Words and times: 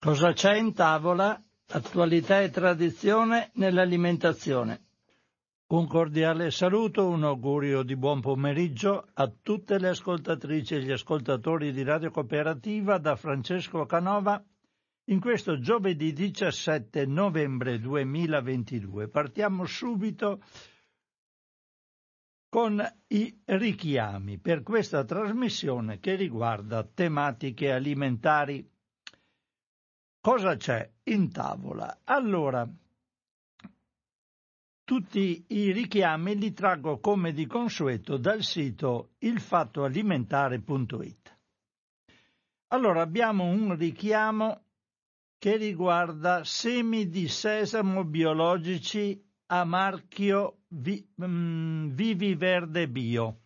Cosa 0.00 0.32
c'è 0.32 0.56
in 0.56 0.74
tavola? 0.74 1.42
Attualità 1.70 2.40
e 2.40 2.50
tradizione 2.50 3.50
nell'alimentazione. 3.54 4.84
Un 5.72 5.88
cordiale 5.88 6.52
saluto, 6.52 7.08
un 7.08 7.24
augurio 7.24 7.82
di 7.82 7.96
buon 7.96 8.20
pomeriggio 8.20 9.08
a 9.14 9.26
tutte 9.26 9.76
le 9.80 9.88
ascoltatrici 9.88 10.76
e 10.76 10.82
gli 10.82 10.92
ascoltatori 10.92 11.72
di 11.72 11.82
Radio 11.82 12.12
Cooperativa 12.12 12.98
da 12.98 13.16
Francesco 13.16 13.86
Canova 13.86 14.40
in 15.06 15.18
questo 15.18 15.58
giovedì 15.58 16.12
17 16.12 17.04
novembre 17.04 17.80
2022. 17.80 19.08
Partiamo 19.08 19.64
subito 19.64 20.44
con 22.48 22.80
i 23.08 23.36
richiami 23.46 24.38
per 24.38 24.62
questa 24.62 25.04
trasmissione 25.04 25.98
che 25.98 26.14
riguarda 26.14 26.84
tematiche 26.84 27.72
alimentari. 27.72 28.76
Cosa 30.28 30.56
c'è 30.56 30.86
in 31.04 31.32
tavola? 31.32 32.00
Allora, 32.04 32.68
tutti 34.84 35.46
i 35.48 35.72
richiami 35.72 36.36
li 36.36 36.52
traggo 36.52 37.00
come 37.00 37.32
di 37.32 37.46
consueto 37.46 38.18
dal 38.18 38.42
sito 38.42 39.12
ilfattoalimentare.it. 39.20 41.38
Allora 42.66 43.00
abbiamo 43.00 43.44
un 43.44 43.74
richiamo 43.74 44.64
che 45.38 45.56
riguarda 45.56 46.44
semi 46.44 47.08
di 47.08 47.26
sesamo 47.26 48.04
biologici 48.04 49.18
a 49.46 49.64
marchio 49.64 50.64
vi, 50.68 51.08
mm, 51.24 51.88
Vivi 51.92 52.34
Verde 52.34 52.86
Bio, 52.86 53.40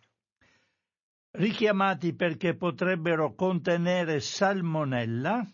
richiamati 1.31 2.13
perché 2.13 2.57
potrebbero 2.57 3.35
contenere 3.35 4.19
salmonella, 4.19 5.47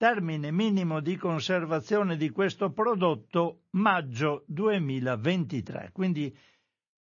termine 0.00 0.50
minimo 0.50 1.00
di 1.00 1.14
conservazione 1.18 2.16
di 2.16 2.30
questo 2.30 2.70
prodotto 2.70 3.64
maggio 3.72 4.44
2023. 4.46 5.90
Quindi 5.92 6.34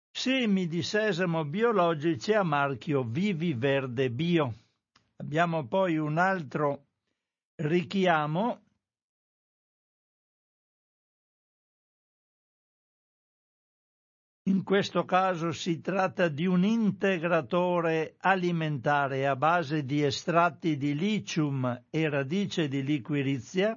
semi 0.09 0.65
di 0.65 0.81
sesamo 0.81 1.43
biologici 1.43 2.31
a 2.31 2.43
marchio 2.43 3.03
Vivi 3.03 3.53
Verde 3.53 4.09
Bio. 4.09 4.53
Abbiamo 5.17 5.67
poi 5.67 5.97
un 5.97 6.17
altro 6.17 6.85
richiamo 7.55 8.61
In 14.47 14.61
questo 14.61 15.05
caso 15.05 15.51
si 15.51 15.81
tratta 15.81 16.27
di 16.27 16.45
un 16.45 16.63
integratore 16.63 18.13
alimentare 18.19 19.25
a 19.25 19.35
base 19.35 19.83
di 19.83 20.03
estratti 20.03 20.77
di 20.77 20.93
lithium 20.93 21.85
e 21.89 22.09
radice 22.09 22.67
di 22.67 22.83
liquirizia, 22.83 23.75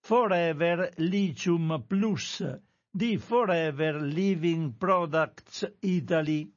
Forever 0.00 0.94
Lithium 0.96 1.84
Plus 1.86 2.44
di 2.90 3.18
Forever 3.18 4.02
Living 4.02 4.72
Products 4.76 5.76
Italy. 5.78 6.52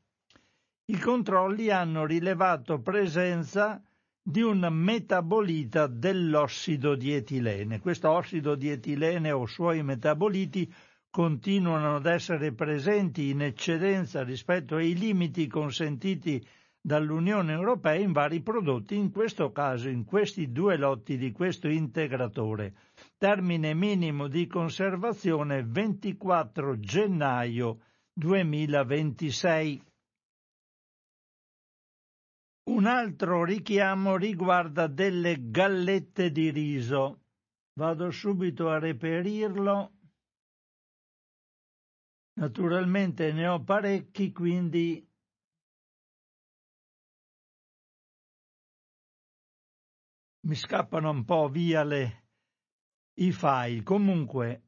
I 0.86 0.98
controlli 0.98 1.70
hanno 1.70 2.08
rilevato 2.08 2.82
presenza 2.82 3.80
di 4.20 4.42
un 4.42 4.68
metabolita 4.72 5.86
dell'ossido 5.86 6.96
di 6.96 7.14
etilene. 7.14 7.80
Questo 7.82 8.10
ossido 8.10 8.56
di 8.56 8.72
etilene 8.72 9.30
o 9.32 9.46
suoi 9.46 9.84
metaboliti 9.84 10.74
continuano 11.14 11.98
ad 11.98 12.08
essere 12.08 12.54
presenti 12.54 13.30
in 13.30 13.44
eccedenza 13.44 14.24
rispetto 14.24 14.78
ai 14.78 14.96
limiti 14.98 15.46
consentiti 15.46 16.44
dall'Unione 16.82 17.54
Europea 17.54 17.94
in 17.94 18.12
vari 18.12 18.42
prodotti, 18.42 18.96
in 18.96 19.12
questo 19.12 19.52
caso 19.52 19.90
in 19.90 20.06
questi 20.06 20.52
due 20.52 20.76
lotti 20.76 21.16
di 21.16 21.32
questo 21.32 21.68
integratore. 21.68 22.74
Termine 23.16 23.76
minimo 23.76 24.28
di 24.28 24.48
conservazione 24.48 25.64
24 25.64 26.80
gennaio 26.80 27.82
2026. 28.12 29.84
Un 32.72 32.86
altro 32.88 33.44
richiamo 33.44 34.16
riguarda 34.18 34.88
delle 34.88 35.52
gallette 35.52 36.32
di 36.32 36.50
riso. 36.50 37.20
Vado 37.78 38.10
subito 38.10 38.70
a 38.70 38.80
reperirlo 38.80 39.93
Naturalmente 42.36 43.32
ne 43.32 43.48
ho 43.48 43.64
parecchi, 43.64 44.32
quindi 44.32 45.08
mi 50.48 50.56
scappano 50.56 51.12
un 51.12 51.24
po' 51.26 51.48
via 51.48 51.84
le, 51.84 52.26
i 53.20 53.32
file. 53.32 53.84
Comunque, 53.84 54.64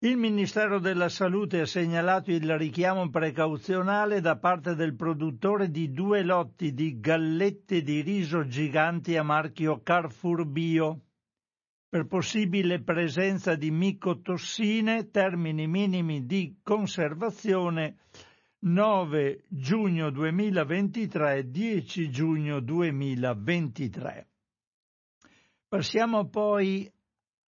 il 0.00 0.16
Ministero 0.16 0.78
della 0.78 1.08
Salute 1.08 1.60
ha 1.62 1.66
segnalato 1.66 2.30
il 2.30 2.56
richiamo 2.56 3.10
precauzionale 3.10 4.20
da 4.20 4.38
parte 4.38 4.76
del 4.76 4.94
produttore 4.94 5.70
di 5.70 5.90
due 5.90 6.22
lotti 6.22 6.72
di 6.72 7.00
gallette 7.00 7.82
di 7.82 8.00
riso 8.00 8.46
giganti 8.46 9.16
a 9.16 9.24
marchio 9.24 9.82
Carrefour 9.82 10.46
Bio 10.46 11.07
per 11.88 12.06
possibile 12.06 12.82
presenza 12.82 13.54
di 13.54 13.70
micotossine, 13.70 15.10
termini 15.10 15.66
minimi 15.66 16.26
di 16.26 16.58
conservazione 16.62 17.96
9 18.60 19.44
giugno 19.48 20.10
2023 20.10 21.48
10 21.48 22.10
giugno 22.10 22.60
2023. 22.60 24.28
Passiamo 25.66 26.28
poi 26.28 26.90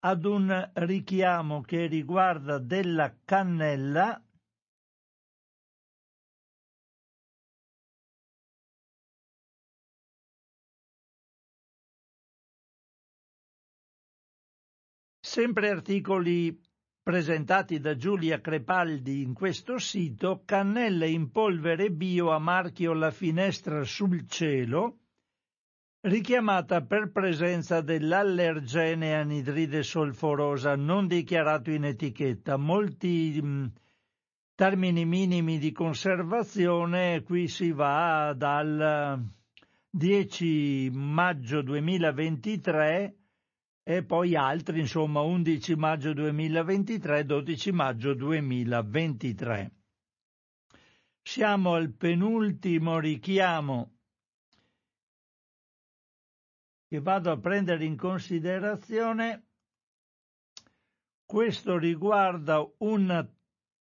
ad 0.00 0.24
un 0.24 0.70
richiamo 0.74 1.60
che 1.60 1.86
riguarda 1.86 2.58
della 2.58 3.14
cannella 3.24 4.20
Sempre 15.34 15.68
articoli 15.68 16.56
presentati 17.02 17.80
da 17.80 17.96
Giulia 17.96 18.40
Crepaldi 18.40 19.20
in 19.22 19.34
questo 19.34 19.78
sito, 19.78 20.42
cannelle 20.44 21.08
in 21.08 21.32
polvere 21.32 21.90
bio 21.90 22.30
a 22.30 22.38
marchio 22.38 22.92
La 22.92 23.10
Finestra 23.10 23.82
sul 23.82 24.28
Cielo, 24.28 24.98
richiamata 26.02 26.84
per 26.84 27.10
presenza 27.10 27.80
dell'allergene 27.80 29.16
anidride 29.16 29.82
solforosa 29.82 30.76
non 30.76 31.08
dichiarato 31.08 31.72
in 31.72 31.82
etichetta. 31.82 32.56
Molti 32.56 33.40
mh, 33.42 33.46
mm, 33.48 33.66
termini 34.54 35.04
minimi 35.04 35.58
di 35.58 35.72
conservazione, 35.72 37.24
qui 37.24 37.48
si 37.48 37.72
va 37.72 38.32
dal 38.36 39.20
10 39.90 40.90
maggio 40.92 41.60
2023 41.60 43.16
e 43.86 44.02
poi 44.02 44.34
altri, 44.34 44.80
insomma 44.80 45.20
11 45.20 45.76
maggio 45.76 46.14
2023, 46.14 47.26
12 47.26 47.72
maggio 47.72 48.14
2023. 48.14 49.72
Siamo 51.22 51.74
al 51.74 51.92
penultimo 51.92 52.98
richiamo 52.98 53.92
che 56.88 57.00
vado 57.00 57.30
a 57.30 57.38
prendere 57.38 57.84
in 57.84 57.96
considerazione. 57.96 59.48
Questo 61.26 61.76
riguarda 61.76 62.66
un 62.78 63.28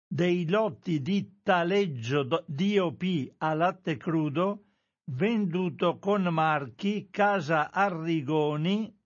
dei 0.10 0.48
lotti 0.48 1.02
di 1.02 1.42
taleggio 1.42 2.24
DOP 2.46 3.34
a 3.38 3.54
latte 3.54 3.98
crudo 3.98 4.64
venduto 5.12 5.98
con 6.00 6.24
marchi 6.24 7.10
Casa 7.10 7.72
Arrigoni 7.72 8.97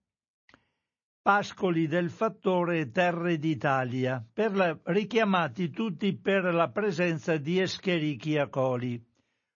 Pascoli 1.23 1.85
del 1.85 2.09
Fattore 2.09 2.89
Terre 2.89 3.38
d'Italia, 3.38 4.25
la, 4.33 4.75
richiamati 4.85 5.69
tutti 5.69 6.18
per 6.18 6.51
la 6.51 6.69
presenza 6.69 7.38
di 7.38 7.59
Escherichia 7.59 8.50
coli. 8.50 9.00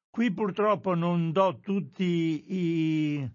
Qui 0.07 0.31
purtroppo 0.31 0.93
non 0.93 1.31
do 1.31 1.57
tutti 1.59 2.43
i, 2.53 3.31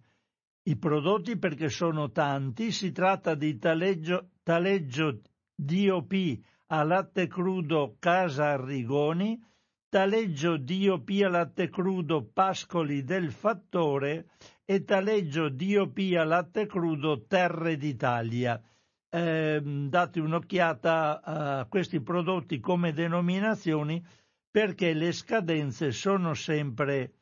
i 0.62 0.76
prodotti 0.76 1.38
perché 1.38 1.68
sono 1.70 2.12
tanti, 2.12 2.70
si 2.70 2.92
tratta 2.92 3.34
di 3.34 3.58
taleggio, 3.58 4.28
taleggio 4.44 5.22
DOP 5.52 6.14
a 6.68 6.84
latte 6.84 7.26
crudo 7.26 7.96
Casa 7.98 8.50
Arrigoni, 8.50 9.42
taleggio 9.88 10.56
DOP 10.56 11.10
a 11.24 11.28
latte 11.28 11.68
crudo 11.68 12.30
Pascoli 12.32 13.02
del 13.02 13.32
Fattore 13.32 14.28
e 14.70 14.84
taleggio 14.84 15.48
DOP 15.48 15.98
a 16.16 16.22
latte 16.22 16.66
crudo 16.66 17.24
Terre 17.26 17.76
d'Italia. 17.76 18.62
Eh, 19.10 19.60
date 19.60 20.20
un'occhiata 20.20 21.22
a 21.24 21.64
questi 21.64 22.00
prodotti 22.00 22.60
come 22.60 22.92
denominazioni 22.92 24.00
perché 24.48 24.92
le 24.92 25.10
scadenze 25.10 25.90
sono 25.90 26.34
sempre 26.34 27.14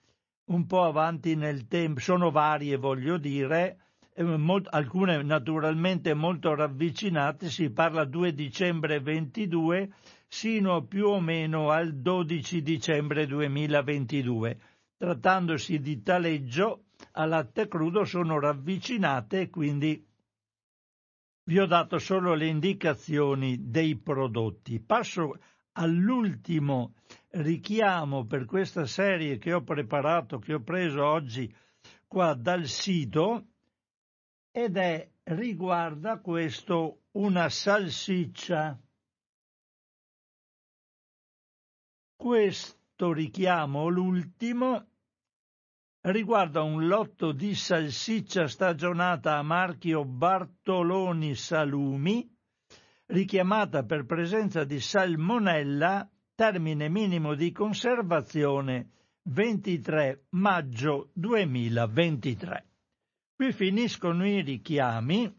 un 0.50 0.66
po' 0.66 0.84
avanti 0.84 1.36
nel 1.36 1.66
tempo, 1.68 2.00
sono 2.00 2.30
varie 2.30 2.76
voglio 2.76 3.16
dire, 3.16 3.78
molto, 4.18 4.68
alcune 4.68 5.22
naturalmente 5.22 6.12
molto 6.12 6.54
ravvicinate, 6.54 7.48
si 7.48 7.70
parla 7.70 8.04
2 8.04 8.34
dicembre 8.34 9.00
22 9.00 9.88
sino 10.26 10.84
più 10.84 11.06
o 11.06 11.18
meno 11.18 11.70
al 11.70 11.94
12 11.94 12.60
dicembre 12.60 13.26
2022. 13.26 14.58
Trattandosi 14.98 15.78
di 15.78 16.02
taleggio, 16.02 16.82
a 17.12 17.24
latte 17.24 17.68
crudo 17.68 18.04
sono 18.04 18.38
ravvicinate 18.38 19.40
e 19.42 19.50
quindi 19.50 20.06
vi 21.44 21.58
ho 21.58 21.66
dato 21.66 21.98
solo 21.98 22.34
le 22.34 22.46
indicazioni 22.46 23.70
dei 23.70 23.96
prodotti. 23.96 24.80
Passo 24.80 25.38
all'ultimo 25.72 26.94
richiamo 27.30 28.26
per 28.26 28.44
questa 28.44 28.84
serie 28.86 29.38
che 29.38 29.52
ho 29.52 29.62
preparato, 29.62 30.38
che 30.38 30.54
ho 30.54 30.60
preso 30.60 31.04
oggi 31.04 31.52
qua 32.06 32.34
dal 32.34 32.66
sito 32.66 33.46
ed 34.50 34.76
è 34.76 35.10
riguarda 35.24 36.18
questo 36.18 37.04
una 37.12 37.48
salsiccia. 37.48 38.78
Questo 42.16 43.12
richiamo, 43.12 43.88
l'ultimo, 43.88 44.87
riguarda 46.02 46.62
un 46.62 46.86
lotto 46.86 47.32
di 47.32 47.54
salsiccia 47.54 48.46
stagionata 48.46 49.36
a 49.36 49.42
marchio 49.42 50.04
Bartoloni 50.04 51.34
Salumi, 51.34 52.28
richiamata 53.06 53.84
per 53.84 54.06
presenza 54.06 54.64
di 54.64 54.80
salmonella, 54.80 56.08
termine 56.34 56.88
minimo 56.88 57.34
di 57.34 57.50
conservazione 57.50 58.90
23 59.22 60.26
maggio 60.30 61.10
2023. 61.14 62.66
Qui 63.34 63.52
finiscono 63.52 64.26
i 64.26 64.42
richiami 64.42 65.34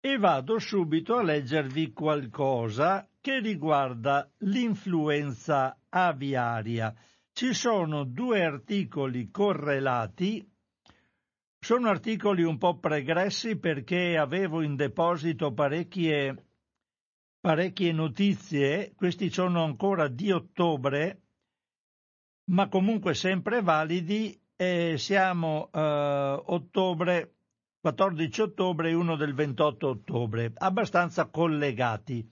e 0.00 0.18
vado 0.18 0.58
subito 0.58 1.16
a 1.16 1.22
leggervi 1.22 1.92
qualcosa 1.92 3.08
che 3.20 3.40
riguarda 3.40 4.30
l'influenza 4.38 5.76
aviaria. 5.88 6.94
Ci 7.38 7.52
sono 7.52 8.04
due 8.04 8.42
articoli 8.42 9.30
correlati, 9.30 10.42
sono 11.58 11.90
articoli 11.90 12.42
un 12.42 12.56
po' 12.56 12.78
pregressi 12.78 13.58
perché 13.58 14.16
avevo 14.16 14.62
in 14.62 14.74
deposito 14.74 15.52
parecchie, 15.52 16.46
parecchie 17.38 17.92
notizie, 17.92 18.94
questi 18.96 19.28
sono 19.28 19.64
ancora 19.64 20.08
di 20.08 20.32
ottobre, 20.32 21.24
ma 22.52 22.70
comunque 22.70 23.12
sempre 23.12 23.60
validi. 23.60 24.40
E 24.56 24.94
siamo 24.96 25.68
eh, 25.74 26.42
ottobre, 26.42 27.34
14 27.80 28.40
ottobre 28.40 28.88
e 28.88 28.94
uno 28.94 29.14
del 29.14 29.34
28 29.34 29.86
ottobre, 29.86 30.52
abbastanza 30.56 31.26
collegati. 31.26 32.26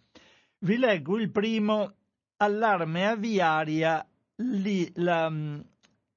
Vi 0.61 0.79
leggo 0.79 1.19
il 1.19 1.31
primo, 1.31 1.95
allarme 2.39 3.07
aviaria, 3.07 4.09
li, 4.37 4.91
la, 4.97 5.31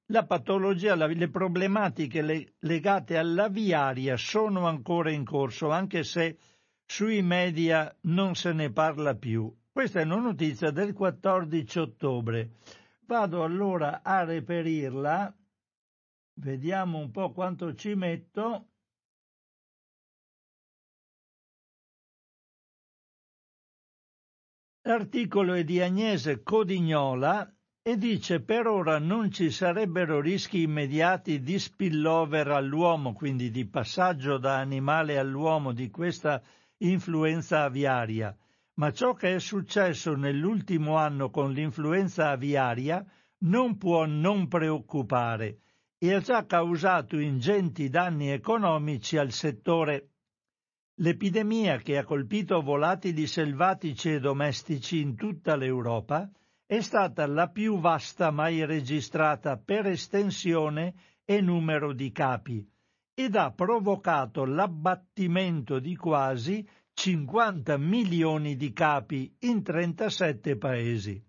la, 0.06 0.26
patologia, 0.26 0.96
la, 0.96 1.06
le 1.06 1.28
problematiche 1.28 2.22
le, 2.22 2.54
legate 2.60 3.16
all'aviaria 3.16 4.16
sono 4.16 4.66
ancora 4.66 5.10
in 5.10 5.24
corso, 5.24 5.70
anche 5.70 6.02
se 6.02 6.38
sui 6.84 7.22
media 7.22 7.94
non 8.02 8.34
se 8.34 8.52
ne 8.52 8.72
parla 8.72 9.14
più. 9.14 9.54
Questa 9.70 10.00
è 10.00 10.04
una 10.04 10.16
notizia 10.16 10.70
del 10.70 10.92
14 10.92 11.78
ottobre. 11.78 12.50
Vado 13.06 13.44
allora 13.44 14.02
a 14.02 14.24
reperirla, 14.24 15.34
vediamo 16.34 16.98
un 16.98 17.10
po' 17.10 17.32
quanto 17.32 17.74
ci 17.74 17.94
metto. 17.94 18.66
L'articolo 24.82 25.52
è 25.52 25.64
di 25.64 25.80
Agnese 25.80 26.42
Codignola 26.42 27.57
e 27.88 27.96
dice 27.96 28.40
per 28.40 28.66
ora 28.66 28.98
non 28.98 29.30
ci 29.30 29.50
sarebbero 29.50 30.20
rischi 30.20 30.60
immediati 30.60 31.40
di 31.40 31.58
spillover 31.58 32.48
all'uomo, 32.48 33.14
quindi 33.14 33.50
di 33.50 33.66
passaggio 33.66 34.36
da 34.36 34.58
animale 34.58 35.16
all'uomo 35.16 35.72
di 35.72 35.88
questa 35.88 36.42
influenza 36.82 37.62
aviaria, 37.62 38.36
ma 38.74 38.92
ciò 38.92 39.14
che 39.14 39.36
è 39.36 39.38
successo 39.38 40.14
nell'ultimo 40.14 40.98
anno 40.98 41.30
con 41.30 41.50
l'influenza 41.50 42.28
aviaria 42.28 43.02
non 43.44 43.78
può 43.78 44.04
non 44.04 44.48
preoccupare 44.48 45.60
e 45.96 46.12
ha 46.12 46.20
già 46.20 46.44
causato 46.44 47.18
ingenti 47.18 47.88
danni 47.88 48.28
economici 48.28 49.16
al 49.16 49.32
settore. 49.32 50.10
L'epidemia 50.96 51.78
che 51.78 51.96
ha 51.96 52.04
colpito 52.04 52.60
volatili 52.60 53.26
selvatici 53.26 54.12
e 54.12 54.20
domestici 54.20 55.00
in 55.00 55.16
tutta 55.16 55.56
l'Europa 55.56 56.30
è 56.68 56.82
stata 56.82 57.26
la 57.26 57.48
più 57.48 57.78
vasta 57.78 58.30
mai 58.30 58.66
registrata 58.66 59.56
per 59.56 59.86
estensione 59.86 60.92
e 61.24 61.40
numero 61.40 61.94
di 61.94 62.12
capi 62.12 62.62
ed 63.14 63.36
ha 63.36 63.50
provocato 63.52 64.44
l'abbattimento 64.44 65.78
di 65.78 65.96
quasi 65.96 66.68
50 66.92 67.78
milioni 67.78 68.54
di 68.54 68.74
capi 68.74 69.34
in 69.40 69.62
37 69.62 70.58
paesi. 70.58 71.24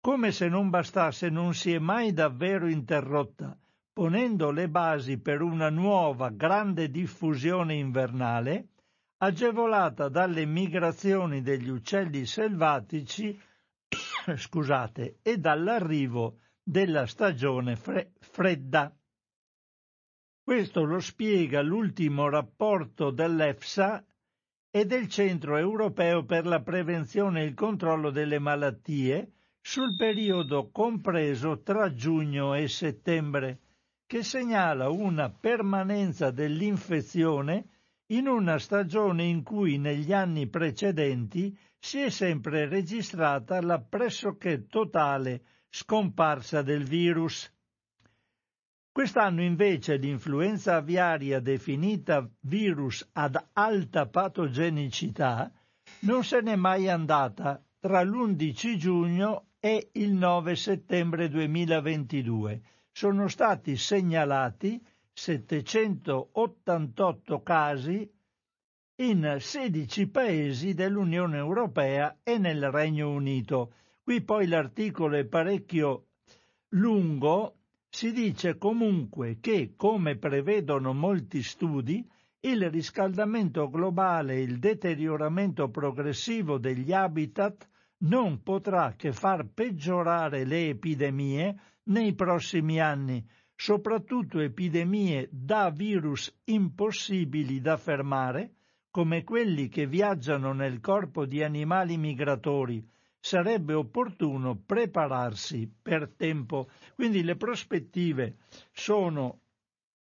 Come 0.00 0.30
se 0.30 0.46
non 0.46 0.70
bastasse 0.70 1.28
non 1.28 1.54
si 1.54 1.72
è 1.72 1.80
mai 1.80 2.12
davvero 2.12 2.68
interrotta, 2.68 3.58
ponendo 3.92 4.52
le 4.52 4.68
basi 4.68 5.18
per 5.18 5.42
una 5.42 5.70
nuova 5.70 6.30
grande 6.30 6.88
diffusione 6.88 7.74
invernale 7.74 8.68
agevolata 9.16 10.08
dalle 10.08 10.46
migrazioni 10.46 11.42
degli 11.42 11.68
uccelli 11.68 12.26
selvatici 12.26 13.36
scusate, 14.36 15.18
e 15.22 15.38
dall'arrivo 15.38 16.38
della 16.62 17.06
stagione 17.06 17.76
fre- 17.76 18.12
fredda. 18.20 18.94
Questo 20.42 20.84
lo 20.84 21.00
spiega 21.00 21.62
l'ultimo 21.62 22.28
rapporto 22.28 23.10
dell'EFSA 23.10 24.04
e 24.70 24.86
del 24.86 25.08
Centro 25.08 25.56
europeo 25.56 26.24
per 26.24 26.46
la 26.46 26.60
prevenzione 26.60 27.42
e 27.42 27.46
il 27.46 27.54
controllo 27.54 28.10
delle 28.10 28.38
malattie 28.38 29.32
sul 29.60 29.94
periodo 29.94 30.70
compreso 30.70 31.62
tra 31.62 31.92
giugno 31.92 32.54
e 32.54 32.66
settembre, 32.68 33.60
che 34.06 34.22
segnala 34.24 34.88
una 34.88 35.30
permanenza 35.30 36.30
dell'infezione 36.30 37.68
in 38.12 38.28
una 38.28 38.58
stagione 38.58 39.24
in 39.24 39.42
cui 39.42 39.78
negli 39.78 40.12
anni 40.12 40.46
precedenti 40.46 41.56
si 41.78 42.00
è 42.00 42.10
sempre 42.10 42.68
registrata 42.68 43.60
la 43.62 43.80
pressoché 43.80 44.66
totale 44.66 45.42
scomparsa 45.70 46.60
del 46.62 46.84
virus. 46.84 47.50
Quest'anno 48.92 49.42
invece 49.42 49.96
l'influenza 49.96 50.76
aviaria 50.76 51.40
definita 51.40 52.28
virus 52.40 53.08
ad 53.12 53.42
alta 53.54 54.06
patogenicità 54.06 55.50
non 56.00 56.22
se 56.22 56.42
n'è 56.42 56.56
mai 56.56 56.90
andata 56.90 57.64
tra 57.80 58.02
l'11 58.02 58.76
giugno 58.76 59.46
e 59.58 59.88
il 59.92 60.12
9 60.12 60.54
settembre 60.54 61.30
2022. 61.30 62.60
Sono 62.92 63.28
stati 63.28 63.76
segnalati 63.76 64.84
788 65.12 67.42
casi 67.42 68.10
in 68.96 69.36
16 69.38 70.08
paesi 70.08 70.74
dell'Unione 70.74 71.36
Europea 71.36 72.18
e 72.22 72.38
nel 72.38 72.70
Regno 72.70 73.10
Unito. 73.10 73.74
Qui 74.02 74.22
poi 74.22 74.46
l'articolo 74.46 75.16
è 75.16 75.24
parecchio 75.24 76.06
lungo, 76.70 77.56
si 77.88 78.12
dice 78.12 78.58
comunque 78.58 79.38
che, 79.40 79.74
come 79.76 80.16
prevedono 80.16 80.92
molti 80.92 81.42
studi, 81.42 82.06
il 82.40 82.68
riscaldamento 82.70 83.70
globale 83.70 84.34
e 84.34 84.42
il 84.42 84.58
deterioramento 84.58 85.68
progressivo 85.68 86.58
degli 86.58 86.92
habitat 86.92 87.68
non 87.98 88.42
potrà 88.42 88.94
che 88.96 89.12
far 89.12 89.46
peggiorare 89.46 90.44
le 90.44 90.70
epidemie 90.70 91.56
nei 91.84 92.14
prossimi 92.14 92.80
anni, 92.80 93.24
soprattutto 93.62 94.40
epidemie 94.40 95.28
da 95.30 95.70
virus 95.70 96.36
impossibili 96.46 97.60
da 97.60 97.76
fermare, 97.76 98.54
come 98.90 99.22
quelli 99.22 99.68
che 99.68 99.86
viaggiano 99.86 100.52
nel 100.52 100.80
corpo 100.80 101.26
di 101.26 101.44
animali 101.44 101.96
migratori, 101.96 102.84
sarebbe 103.20 103.74
opportuno 103.74 104.56
prepararsi 104.56 105.72
per 105.80 106.12
tempo. 106.16 106.70
Quindi 106.96 107.22
le 107.22 107.36
prospettive 107.36 108.38
sono 108.72 109.42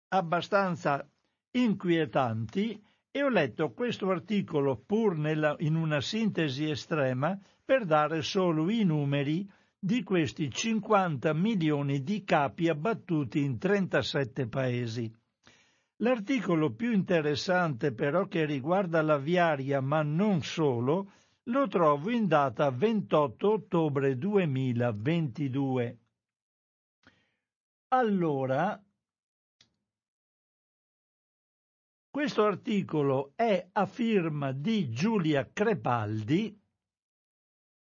abbastanza 0.09 1.09
inquietanti 1.53 2.83
e 3.13 3.23
ho 3.23 3.29
letto 3.29 3.71
questo 3.71 4.11
articolo 4.11 4.77
pur 4.77 5.17
nella, 5.17 5.55
in 5.61 5.77
una 5.77 6.01
sintesi 6.01 6.69
estrema 6.69 7.39
per 7.65 7.85
dare 7.85 8.23
solo 8.23 8.69
i 8.71 8.83
numeri 8.83 9.49
di 9.87 10.03
questi 10.03 10.51
50 10.51 11.33
milioni 11.33 12.03
di 12.03 12.25
capi 12.25 12.69
abbattuti 12.69 13.45
in 13.45 13.57
37 13.57 14.49
paesi. 14.49 15.09
L'articolo 15.99 16.73
più 16.73 16.91
interessante 16.91 17.93
però 17.93 18.27
che 18.27 18.45
riguarda 18.47 19.01
l'aviaria, 19.01 19.81
ma 19.81 20.03
non 20.03 20.43
solo, 20.43 21.13
lo 21.45 21.69
trovo 21.69 22.11
in 22.11 22.27
data 22.27 22.69
28 22.69 23.49
ottobre 23.49 24.19
2022. 24.19 25.99
Allora, 27.91 28.85
questo 32.11 32.43
articolo 32.43 33.35
è 33.37 33.69
a 33.71 33.87
firma 33.87 34.51
di 34.51 34.91
Giulia 34.91 35.49
Crepaldi 35.53 36.65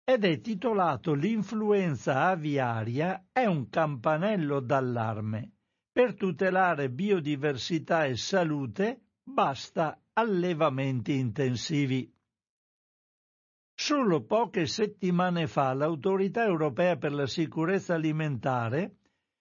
ed 0.09 0.23
è 0.23 0.39
titolato 0.39 1.13
L'influenza 1.13 2.27
aviaria 2.27 3.25
è 3.33 3.43
un 3.43 3.67
campanello 3.67 4.61
d'allarme. 4.61 5.51
Per 5.91 6.15
tutelare 6.15 6.89
biodiversità 6.89 8.05
e 8.05 8.15
salute 8.15 9.01
basta 9.21 10.01
allevamenti 10.13 11.17
intensivi. 11.17 12.09
Solo 13.75 14.23
poche 14.23 14.65
settimane 14.65 15.45
fa 15.45 15.73
l'Autorità 15.73 16.45
europea 16.45 16.95
per 16.95 17.11
la 17.11 17.27
sicurezza 17.27 17.95
alimentare 17.95 18.99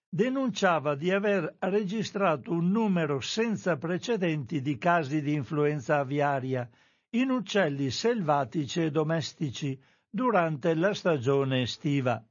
denunciava 0.09 0.95
di 0.95 1.11
aver 1.11 1.55
registrato 1.59 2.51
un 2.51 2.71
numero 2.71 3.21
senza 3.21 3.77
precedenti 3.77 4.59
di 4.59 4.77
casi 4.77 5.21
di 5.21 5.33
influenza 5.33 5.99
aviaria 5.99 6.69
in 7.11 7.29
uccelli 7.29 7.89
selvatici 7.89 8.81
e 8.81 8.91
domestici 8.91 9.81
durante 10.09 10.73
la 10.75 10.93
stagione 10.93 11.61
estiva. 11.61 12.23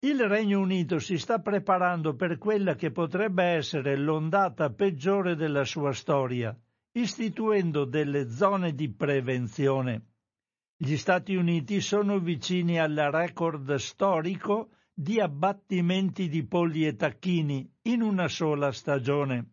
Il 0.00 0.20
Regno 0.28 0.60
Unito 0.60 0.98
si 0.98 1.16
sta 1.16 1.40
preparando 1.40 2.14
per 2.14 2.36
quella 2.36 2.74
che 2.74 2.90
potrebbe 2.90 3.44
essere 3.44 3.96
l'ondata 3.96 4.70
peggiore 4.70 5.34
della 5.34 5.64
sua 5.64 5.92
storia, 5.92 6.54
istituendo 6.92 7.86
delle 7.86 8.28
zone 8.28 8.74
di 8.74 8.92
prevenzione. 8.92 10.08
Gli 10.76 10.96
Stati 10.96 11.34
Uniti 11.34 11.80
sono 11.80 12.18
vicini 12.18 12.78
al 12.78 12.94
record 12.94 13.74
storico 13.76 14.72
di 14.92 15.20
abbattimenti 15.20 16.28
di 16.28 16.44
polli 16.44 16.86
e 16.86 16.96
tacchini 16.96 17.66
in 17.82 18.02
una 18.02 18.28
sola 18.28 18.72
stagione. 18.72 19.52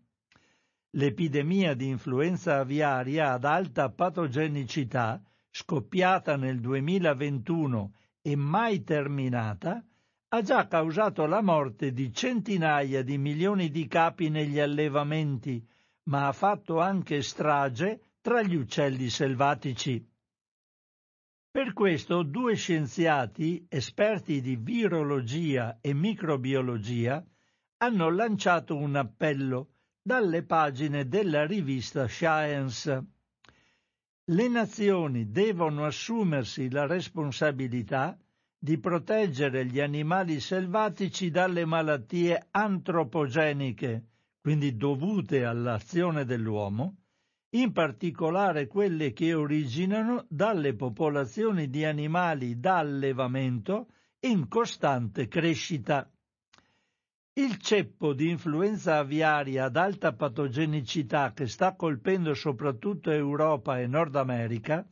L'epidemia 0.96 1.74
di 1.74 1.88
influenza 1.88 2.58
aviaria 2.58 3.32
ad 3.32 3.46
alta 3.46 3.90
patogenicità, 3.90 5.24
scoppiata 5.52 6.38
nel 6.38 6.60
2021 6.60 7.94
e 8.22 8.36
mai 8.36 8.84
terminata, 8.84 9.84
ha 10.30 10.42
già 10.42 10.66
causato 10.68 11.26
la 11.26 11.42
morte 11.42 11.92
di 11.92 12.14
centinaia 12.14 13.04
di 13.04 13.18
milioni 13.18 13.70
di 13.70 13.86
capi 13.88 14.30
negli 14.30 14.60
allevamenti, 14.60 15.62
ma 16.04 16.28
ha 16.28 16.32
fatto 16.32 16.80
anche 16.80 17.22
strage 17.22 18.00
tra 18.22 18.42
gli 18.42 18.56
uccelli 18.56 19.10
selvatici. 19.10 20.08
Per 21.52 21.74
questo 21.74 22.24
due 22.24 22.56
scienziati, 22.56 23.66
esperti 23.68 24.40
di 24.40 24.56
virologia 24.56 25.80
e 25.82 25.94
microbiologia, 25.94 27.22
hanno 27.78 28.10
lanciato 28.10 28.78
un 28.78 28.96
appello 28.96 29.72
dalle 30.02 30.44
pagine 30.44 31.10
della 31.10 31.46
rivista 31.46 32.06
Science. 32.06 33.11
Le 34.26 34.48
nazioni 34.48 35.32
devono 35.32 35.84
assumersi 35.86 36.70
la 36.70 36.86
responsabilità 36.86 38.16
di 38.58 38.78
proteggere 38.78 39.66
gli 39.66 39.80
animali 39.80 40.40
selvatici 40.40 41.32
dalle 41.32 41.66
malattie 41.66 42.48
antropogeniche, 42.52 44.06
quindi 44.40 44.78
dovute 44.78 45.44
all'azione 45.44 46.24
dell'uomo, 46.24 46.98
in 47.56 47.72
particolare 47.72 48.68
quelle 48.68 49.12
che 49.12 49.34
originano 49.34 50.26
dalle 50.30 50.76
popolazioni 50.76 51.68
di 51.68 51.84
animali 51.84 52.60
da 52.60 52.78
allevamento 52.78 53.88
in 54.20 54.48
costante 54.48 55.28
crescita. 55.28 56.08
Il 57.34 57.60
ceppo 57.60 58.14
di 58.14 58.28
influenza 58.28 58.98
aviaria 58.98 59.64
ad 59.64 59.78
alta 59.78 60.14
patogenicità 60.14 61.32
che 61.32 61.48
sta 61.48 61.78
colpendo 61.78 62.34
soprattutto 62.34 63.10
Europa 63.10 63.80
e 63.80 63.88
Nord 63.88 64.18
America 64.18 64.86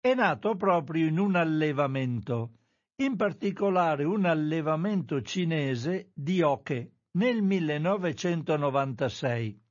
è 0.00 0.12
nato 0.14 0.56
proprio 0.56 1.06
in 1.06 1.20
un 1.20 1.36
allevamento, 1.36 2.54
in 2.96 3.14
particolare 3.14 4.02
un 4.02 4.24
allevamento 4.24 5.22
cinese 5.22 6.10
di 6.12 6.42
oche 6.42 6.94
nel 7.18 7.40
1996. 7.40 9.62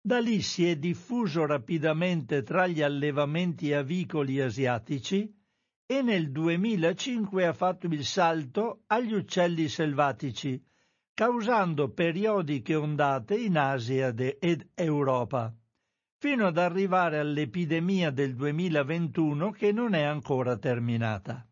Da 0.00 0.20
lì 0.20 0.40
si 0.42 0.64
è 0.64 0.76
diffuso 0.76 1.44
rapidamente 1.44 2.44
tra 2.44 2.68
gli 2.68 2.82
allevamenti 2.82 3.72
avicoli 3.72 4.40
asiatici 4.40 5.34
e 5.90 6.02
nel 6.02 6.30
2005 6.30 7.46
ha 7.46 7.52
fatto 7.52 7.88
il 7.88 8.04
salto 8.04 8.84
agli 8.86 9.14
uccelli 9.14 9.68
selvatici, 9.68 10.64
causando 11.18 11.88
periodiche 11.88 12.76
ondate 12.76 13.34
in 13.34 13.58
Asia 13.58 14.14
ed 14.14 14.68
Europa, 14.72 15.52
fino 16.16 16.46
ad 16.46 16.56
arrivare 16.58 17.18
all'epidemia 17.18 18.12
del 18.12 18.36
2021 18.36 19.50
che 19.50 19.72
non 19.72 19.94
è 19.94 20.02
ancora 20.02 20.56
terminata. 20.58 21.44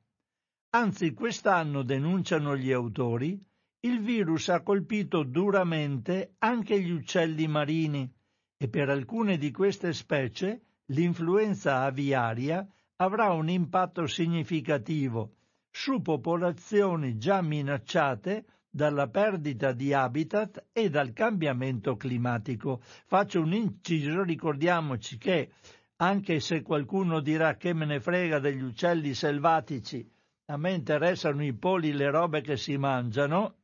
Anzi, 0.71 1.13
quest'anno, 1.15 1.83
denunciano 1.83 2.57
gli 2.57 2.71
autori, 2.71 3.45
il 3.81 3.99
virus 3.99 4.51
ha 4.51 4.63
colpito 4.63 5.25
duramente 5.25 6.37
anche 6.39 6.81
gli 6.81 6.93
uccelli 6.93 7.49
marini 7.49 8.09
e 8.57 8.69
per 8.69 8.89
alcune 8.89 9.37
di 9.37 9.51
queste 9.51 9.93
specie 9.95 10.61
l'influenza 10.93 11.81
aviaria 11.81 12.65
avrà 12.99 13.33
un 13.33 13.49
impatto 13.49 14.07
significativo 14.07 15.35
su 15.73 16.01
popolazioni 16.03 17.19
già 17.19 17.43
minacciate 17.43 18.45
dalla 18.77 19.09
perdita 19.09 19.73
di 19.73 19.95
habitat 19.95 20.67
e 20.71 20.91
dal 20.91 21.15
cambiamento 21.15 21.97
climatico. 21.97 22.81
Faccio 23.07 23.41
un 23.41 23.55
inciso, 23.55 24.23
ricordiamoci 24.23 25.17
che 25.17 25.51
anche 25.97 26.41
se 26.41 26.61
qualcuno 26.61 27.21
dirà 27.21 27.57
che 27.57 27.73
me 27.73 27.87
ne 27.87 28.01
frega 28.01 28.39
degli 28.39 28.61
uccelli 28.61 29.15
selvatici, 29.15 30.07
a 30.49 30.59
me 30.59 30.73
interessano 30.73 31.43
i 31.43 31.55
poli, 31.55 31.93
le 31.93 32.11
robe 32.11 32.43
che 32.43 32.59
si 32.59 32.77
mangiano, 32.77 33.55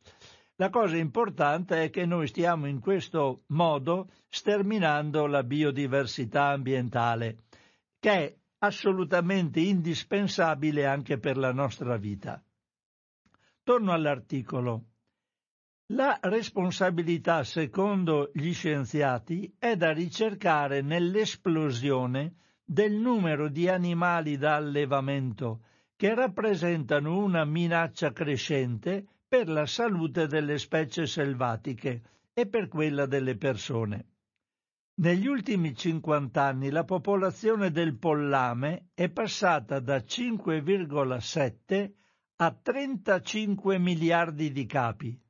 la 0.56 0.70
cosa 0.70 0.96
importante 0.96 1.84
è 1.84 1.90
che 1.90 2.06
noi 2.06 2.26
stiamo 2.26 2.66
in 2.66 2.80
questo 2.80 3.42
modo 3.48 4.08
sterminando 4.30 5.26
la 5.26 5.42
biodiversità 5.42 6.46
ambientale, 6.46 7.42
che 8.00 8.10
è 8.10 8.36
assolutamente 8.60 9.60
indispensabile 9.60 10.86
anche 10.86 11.18
per 11.18 11.36
la 11.36 11.52
nostra 11.52 11.98
vita. 11.98 12.42
Torno 13.62 13.92
all'articolo. 13.92 14.86
La 15.94 16.18
responsabilità, 16.22 17.44
secondo 17.44 18.30
gli 18.32 18.54
scienziati, 18.54 19.54
è 19.58 19.76
da 19.76 19.92
ricercare 19.92 20.80
nell'esplosione 20.80 22.36
del 22.64 22.94
numero 22.94 23.50
di 23.50 23.68
animali 23.68 24.38
da 24.38 24.54
allevamento 24.54 25.64
che 25.94 26.14
rappresentano 26.14 27.18
una 27.18 27.44
minaccia 27.44 28.10
crescente 28.10 29.04
per 29.28 29.50
la 29.50 29.66
salute 29.66 30.26
delle 30.28 30.56
specie 30.56 31.06
selvatiche 31.06 32.02
e 32.32 32.46
per 32.46 32.68
quella 32.68 33.04
delle 33.04 33.36
persone. 33.36 34.06
Negli 34.94 35.26
ultimi 35.26 35.76
50 35.76 36.42
anni 36.42 36.70
la 36.70 36.84
popolazione 36.84 37.70
del 37.70 37.98
pollame 37.98 38.86
è 38.94 39.10
passata 39.10 39.78
da 39.78 39.98
5,7 39.98 41.92
a 42.36 42.50
35 42.50 43.78
miliardi 43.78 44.50
di 44.50 44.64
capi. 44.64 45.20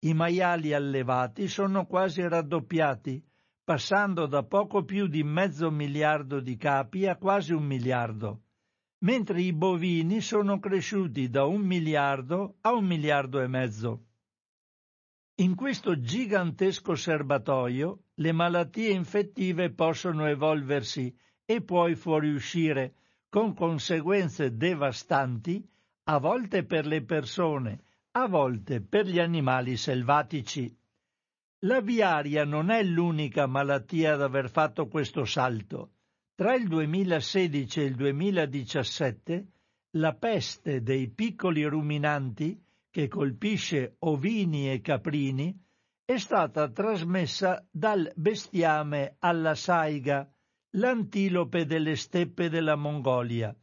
I 0.00 0.14
maiali 0.14 0.72
allevati 0.72 1.48
sono 1.48 1.86
quasi 1.86 2.26
raddoppiati, 2.26 3.22
passando 3.62 4.26
da 4.26 4.42
poco 4.42 4.84
più 4.84 5.06
di 5.06 5.22
mezzo 5.22 5.70
miliardo 5.70 6.40
di 6.40 6.56
capi 6.56 7.06
a 7.06 7.16
quasi 7.16 7.52
un 7.52 7.64
miliardo 7.64 8.42
mentre 9.02 9.40
i 9.40 9.52
bovini 9.52 10.20
sono 10.20 10.58
cresciuti 10.58 11.30
da 11.30 11.44
un 11.44 11.62
miliardo 11.62 12.56
a 12.60 12.72
un 12.72 12.84
miliardo 12.84 13.40
e 13.40 13.46
mezzo. 13.46 14.04
In 15.36 15.54
questo 15.54 15.98
gigantesco 16.00 16.94
serbatoio 16.94 18.04
le 18.14 18.32
malattie 18.32 18.90
infettive 18.90 19.70
possono 19.72 20.26
evolversi 20.26 21.14
e 21.46 21.62
poi 21.62 21.94
fuoriuscire 21.94 22.94
con 23.30 23.54
conseguenze 23.54 24.54
devastanti 24.54 25.66
a 26.04 26.18
volte 26.18 26.64
per 26.64 26.86
le 26.86 27.02
persone, 27.02 27.82
a 28.12 28.26
volte 28.26 28.80
per 28.80 29.06
gli 29.06 29.20
animali 29.20 29.76
selvatici. 29.76 30.76
La 31.60 31.80
viaria 31.80 32.44
non 32.44 32.70
è 32.70 32.82
l'unica 32.82 33.46
malattia 33.46 34.14
ad 34.14 34.22
aver 34.22 34.50
fatto 34.50 34.88
questo 34.88 35.24
salto. 35.24 35.92
Tra 36.34 36.54
il 36.54 36.66
2016 36.66 37.80
e 37.80 37.84
il 37.84 37.94
2017 37.94 39.46
la 39.94 40.14
peste 40.14 40.82
dei 40.82 41.08
piccoli 41.10 41.64
ruminanti, 41.64 42.60
che 42.90 43.06
colpisce 43.06 43.96
ovini 44.00 44.72
e 44.72 44.80
caprini, 44.80 45.56
è 46.04 46.16
stata 46.16 46.68
trasmessa 46.68 47.64
dal 47.70 48.10
bestiame 48.16 49.16
alla 49.20 49.54
saiga, 49.54 50.28
l'antilope 50.70 51.64
delle 51.64 51.94
steppe 51.94 52.48
della 52.48 52.74
Mongolia, 52.74 53.54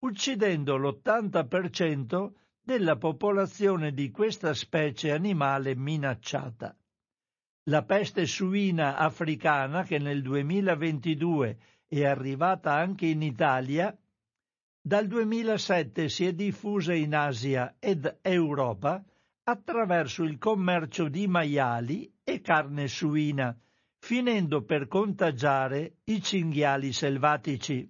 uccidendo 0.00 0.76
l'80% 0.76 2.32
della 2.64 2.96
popolazione 2.96 3.92
di 3.92 4.10
questa 4.12 4.54
specie 4.54 5.10
animale 5.10 5.74
minacciata. 5.74 6.76
La 7.64 7.82
peste 7.82 8.26
suina 8.26 8.96
africana, 8.96 9.82
che 9.82 9.98
nel 9.98 10.22
2022 10.22 11.58
è 11.88 12.04
arrivata 12.04 12.74
anche 12.74 13.06
in 13.06 13.22
Italia, 13.22 13.96
dal 14.80 15.06
2007 15.06 16.08
si 16.08 16.26
è 16.26 16.32
diffusa 16.32 16.92
in 16.92 17.14
Asia 17.14 17.76
ed 17.78 18.18
Europa 18.22 19.04
attraverso 19.44 20.22
il 20.22 20.38
commercio 20.38 21.08
di 21.08 21.26
maiali 21.26 22.12
e 22.24 22.40
carne 22.40 22.86
suina, 22.88 23.56
finendo 23.98 24.62
per 24.64 24.86
contagiare 24.86 25.98
i 26.04 26.22
cinghiali 26.22 26.92
selvatici. 26.92 27.88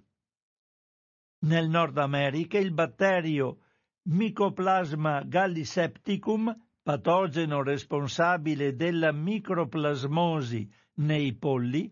Nel 1.44 1.68
Nord 1.68 1.98
America 1.98 2.58
il 2.58 2.72
batterio 2.72 3.61
Mycoplasma 4.04 5.22
gallisepticum, 5.22 6.52
patogeno 6.82 7.62
responsabile 7.62 8.74
della 8.74 9.12
microplasmosi 9.12 10.68
nei 10.94 11.32
polli, 11.34 11.88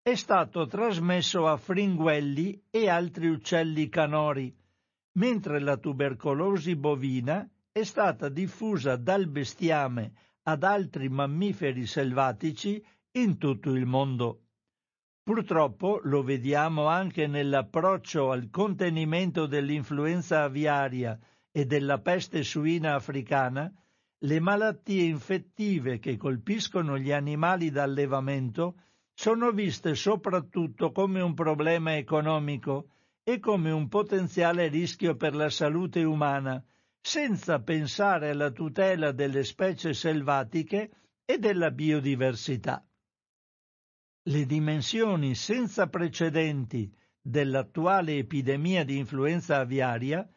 è 0.00 0.14
stato 0.14 0.66
trasmesso 0.66 1.48
a 1.48 1.56
fringuelli 1.56 2.62
e 2.70 2.88
altri 2.88 3.28
uccelli 3.28 3.88
canori, 3.88 4.56
mentre 5.14 5.58
la 5.58 5.76
tubercolosi 5.76 6.76
bovina 6.76 7.46
è 7.72 7.82
stata 7.82 8.28
diffusa 8.28 8.94
dal 8.94 9.26
bestiame 9.26 10.12
ad 10.44 10.62
altri 10.62 11.08
mammiferi 11.08 11.86
selvatici 11.86 12.80
in 13.16 13.36
tutto 13.36 13.72
il 13.72 13.84
mondo. 13.84 14.44
Purtroppo 15.24 16.00
lo 16.04 16.22
vediamo 16.22 16.86
anche 16.86 17.26
nell'approccio 17.26 18.30
al 18.30 18.48
contenimento 18.48 19.46
dell'influenza 19.46 20.44
aviaria 20.44 21.18
e 21.50 21.66
della 21.66 21.98
peste 21.98 22.42
suina 22.42 22.94
africana, 22.94 23.72
le 24.22 24.40
malattie 24.40 25.04
infettive 25.04 25.98
che 25.98 26.16
colpiscono 26.16 26.98
gli 26.98 27.12
animali 27.12 27.70
d'allevamento 27.70 28.80
sono 29.14 29.52
viste 29.52 29.94
soprattutto 29.94 30.92
come 30.92 31.20
un 31.20 31.34
problema 31.34 31.96
economico 31.96 32.90
e 33.22 33.38
come 33.40 33.70
un 33.70 33.88
potenziale 33.88 34.68
rischio 34.68 35.16
per 35.16 35.34
la 35.34 35.50
salute 35.50 36.02
umana, 36.02 36.64
senza 37.00 37.60
pensare 37.60 38.30
alla 38.30 38.50
tutela 38.50 39.12
delle 39.12 39.44
specie 39.44 39.94
selvatiche 39.94 40.90
e 41.24 41.38
della 41.38 41.70
biodiversità. 41.70 42.84
Le 44.22 44.46
dimensioni 44.46 45.34
senza 45.34 45.88
precedenti 45.88 46.92
dell'attuale 47.20 48.16
epidemia 48.16 48.84
di 48.84 48.98
influenza 48.98 49.58
aviaria 49.58 50.28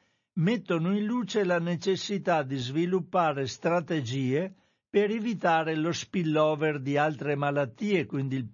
mettono 0.42 0.96
in 0.96 1.06
luce 1.06 1.44
la 1.44 1.60
necessità 1.60 2.44
di 2.44 2.58
sviluppare 2.58 3.48
strategie 3.48 4.54
per 4.90 5.10
evitare 5.10 5.76
lo 5.76 5.92
spillover 5.92 6.80
di 6.80 6.98
altre 6.98 7.36
malattie, 7.36 8.06
quindi 8.06 8.36
il 8.36 8.50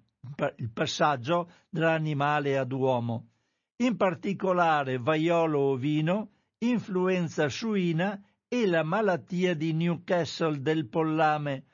il 0.58 0.72
passaggio 0.72 1.50
dall'animale 1.70 2.58
ad 2.58 2.72
uomo, 2.72 3.30
in 3.78 3.96
particolare 3.96 4.98
vaiolo 4.98 5.60
ovino, 5.60 6.32
influenza 6.60 7.50
suina 7.50 8.22
e 8.48 8.66
la 8.66 8.84
malattia 8.84 9.54
di 9.56 9.74
Newcastle 9.74 10.62
del 10.62 10.88
pollame. 10.88 11.66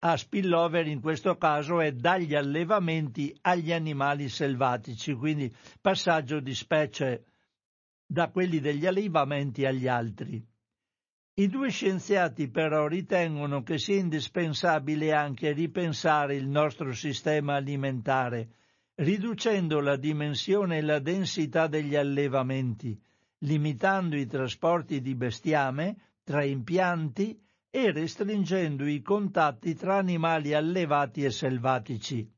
A 0.00 0.16
spillover 0.16 0.86
in 0.86 1.00
questo 1.00 1.36
caso 1.38 1.80
è 1.80 1.92
dagli 1.92 2.34
allevamenti 2.34 3.34
agli 3.40 3.72
animali 3.72 4.28
selvatici, 4.28 5.14
quindi 5.14 5.52
passaggio 5.80 6.40
di 6.40 6.54
specie 6.54 7.24
da 8.14 8.30
quelli 8.30 8.60
degli 8.60 8.86
allevamenti 8.86 9.66
agli 9.66 9.88
altri. 9.88 10.40
I 11.36 11.48
due 11.48 11.68
scienziati 11.68 12.48
però 12.48 12.86
ritengono 12.86 13.64
che 13.64 13.76
sia 13.76 13.96
indispensabile 13.96 15.12
anche 15.12 15.50
ripensare 15.50 16.36
il 16.36 16.46
nostro 16.46 16.92
sistema 16.92 17.56
alimentare, 17.56 18.50
riducendo 18.94 19.80
la 19.80 19.96
dimensione 19.96 20.78
e 20.78 20.82
la 20.82 21.00
densità 21.00 21.66
degli 21.66 21.96
allevamenti, 21.96 22.96
limitando 23.38 24.14
i 24.16 24.26
trasporti 24.26 25.00
di 25.00 25.16
bestiame 25.16 25.96
tra 26.22 26.44
impianti 26.44 27.36
e 27.68 27.90
restringendo 27.90 28.86
i 28.86 29.02
contatti 29.02 29.74
tra 29.74 29.96
animali 29.96 30.54
allevati 30.54 31.24
e 31.24 31.32
selvatici. 31.32 32.32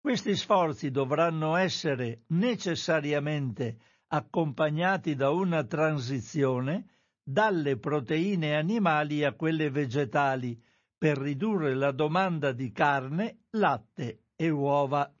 Questi 0.00 0.34
sforzi 0.34 0.90
dovranno 0.90 1.56
essere 1.56 2.22
necessariamente 2.28 3.76
accompagnati 4.08 5.14
da 5.14 5.30
una 5.30 5.64
transizione 5.64 6.96
dalle 7.22 7.76
proteine 7.76 8.56
animali 8.56 9.24
a 9.24 9.34
quelle 9.34 9.70
vegetali 9.70 10.62
per 10.96 11.18
ridurre 11.18 11.74
la 11.74 11.92
domanda 11.92 12.52
di 12.52 12.70
carne, 12.72 13.46
latte 13.50 14.26
e 14.36 14.48
uova. 14.48 15.12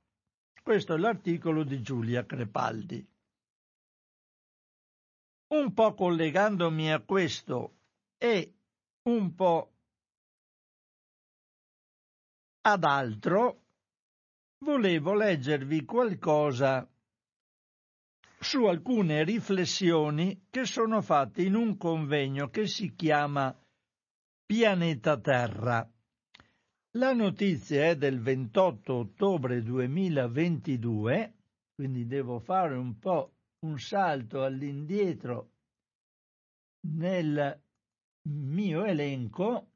Questo 0.62 0.94
è 0.94 0.98
l'articolo 0.98 1.64
di 1.64 1.82
Giulia 1.82 2.24
Crepaldi. 2.24 3.06
Un 5.48 5.72
po' 5.74 5.94
collegandomi 5.94 6.92
a 6.92 7.00
questo 7.00 7.76
e 8.18 8.54
un 9.02 9.34
po' 9.34 9.72
ad 12.62 12.82
altro, 12.82 13.62
volevo 14.64 15.14
leggervi 15.14 15.84
qualcosa 15.84 16.88
su 18.46 18.62
alcune 18.66 19.24
riflessioni 19.24 20.46
che 20.48 20.66
sono 20.66 21.02
fatte 21.02 21.42
in 21.42 21.56
un 21.56 21.76
convegno 21.76 22.48
che 22.48 22.68
si 22.68 22.94
chiama 22.94 23.52
Pianeta 24.46 25.18
Terra. 25.18 25.90
La 26.92 27.12
notizia 27.12 27.86
è 27.86 27.96
del 27.96 28.20
28 28.20 28.94
ottobre 28.94 29.62
2022, 29.62 31.34
quindi 31.74 32.06
devo 32.06 32.38
fare 32.38 32.76
un 32.76 32.96
po' 33.00 33.32
un 33.64 33.80
salto 33.80 34.44
all'indietro 34.44 35.50
nel 36.82 37.60
mio 38.28 38.84
elenco 38.84 39.72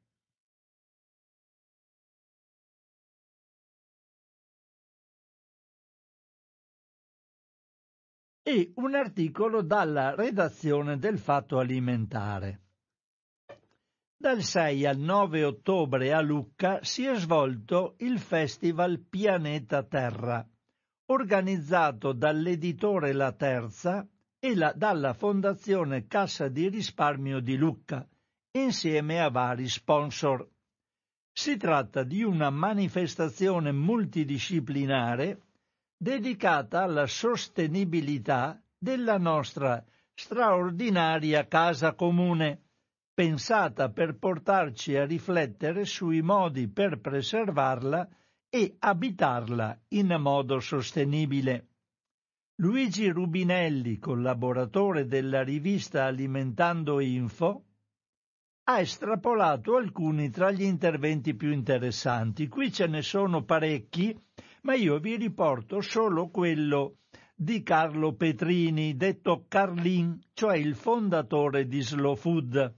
e 8.51 8.73
un 8.75 8.95
articolo 8.95 9.61
dalla 9.61 10.13
redazione 10.13 10.97
del 10.97 11.19
Fatto 11.19 11.57
Alimentare. 11.57 12.59
Dal 14.17 14.43
6 14.43 14.85
al 14.85 14.97
9 14.97 15.45
ottobre 15.45 16.11
a 16.11 16.19
Lucca 16.19 16.83
si 16.83 17.05
è 17.05 17.15
svolto 17.15 17.95
il 17.99 18.19
Festival 18.19 18.99
Pianeta 18.99 19.83
Terra, 19.83 20.45
organizzato 21.05 22.11
dall'editore 22.11 23.13
La 23.13 23.31
Terza 23.31 24.05
e 24.37 24.53
la, 24.53 24.73
dalla 24.75 25.13
Fondazione 25.13 26.07
Cassa 26.07 26.49
di 26.49 26.67
Risparmio 26.67 27.39
di 27.39 27.55
Lucca, 27.55 28.05
insieme 28.51 29.21
a 29.21 29.29
vari 29.29 29.69
sponsor. 29.69 30.45
Si 31.31 31.55
tratta 31.55 32.03
di 32.03 32.21
una 32.21 32.49
manifestazione 32.49 33.71
multidisciplinare 33.71 35.39
dedicata 36.01 36.81
alla 36.81 37.05
sostenibilità 37.05 38.59
della 38.75 39.19
nostra 39.19 39.85
straordinaria 40.15 41.47
casa 41.47 41.93
comune, 41.93 42.63
pensata 43.13 43.91
per 43.91 44.17
portarci 44.17 44.95
a 44.95 45.05
riflettere 45.05 45.85
sui 45.85 46.23
modi 46.23 46.67
per 46.67 46.99
preservarla 46.99 48.09
e 48.49 48.77
abitarla 48.79 49.79
in 49.89 50.15
modo 50.19 50.59
sostenibile. 50.59 51.67
Luigi 52.55 53.07
Rubinelli, 53.09 53.99
collaboratore 53.99 55.05
della 55.05 55.43
rivista 55.43 56.05
Alimentando 56.05 56.99
Info, 56.99 57.65
ha 58.63 58.79
estrapolato 58.79 59.75
alcuni 59.75 60.31
tra 60.31 60.49
gli 60.49 60.63
interventi 60.63 61.35
più 61.35 61.51
interessanti. 61.51 62.47
Qui 62.47 62.71
ce 62.71 62.87
ne 62.87 63.03
sono 63.03 63.43
parecchi 63.43 64.19
ma 64.61 64.75
io 64.75 64.99
vi 64.99 65.15
riporto 65.15 65.81
solo 65.81 66.29
quello 66.29 66.97
di 67.35 67.63
Carlo 67.63 68.13
Petrini, 68.13 68.95
detto 68.95 69.45
Carlin, 69.47 70.19
cioè 70.33 70.57
il 70.57 70.75
fondatore 70.75 71.65
di 71.65 71.81
Slow 71.81 72.15
Food, 72.15 72.75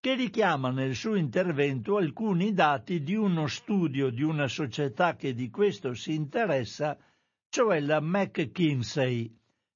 che 0.00 0.14
richiama 0.14 0.70
nel 0.70 0.94
suo 0.94 1.16
intervento 1.16 1.96
alcuni 1.96 2.54
dati 2.54 3.02
di 3.02 3.14
uno 3.14 3.46
studio 3.46 4.10
di 4.10 4.22
una 4.22 4.48
società 4.48 5.14
che 5.14 5.34
di 5.34 5.50
questo 5.50 5.92
si 5.94 6.14
interessa, 6.14 6.96
cioè 7.50 7.80
la 7.80 8.00
McKinsey, 8.00 9.30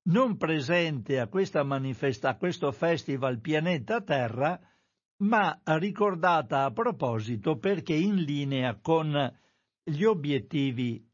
non 0.05 0.37
presente 0.37 1.21
a, 1.21 1.29
manifesta- 1.63 2.31
a 2.31 2.37
questo 2.37 2.73
festival 2.73 3.39
Pianeta 3.41 4.01
Terra, 4.01 4.59
ma 5.19 5.61
ricordata 5.65 6.65
a 6.65 6.71
proposito 6.71 7.59
perché 7.59 7.95
in 7.95 8.17
linea 8.17 8.79
con 8.81 9.15
gli 9.89 10.03
obiettivi 10.03 11.09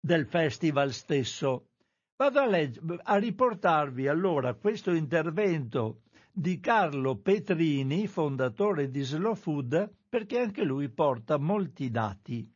del 0.00 0.26
festival 0.26 0.90
stesso. 0.92 1.66
Vado 2.16 2.40
a, 2.40 2.46
legge, 2.46 2.80
a 3.02 3.16
riportarvi 3.16 4.08
allora 4.08 4.54
questo 4.54 4.92
intervento 4.92 6.04
di 6.32 6.60
Carlo 6.60 7.18
Petrini, 7.18 8.06
fondatore 8.06 8.88
di 8.88 9.02
Slow 9.02 9.34
Food, 9.34 9.96
perché 10.08 10.38
anche 10.38 10.64
lui 10.64 10.88
porta 10.88 11.36
molti 11.36 11.90
dati. 11.90 12.50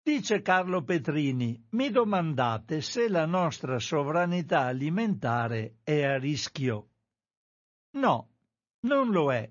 Dice 0.00 0.42
Carlo 0.42 0.84
Petrini, 0.84 1.60
mi 1.70 1.90
domandate 1.90 2.80
se 2.80 3.08
la 3.08 3.26
nostra 3.26 3.80
sovranità 3.80 4.60
alimentare 4.66 5.78
è 5.82 6.04
a 6.04 6.18
rischio. 6.18 6.90
No, 7.96 8.30
non 8.82 9.10
lo 9.10 9.32
è, 9.32 9.50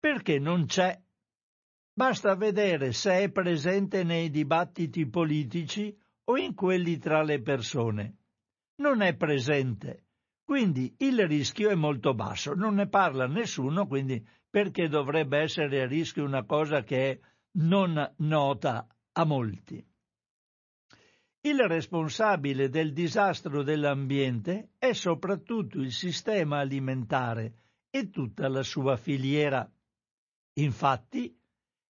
perché 0.00 0.40
non 0.40 0.66
c'è. 0.66 1.00
Basta 1.98 2.34
vedere 2.34 2.92
se 2.92 3.22
è 3.22 3.30
presente 3.30 4.04
nei 4.04 4.28
dibattiti 4.28 5.06
politici 5.06 5.98
o 6.24 6.36
in 6.36 6.54
quelli 6.54 6.98
tra 6.98 7.22
le 7.22 7.40
persone. 7.40 8.16
Non 8.82 9.00
è 9.00 9.16
presente. 9.16 10.04
Quindi 10.44 10.94
il 10.98 11.26
rischio 11.26 11.70
è 11.70 11.74
molto 11.74 12.12
basso, 12.12 12.52
non 12.52 12.74
ne 12.74 12.86
parla 12.86 13.26
nessuno, 13.26 13.86
quindi 13.86 14.22
perché 14.50 14.88
dovrebbe 14.88 15.38
essere 15.38 15.80
a 15.80 15.86
rischio 15.86 16.22
una 16.22 16.44
cosa 16.44 16.82
che 16.82 17.12
è 17.12 17.20
non 17.52 18.14
nota 18.18 18.86
a 19.12 19.24
molti. 19.24 19.82
Il 21.40 21.60
responsabile 21.66 22.68
del 22.68 22.92
disastro 22.92 23.62
dell'ambiente 23.62 24.72
è 24.76 24.92
soprattutto 24.92 25.78
il 25.78 25.92
sistema 25.92 26.58
alimentare 26.58 27.54
e 27.88 28.10
tutta 28.10 28.48
la 28.48 28.62
sua 28.62 28.98
filiera. 28.98 29.66
Infatti, 30.58 31.34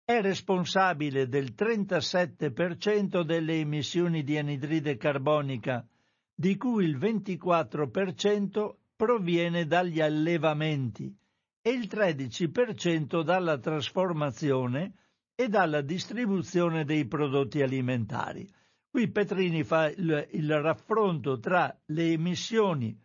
è 0.05 0.19
responsabile 0.21 1.29
del 1.29 1.53
37% 1.55 3.21
delle 3.21 3.59
emissioni 3.59 4.23
di 4.23 4.37
anidride 4.37 4.97
carbonica, 4.97 5.87
di 6.35 6.57
cui 6.57 6.83
il 6.83 6.97
24% 6.97 8.75
proviene 8.97 9.65
dagli 9.65 10.01
allevamenti 10.01 11.15
e 11.61 11.69
il 11.69 11.87
13% 11.89 13.23
dalla 13.23 13.57
trasformazione 13.57 14.93
e 15.35 15.47
dalla 15.47 15.81
distribuzione 15.81 16.83
dei 16.83 17.05
prodotti 17.05 17.61
alimentari. 17.61 18.47
Qui 18.89 19.09
Petrini 19.09 19.63
fa 19.63 19.89
il, 19.89 20.27
il 20.31 20.61
raffronto 20.61 21.39
tra 21.39 21.73
le 21.85 22.11
emissioni 22.11 22.95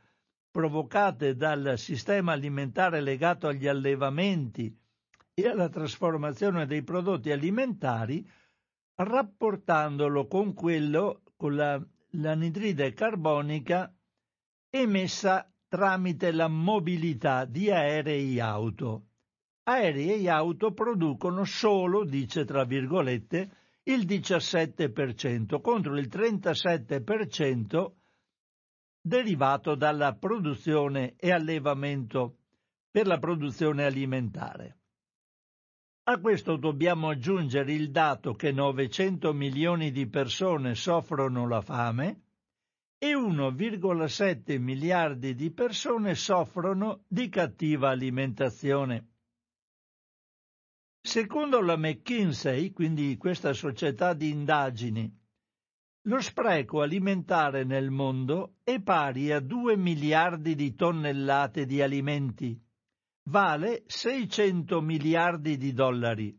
provocate 0.50 1.36
dal 1.36 1.78
sistema 1.78 2.32
alimentare 2.32 3.00
legato 3.00 3.46
agli 3.46 3.68
allevamenti 3.68 4.76
e 5.42 5.46
alla 5.46 5.68
trasformazione 5.68 6.66
dei 6.66 6.82
prodotti 6.82 7.30
alimentari, 7.30 8.28
rapportandolo 8.96 10.26
con 10.26 10.52
quello, 10.52 11.22
con 11.36 11.54
la, 11.54 11.80
l'anidride 12.10 12.92
carbonica 12.92 13.94
emessa 14.68 15.48
tramite 15.68 16.32
la 16.32 16.48
mobilità 16.48 17.44
di 17.44 17.70
aerei 17.70 18.36
e 18.36 18.40
auto. 18.40 19.04
Aerei 19.62 20.24
e 20.24 20.28
auto 20.28 20.72
producono 20.72 21.44
solo, 21.44 22.04
dice 22.04 22.44
tra 22.44 22.64
virgolette, 22.64 23.50
il 23.84 24.06
17% 24.06 25.60
contro 25.60 25.96
il 25.96 26.08
37% 26.08 27.92
derivato 29.00 29.76
dalla 29.76 30.16
produzione 30.16 31.14
e 31.16 31.30
allevamento 31.30 32.38
per 32.90 33.06
la 33.06 33.18
produzione 33.18 33.84
alimentare. 33.84 34.77
A 36.08 36.18
questo 36.20 36.56
dobbiamo 36.56 37.10
aggiungere 37.10 37.74
il 37.74 37.90
dato 37.90 38.32
che 38.32 38.50
900 38.50 39.34
milioni 39.34 39.90
di 39.90 40.08
persone 40.08 40.74
soffrono 40.74 41.46
la 41.46 41.60
fame 41.60 42.22
e 42.96 43.14
1,7 43.14 44.58
miliardi 44.58 45.34
di 45.34 45.50
persone 45.50 46.14
soffrono 46.14 47.04
di 47.06 47.28
cattiva 47.28 47.90
alimentazione. 47.90 49.08
Secondo 51.02 51.60
la 51.60 51.76
McKinsey, 51.76 52.72
quindi 52.72 53.18
questa 53.18 53.52
società 53.52 54.14
di 54.14 54.30
indagini, 54.30 55.14
lo 56.06 56.20
spreco 56.22 56.80
alimentare 56.80 57.64
nel 57.64 57.90
mondo 57.90 58.54
è 58.64 58.80
pari 58.80 59.30
a 59.30 59.40
2 59.40 59.76
miliardi 59.76 60.54
di 60.54 60.74
tonnellate 60.74 61.66
di 61.66 61.82
alimenti, 61.82 62.58
vale 63.28 63.84
600 63.86 64.80
miliardi 64.80 65.56
di 65.56 65.72
dollari 65.72 66.36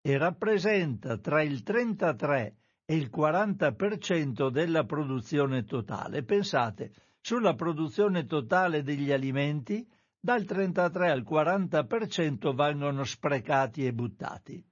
e 0.00 0.18
rappresenta 0.18 1.16
tra 1.18 1.40
il 1.42 1.62
33 1.62 2.56
e 2.84 2.96
il 2.96 3.10
40% 3.14 4.50
della 4.50 4.84
produzione 4.84 5.64
totale. 5.64 6.24
Pensate, 6.24 6.92
sulla 7.20 7.54
produzione 7.54 8.26
totale 8.26 8.82
degli 8.82 9.12
alimenti 9.12 9.88
dal 10.18 10.44
33 10.44 11.10
al 11.10 11.22
40% 11.22 12.54
vengono 12.54 13.04
sprecati 13.04 13.86
e 13.86 13.92
buttati. 13.92 14.64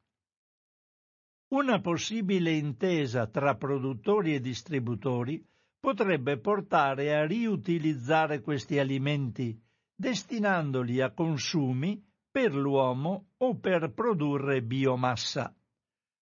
Una 1.53 1.81
possibile 1.81 2.53
intesa 2.53 3.29
tra 3.29 3.55
produttori 3.57 4.35
e 4.35 4.41
distributori 4.41 5.45
potrebbe 5.79 6.39
portare 6.39 7.15
a 7.17 7.27
riutilizzare 7.27 8.41
questi 8.41 8.79
alimenti, 8.79 9.61
destinandoli 10.01 11.03
a 11.03 11.11
consumi 11.11 12.03
per 12.31 12.55
l'uomo 12.55 13.33
o 13.37 13.59
per 13.59 13.93
produrre 13.93 14.63
biomassa. 14.63 15.55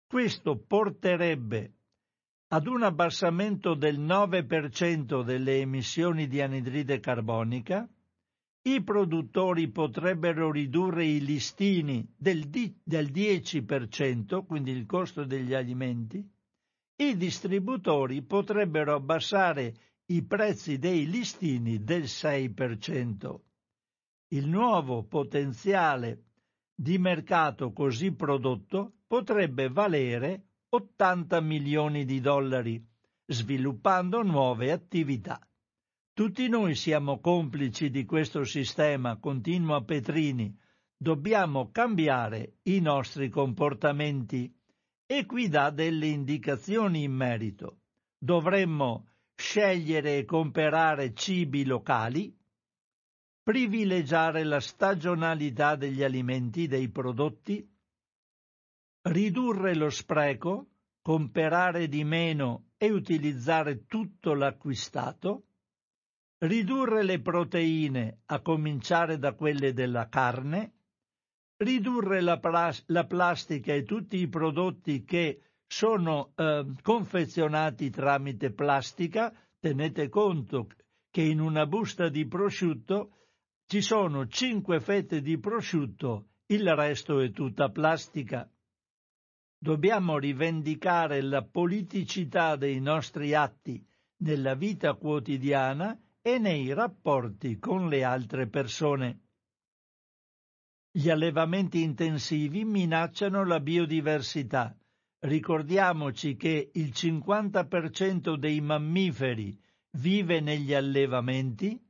Questo 0.07 0.57
porterebbe 0.57 1.75
ad 2.49 2.69
un 2.69 2.85
abbassamento 2.85 3.75
del 3.75 4.01
9% 4.01 5.23
delle 5.23 5.61
emissioni 5.61 6.27
di 6.27 6.41
anidride 6.41 7.01
carbonica, 7.01 7.87
i 8.63 8.83
produttori 8.83 9.69
potrebbero 9.69 10.51
ridurre 10.51 11.05
i 11.05 11.23
listini 11.23 12.09
del, 12.17 12.49
di- 12.49 12.75
del 12.83 13.11
10%, 13.11 14.47
quindi 14.47 14.71
il 14.71 14.87
costo 14.87 15.25
degli 15.25 15.53
alimenti, 15.53 16.27
i 16.97 17.17
distributori 17.17 18.23
potrebbero 18.23 18.95
abbassare 18.95 19.75
i 20.07 20.23
prezzi 20.23 20.79
dei 20.79 21.07
listini 21.07 21.85
del 21.85 22.05
6%. 22.05 23.46
Il 24.31 24.49
nuovo 24.49 25.05
potenziale 25.05 26.25
di 26.75 26.99
mercato 26.99 27.73
così 27.73 28.13
prodotto 28.13 28.95
potrebbe 29.07 29.69
valere 29.69 30.47
80 30.69 31.41
milioni 31.41 32.05
di 32.05 32.21
dollari, 32.21 32.85
sviluppando 33.25 34.23
nuove 34.23 34.73
attività. 34.73 35.39
Tutti 36.13 36.49
noi 36.49 36.75
siamo 36.75 37.21
complici 37.21 37.89
di 37.89 38.05
questo 38.05 38.43
sistema, 38.43 39.17
continua 39.19 39.85
Petrini. 39.85 40.53
Dobbiamo 40.97 41.71
cambiare 41.71 42.57
i 42.63 42.81
nostri 42.81 43.29
comportamenti 43.29 44.53
e 45.07 45.25
qui 45.25 45.49
dà 45.49 45.71
delle 45.71 46.07
indicazioni 46.07 47.05
in 47.05 47.13
merito. 47.13 47.79
Dovremmo 48.19 49.07
scegliere 49.37 50.19
e 50.19 50.25
comprare 50.25 51.15
cibi 51.15 51.65
locali, 51.65 52.36
privilegiare 53.47 54.43
la 54.43 54.59
stagionalità 54.59 55.77
degli 55.77 56.03
alimenti, 56.03 56.67
dei 56.67 56.89
prodotti, 56.89 57.65
ridurre 59.03 59.77
lo 59.77 59.89
spreco, 59.89 60.71
comprare 61.01 61.87
di 61.87 62.03
meno 62.03 62.71
e 62.77 62.91
utilizzare 62.91 63.87
tutto 63.87 64.35
l'acquistato, 64.35 65.45
ridurre 66.39 67.05
le 67.05 67.21
proteine, 67.21 68.23
a 68.27 68.41
cominciare 68.41 69.17
da 69.17 69.33
quelle 69.35 69.73
della 69.73 70.09
carne, 70.09 70.73
ridurre 71.59 72.23
la, 72.23 72.41
plas- 72.41 72.83
la 72.89 73.07
plastica 73.07 73.73
e 73.73 73.85
tutti 73.85 74.17
i 74.17 74.29
prodotti 74.29 75.05
che 75.05 75.41
sono 75.69 76.33
eh, 76.35 76.67
confezionati 76.83 77.91
tramite 77.91 78.51
plastica, 78.51 79.33
tenete 79.61 80.09
conto 80.09 80.67
che 81.13 81.23
in 81.23 81.39
una 81.39 81.65
busta 81.65 82.09
di 82.09 82.27
prosciutto 82.27 83.13
ci 83.69 83.81
sono 83.81 84.29
cinque 84.29 84.79
fette 84.79 85.21
di 85.21 85.39
prosciutto, 85.39 86.29
il 86.47 86.73
resto 86.75 87.19
è 87.19 87.33
tutta 87.33 87.69
plastica. 87.69 88.49
Dobbiamo 89.59 90.19
rivendicare 90.19 91.21
la 91.21 91.43
politicità 91.43 92.55
dei 92.55 92.81
nostri 92.81 93.35
atti 93.35 93.85
nella 94.19 94.55
vita 94.55 94.95
quotidiana 94.95 95.99
e 96.23 96.39
nei 96.39 96.73
rapporti 96.73 97.59
con 97.59 97.89
le 97.89 98.05
altre 98.05 98.47
persone. 98.47 99.21
Gli 100.93 101.11
allevamenti 101.11 101.83
intensivi 101.83 102.65
minacciano 102.65 103.45
la 103.45 103.59
biodiversità. 103.59 104.77
Ricordiamoci 105.19 106.37
che 106.37 106.71
il 106.73 106.91
50% 106.91 108.37
dei 108.37 108.61
mammiferi 108.61 109.59
vive 109.99 110.41
negli 110.41 110.73
allevamenti 110.73 111.81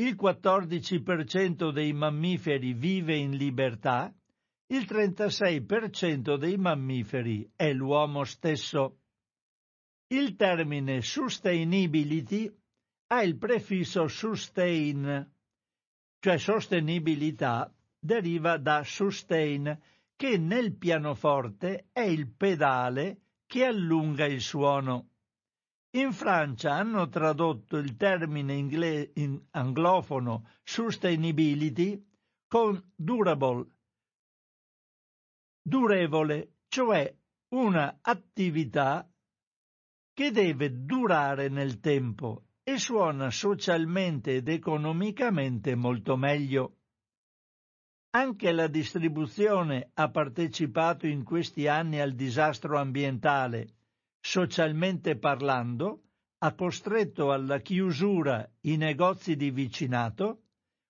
il 0.00 0.14
14% 0.14 1.72
dei 1.72 1.92
mammiferi 1.92 2.72
vive 2.72 3.16
in 3.16 3.36
libertà, 3.36 4.14
il 4.68 4.84
36% 4.84 6.36
dei 6.36 6.56
mammiferi 6.56 7.50
è 7.56 7.72
l'uomo 7.72 8.24
stesso. 8.24 8.98
Il 10.08 10.36
termine 10.36 11.00
sustainability 11.00 12.48
ha 13.08 13.22
il 13.22 13.36
prefisso 13.38 14.06
sustain, 14.06 15.32
cioè 16.20 16.38
sostenibilità 16.38 17.72
deriva 17.98 18.56
da 18.56 18.84
sustain, 18.84 19.80
che 20.14 20.38
nel 20.38 20.76
pianoforte 20.76 21.88
è 21.92 22.02
il 22.02 22.30
pedale 22.30 23.22
che 23.46 23.64
allunga 23.64 24.26
il 24.26 24.40
suono. 24.40 25.08
In 25.92 26.12
Francia 26.12 26.74
hanno 26.74 27.08
tradotto 27.08 27.78
il 27.78 27.96
termine 27.96 28.54
ingle- 28.54 29.12
in 29.14 29.42
anglofono 29.52 30.50
sustainability 30.62 32.04
con 32.46 32.92
durable, 32.94 33.70
durevole, 35.62 36.56
cioè 36.68 37.14
una 37.54 38.00
attività 38.02 39.10
che 40.12 40.30
deve 40.30 40.84
durare 40.84 41.48
nel 41.48 41.80
tempo 41.80 42.48
e 42.62 42.76
suona 42.78 43.30
socialmente 43.30 44.36
ed 44.36 44.48
economicamente 44.48 45.74
molto 45.74 46.16
meglio. 46.16 46.76
Anche 48.10 48.52
la 48.52 48.66
distribuzione 48.66 49.90
ha 49.94 50.10
partecipato 50.10 51.06
in 51.06 51.24
questi 51.24 51.66
anni 51.66 51.98
al 52.00 52.14
disastro 52.14 52.78
ambientale. 52.78 53.77
Socialmente 54.20 55.16
parlando, 55.16 56.02
ha 56.38 56.54
costretto 56.54 57.32
alla 57.32 57.58
chiusura 57.58 58.48
i 58.62 58.76
negozi 58.76 59.36
di 59.36 59.50
vicinato, 59.50 60.42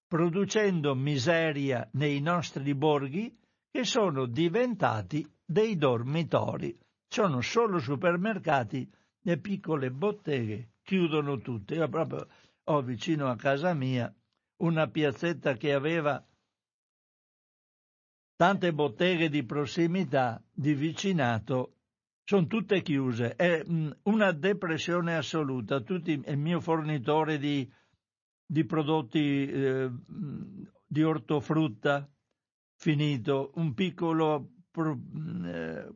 producendo 0.07 0.95
miseria 0.95 1.89
nei 1.93 2.21
nostri 2.21 2.75
borghi 2.75 3.37
che 3.71 3.85
sono 3.85 4.27
diventati 4.27 5.27
dei 5.45 5.77
dormitori. 5.77 6.77
Sono 7.09 7.41
solo 7.41 7.79
supermercati 7.79 8.91
e 9.23 9.39
piccole 9.39 9.91
botteghe, 9.91 10.73
chiudono 10.83 11.39
tutte. 11.41 11.75
Io 11.75 11.89
proprio 11.89 12.27
ho 12.65 12.83
vicino 12.83 13.29
a 13.29 13.37
casa 13.37 13.73
mia 13.73 14.13
una 14.57 14.89
piazzetta 14.89 15.55
che 15.55 15.73
aveva 15.73 16.23
Tante 18.39 18.73
botteghe 18.73 19.29
di 19.29 19.43
prossimità, 19.43 20.41
di 20.53 20.73
vicinato, 20.73 21.78
sono 22.29 22.47
tutte 22.47 22.83
chiuse. 22.83 23.35
È 23.37 23.65
mm, 23.67 23.91
una 24.03 24.33
depressione 24.33 25.17
assoluta. 25.17 25.81
Tutti, 25.81 26.23
il 26.27 26.37
mio 26.37 26.61
fornitore 26.61 27.39
di, 27.39 27.67
di 28.45 28.65
prodotti 28.67 29.47
eh, 29.47 29.91
di 30.87 31.03
ortofrutta 31.03 32.07
finito, 32.77 33.53
un 33.55 33.73
piccolo 33.73 34.51
pro, 34.71 34.95
mm, 34.95 35.45
eh, 35.47 35.89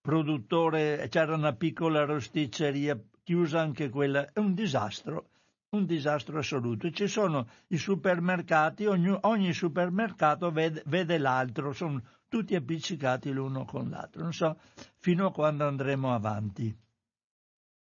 produttore, 0.00 1.06
c'era 1.08 1.36
una 1.36 1.54
piccola 1.54 2.04
rosticceria 2.04 3.00
chiusa 3.22 3.60
anche 3.60 3.88
quella, 3.88 4.32
è 4.32 4.40
un 4.40 4.54
disastro 4.54 5.30
un 5.70 5.84
disastro 5.86 6.38
assoluto. 6.38 6.90
Ci 6.90 7.06
sono 7.08 7.48
i 7.68 7.76
supermercati, 7.76 8.86
ogni, 8.86 9.16
ogni 9.22 9.52
supermercato 9.52 10.50
vede, 10.50 10.82
vede 10.86 11.18
l'altro, 11.18 11.72
sono 11.72 12.02
tutti 12.28 12.54
appiccicati 12.54 13.32
l'uno 13.32 13.64
con 13.64 13.90
l'altro. 13.90 14.22
Non 14.22 14.32
so 14.32 14.58
fino 14.98 15.26
a 15.26 15.32
quando 15.32 15.66
andremo 15.66 16.14
avanti. 16.14 16.74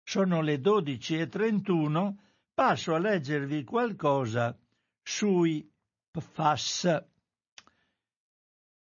Sono 0.02 0.42
le 0.42 0.56
12.31, 0.56 2.14
passo 2.52 2.94
a 2.94 2.98
leggervi 2.98 3.64
qualcosa 3.64 4.56
sui 5.02 5.68
PFAS. 6.10 7.04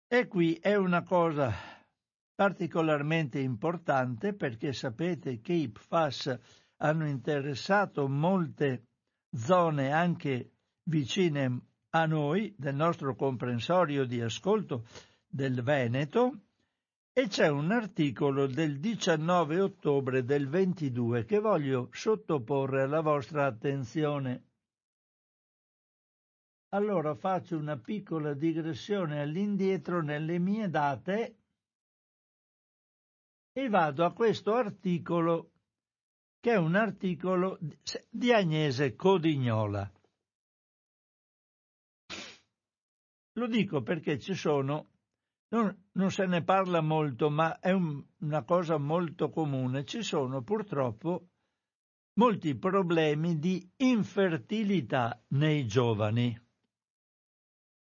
E 0.09 0.27
qui 0.27 0.53
è 0.53 0.75
una 0.75 1.03
cosa 1.03 1.53
particolarmente 2.33 3.39
importante 3.39 4.33
perché 4.33 4.71
sapete 4.71 5.41
che 5.41 5.53
i 5.53 5.69
PFAS 5.69 6.39
hanno 6.77 7.07
interessato 7.07 8.07
molte 8.07 8.87
zone 9.33 9.91
anche 9.91 10.51
vicine 10.83 11.61
a 11.91 12.05
noi, 12.05 12.53
del 12.57 12.75
nostro 12.75 13.15
comprensorio 13.15 14.05
di 14.05 14.21
ascolto 14.21 14.85
del 15.27 15.61
Veneto, 15.63 16.41
e 17.17 17.27
c'è 17.27 17.47
un 17.47 17.71
articolo 17.71 18.45
del 18.45 18.79
19 18.79 19.59
ottobre 19.59 20.23
del 20.23 20.47
22 20.47 21.25
che 21.25 21.39
voglio 21.39 21.89
sottoporre 21.91 22.83
alla 22.83 23.01
vostra 23.01 23.47
attenzione. 23.47 24.43
Allora 26.69 27.15
faccio 27.15 27.57
una 27.57 27.77
piccola 27.77 28.33
digressione 28.33 29.21
all'indietro 29.21 30.03
nelle 30.03 30.37
mie 30.37 30.69
date 30.69 31.37
e 33.51 33.67
vado 33.67 34.05
a 34.05 34.13
questo 34.13 34.53
articolo 34.53 35.53
che 36.39 36.53
è 36.53 36.57
un 36.57 36.75
articolo 36.75 37.59
di 38.09 38.31
Agnese 38.31 38.95
Codignola. 38.95 39.91
Lo 43.33 43.47
dico 43.47 43.81
perché 43.83 44.17
ci 44.17 44.33
sono, 44.33 44.89
non, 45.49 45.89
non 45.93 46.11
se 46.11 46.25
ne 46.25 46.43
parla 46.43 46.81
molto, 46.81 47.29
ma 47.29 47.59
è 47.59 47.71
un, 47.71 48.03
una 48.19 48.43
cosa 48.43 48.77
molto 48.77 49.29
comune, 49.29 49.85
ci 49.85 50.01
sono 50.01 50.41
purtroppo 50.41 51.27
molti 52.13 52.55
problemi 52.55 53.37
di 53.37 53.69
infertilità 53.77 55.23
nei 55.29 55.67
giovani. 55.67 56.35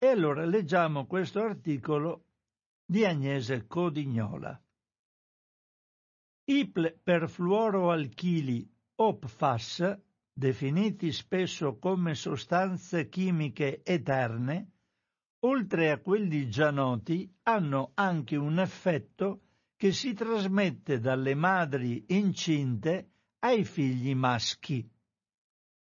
E 0.01 0.07
allora 0.07 0.45
leggiamo 0.45 1.07
questo 1.07 1.41
articolo 1.41 2.25
di 2.85 3.05
Agnese 3.05 3.67
Codignola. 3.67 4.63
I 6.51 6.67
perfluoroalchili 6.67 8.67
o 9.03 9.19
PFAS, 9.19 9.99
definiti 10.33 11.13
spesso 11.13 11.77
come 11.77 12.15
sostanze 12.15 13.11
chimiche 13.11 13.83
eterne, 13.85 14.71
oltre 15.41 15.91
a 15.91 15.99
quelli 15.99 16.49
già 16.49 16.71
noti, 16.71 17.31
hanno 17.43 17.91
anche 17.93 18.37
un 18.37 18.61
effetto 18.61 19.43
che 19.77 19.93
si 19.93 20.15
trasmette 20.15 21.01
dalle 21.01 21.35
madri 21.35 22.07
incinte 22.09 23.11
ai 23.41 23.67
figli 23.67 24.15
maschi. 24.15 24.91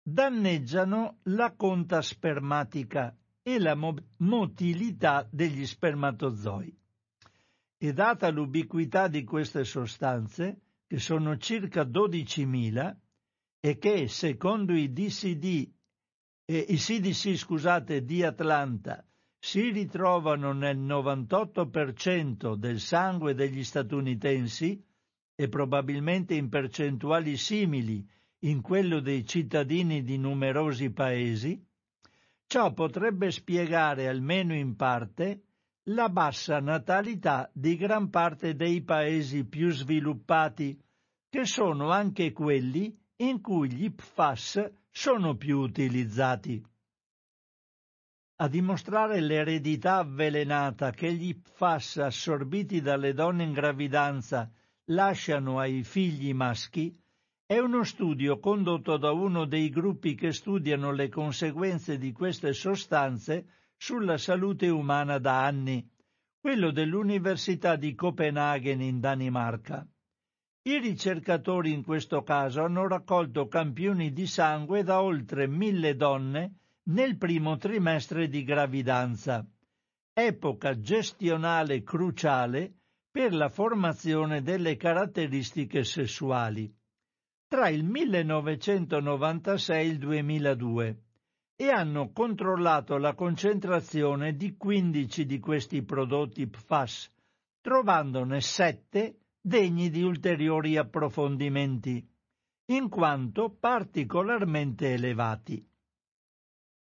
Danneggiano 0.01 1.17
la 1.23 1.51
conta 1.51 2.01
spermatica 2.01 3.13
e 3.41 3.59
la 3.59 3.75
motilità 3.75 5.27
degli 5.29 5.65
spermatozoi 5.65 6.83
e 7.77 7.93
data 7.93 8.29
l'ubiquità 8.29 9.07
di 9.07 9.23
queste 9.23 9.63
sostanze, 9.63 10.61
che 10.87 10.99
sono 10.99 11.37
circa 11.37 11.83
12.000, 11.83 12.95
e 13.59 13.77
che, 13.77 14.07
secondo 14.07 14.73
i 14.73 14.93
DCD, 14.93 15.71
eh, 16.45 16.57
i 16.69 16.77
CDC 16.77 17.35
scusate, 17.35 18.03
di 18.03 18.23
Atlanta, 18.23 19.03
si 19.39 19.69
ritrovano 19.71 20.53
nel 20.53 20.77
98% 20.77 22.55
del 22.55 22.79
sangue 22.79 23.33
degli 23.33 23.63
statunitensi 23.63 24.83
e 25.35 25.49
probabilmente 25.49 26.33
in 26.33 26.49
percentuali 26.49 27.35
simili 27.37 28.07
in 28.39 28.61
quello 28.61 28.99
dei 28.99 29.25
cittadini 29.25 30.03
di 30.03 30.17
numerosi 30.17 30.91
paesi, 30.91 31.63
ciò 32.47 32.73
potrebbe 32.73 33.31
spiegare 33.31 34.07
almeno 34.07 34.53
in 34.53 34.75
parte 34.75 35.41
la 35.89 36.09
bassa 36.09 36.59
natalità 36.59 37.49
di 37.53 37.75
gran 37.75 38.09
parte 38.09 38.55
dei 38.55 38.81
paesi 38.81 39.45
più 39.45 39.69
sviluppati, 39.69 40.79
che 41.29 41.45
sono 41.45 41.91
anche 41.91 42.31
quelli 42.31 42.97
in 43.17 43.41
cui 43.41 43.71
gli 43.71 43.91
PFAS 43.91 44.71
sono 44.89 45.35
più 45.35 45.59
utilizzati. 45.59 46.63
A 48.37 48.47
dimostrare 48.47 49.21
l'eredità 49.21 49.97
avvelenata 49.97 50.91
che 50.91 51.13
gli 51.13 51.35
PFAS 51.35 51.97
assorbiti 51.97 52.81
dalle 52.81 53.13
donne 53.13 53.43
in 53.43 53.53
gravidanza 53.53 54.51
lasciano 54.85 55.59
ai 55.59 55.83
figli 55.83 56.33
maschi, 56.33 56.97
è 57.45 57.59
uno 57.59 57.83
studio 57.83 58.39
condotto 58.39 58.97
da 58.97 59.11
uno 59.11 59.45
dei 59.45 59.69
gruppi 59.69 60.15
che 60.15 60.33
studiano 60.33 60.91
le 60.91 61.09
conseguenze 61.09 61.99
di 61.99 62.11
queste 62.11 62.53
sostanze 62.53 63.45
sulla 63.77 64.17
salute 64.17 64.69
umana 64.69 65.17
da 65.19 65.45
anni, 65.45 65.87
quello 66.39 66.71
dell'Università 66.71 67.75
di 67.75 67.93
Copenaghen 67.95 68.81
in 68.81 68.99
Danimarca. 68.99 69.87
I 70.67 70.79
ricercatori 70.79 71.71
in 71.71 71.83
questo 71.83 72.23
caso 72.23 72.63
hanno 72.63 72.87
raccolto 72.87 73.47
campioni 73.47 74.11
di 74.11 74.25
sangue 74.25 74.83
da 74.83 75.01
oltre 75.01 75.47
mille 75.47 75.95
donne 75.95 76.55
nel 76.89 77.17
primo 77.17 77.57
trimestre 77.57 78.27
di 78.27 78.43
gravidanza, 78.43 79.45
epoca 80.13 80.79
gestionale 80.79 81.83
cruciale 81.83 82.73
per 83.11 83.33
la 83.33 83.49
formazione 83.49 84.41
delle 84.41 84.75
caratteristiche 84.75 85.83
sessuali, 85.83 86.73
tra 87.47 87.69
il 87.69 87.83
1996 87.83 89.79
e 89.79 89.87
il 89.87 89.97
2002 89.97 91.04
e 91.57 91.69
hanno 91.69 92.11
controllato 92.11 92.97
la 92.97 93.13
concentrazione 93.13 94.35
di 94.35 94.57
15 94.57 95.25
di 95.25 95.39
questi 95.39 95.83
prodotti 95.83 96.47
PFAS, 96.47 97.11
trovandone 97.61 98.41
7 98.41 99.19
degni 99.39 99.89
di 99.89 100.03
ulteriori 100.03 100.75
approfondimenti, 100.75 102.05
in 102.71 102.89
quanto 102.89 103.49
particolarmente 103.49 104.93
elevati. 104.93 105.65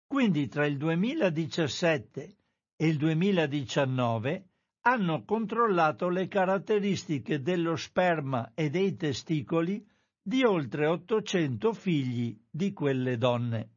Quindi 0.08 0.48
tra 0.48 0.66
il 0.66 0.78
2017 0.78 2.38
e 2.78 2.88
il 2.88 2.98
2019 2.98 4.48
hanno 4.88 5.26
controllato 5.26 6.08
le 6.08 6.28
caratteristiche 6.30 7.42
dello 7.42 7.76
sperma 7.76 8.54
e 8.56 8.70
dei 8.70 8.96
testicoli 8.96 9.86
di 10.22 10.44
oltre 10.44 10.88
800 10.88 11.74
figli 11.74 12.40
di 12.50 12.72
quelle 12.72 13.18
donne. 13.18 13.77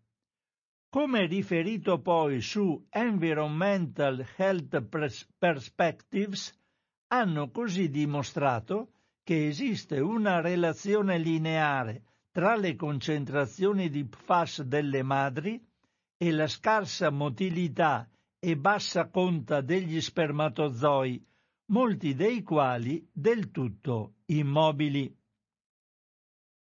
Come 0.90 1.26
riferito 1.26 2.00
poi 2.00 2.40
su 2.40 2.86
Environmental 2.90 4.26
Health 4.36 4.82
Perspectives, 5.38 6.52
hanno 7.12 7.52
così 7.52 7.90
dimostrato 7.90 8.94
che 9.22 9.46
esiste 9.46 10.00
una 10.00 10.40
relazione 10.40 11.16
lineare 11.18 12.02
tra 12.32 12.56
le 12.56 12.74
concentrazioni 12.74 13.88
di 13.88 14.04
PFAS 14.04 14.62
delle 14.62 15.04
madri 15.04 15.64
e 16.16 16.32
la 16.32 16.48
scarsa 16.48 17.10
motilità 17.10 18.10
e 18.40 18.56
bassa 18.56 19.10
conta 19.10 19.60
degli 19.60 20.00
spermatozoi, 20.00 21.24
molti 21.66 22.16
dei 22.16 22.42
quali 22.42 23.08
del 23.12 23.52
tutto 23.52 24.14
immobili 24.26 25.19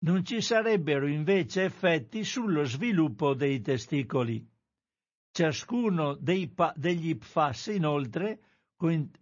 non 0.01 0.23
ci 0.23 0.41
sarebbero 0.41 1.07
invece 1.07 1.63
effetti 1.63 2.23
sullo 2.23 2.63
sviluppo 2.63 3.33
dei 3.33 3.61
testicoli. 3.61 4.45
Ciascuno 5.31 6.17
pa- 6.53 6.73
degli 6.75 7.17
PFAS 7.17 7.67
inoltre 7.67 8.39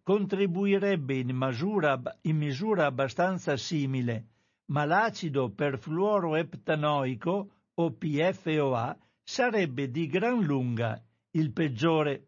contribuirebbe 0.03 1.15
in 1.15 1.35
misura, 1.35 1.99
in 2.21 2.37
misura 2.37 2.85
abbastanza 2.85 3.57
simile, 3.57 4.27
ma 4.65 4.85
l'acido 4.85 5.49
perfluoroeptanoico 5.49 7.49
o 7.73 7.91
PFOA 7.91 8.97
sarebbe 9.23 9.89
di 9.89 10.05
gran 10.05 10.43
lunga 10.43 11.03
il 11.31 11.51
peggiore. 11.51 12.27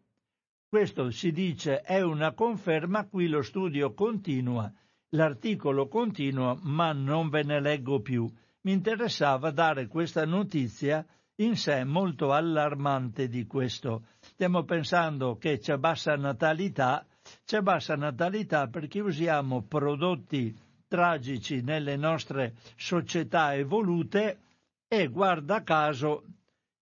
Questo 0.68 1.10
si 1.10 1.30
dice 1.30 1.82
è 1.82 2.00
una 2.00 2.32
conferma, 2.32 3.06
qui 3.06 3.28
lo 3.28 3.42
studio 3.42 3.94
continua 3.94 4.72
L'articolo 5.10 5.88
continua, 5.88 6.56
ma 6.62 6.92
non 6.92 7.30
ve 7.30 7.42
ne 7.42 7.60
leggo 7.60 8.00
più. 8.00 8.30
Mi 8.62 8.72
interessava 8.72 9.50
dare 9.50 9.88
questa 9.88 10.24
notizia 10.24 11.04
in 11.36 11.56
sé 11.56 11.82
molto 11.84 12.32
allarmante 12.32 13.28
di 13.28 13.46
questo. 13.46 14.04
Stiamo 14.20 14.64
pensando 14.64 15.36
che 15.36 15.58
c'è 15.58 15.78
bassa 15.78 16.14
natalità, 16.14 17.04
c'è 17.44 17.60
bassa 17.60 17.96
natalità 17.96 18.68
perché 18.68 19.00
usiamo 19.00 19.62
prodotti 19.62 20.56
tragici 20.86 21.60
nelle 21.62 21.96
nostre 21.96 22.54
società 22.76 23.54
evolute 23.54 24.38
e 24.86 25.08
guarda 25.08 25.62
caso 25.62 26.24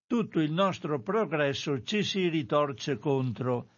tutto 0.07 0.41
il 0.41 0.53
nostro 0.53 1.01
progresso 1.01 1.83
ci 1.83 2.03
si 2.03 2.29
ritorce 2.29 2.99
contro. 2.99 3.69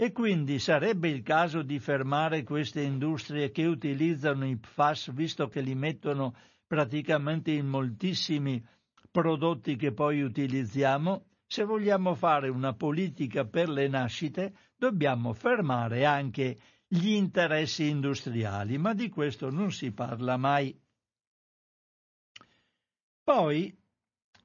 E 0.00 0.12
quindi 0.12 0.60
sarebbe 0.60 1.08
il 1.08 1.24
caso 1.24 1.62
di 1.62 1.80
fermare 1.80 2.44
queste 2.44 2.82
industrie 2.82 3.50
che 3.50 3.66
utilizzano 3.66 4.46
i 4.46 4.56
PFAS, 4.56 5.12
visto 5.12 5.48
che 5.48 5.60
li 5.60 5.74
mettono 5.74 6.36
praticamente 6.68 7.50
in 7.50 7.66
moltissimi 7.66 8.64
prodotti 9.10 9.74
che 9.74 9.92
poi 9.92 10.22
utilizziamo? 10.22 11.24
Se 11.44 11.64
vogliamo 11.64 12.14
fare 12.14 12.48
una 12.48 12.74
politica 12.74 13.44
per 13.44 13.68
le 13.68 13.88
nascite, 13.88 14.54
dobbiamo 14.76 15.32
fermare 15.32 16.04
anche 16.04 16.56
gli 16.86 17.08
interessi 17.08 17.88
industriali, 17.88 18.78
ma 18.78 18.94
di 18.94 19.08
questo 19.08 19.50
non 19.50 19.72
si 19.72 19.90
parla 19.90 20.36
mai. 20.36 20.80
Poi, 23.24 23.76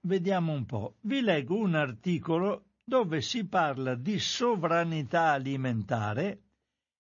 vediamo 0.01 0.51
un 0.51 0.65
po', 0.65 0.95
vi 1.01 1.21
leggo 1.21 1.57
un 1.57 1.75
articolo 1.75 2.69
dove 2.83 3.21
si 3.21 3.47
parla 3.47 3.95
di 3.95 4.19
sovranità 4.19 5.31
alimentare 5.31 6.41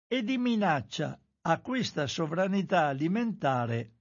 e 0.07 0.23
di 0.23 0.37
minaccia 0.37 1.19
a 1.41 1.59
questa 1.59 2.07
sovranità 2.07 2.87
alimentare 2.87 3.91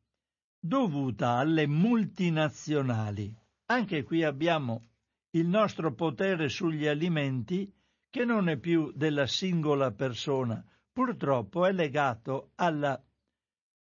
dovuta 0.60 1.38
alle 1.38 1.66
multinazionali. 1.66 3.34
Anche 3.66 4.04
qui 4.04 4.22
abbiamo 4.22 4.90
il 5.30 5.48
nostro 5.48 5.92
potere 5.94 6.48
sugli 6.48 6.86
alimenti 6.86 7.72
che 8.08 8.24
non 8.24 8.48
è 8.48 8.58
più 8.58 8.92
della 8.94 9.26
singola 9.26 9.90
persona, 9.90 10.64
purtroppo 10.92 11.66
è 11.66 11.72
legato 11.72 12.52
alla 12.56 13.02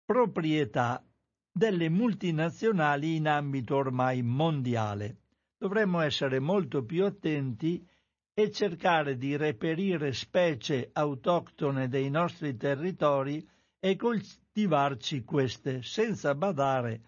proprietà 0.04 1.04
delle 1.50 1.88
multinazionali 1.88 3.16
in 3.16 3.26
ambito 3.26 3.74
ormai 3.76 4.22
mondiale 4.22 5.19
dovremmo 5.60 6.00
essere 6.00 6.40
molto 6.40 6.82
più 6.84 7.04
attenti 7.04 7.86
e 8.32 8.50
cercare 8.50 9.18
di 9.18 9.36
reperire 9.36 10.14
specie 10.14 10.88
autoctone 10.94 11.86
dei 11.88 12.08
nostri 12.08 12.56
territori 12.56 13.46
e 13.78 13.94
coltivarci 13.96 15.22
queste, 15.22 15.82
senza 15.82 16.34
badare 16.34 17.02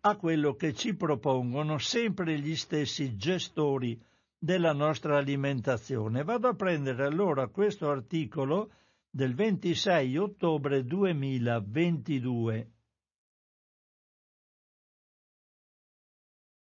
a 0.00 0.16
quello 0.16 0.54
che 0.54 0.72
ci 0.72 0.94
propongono 0.94 1.76
sempre 1.76 2.38
gli 2.38 2.56
stessi 2.56 3.14
gestori 3.14 4.02
della 4.38 4.72
nostra 4.72 5.18
alimentazione. 5.18 6.24
Vado 6.24 6.48
a 6.48 6.54
prendere 6.54 7.04
allora 7.04 7.48
questo 7.48 7.90
articolo 7.90 8.72
del 9.10 9.34
26 9.34 10.16
ottobre 10.16 10.82
2022. 10.86 12.70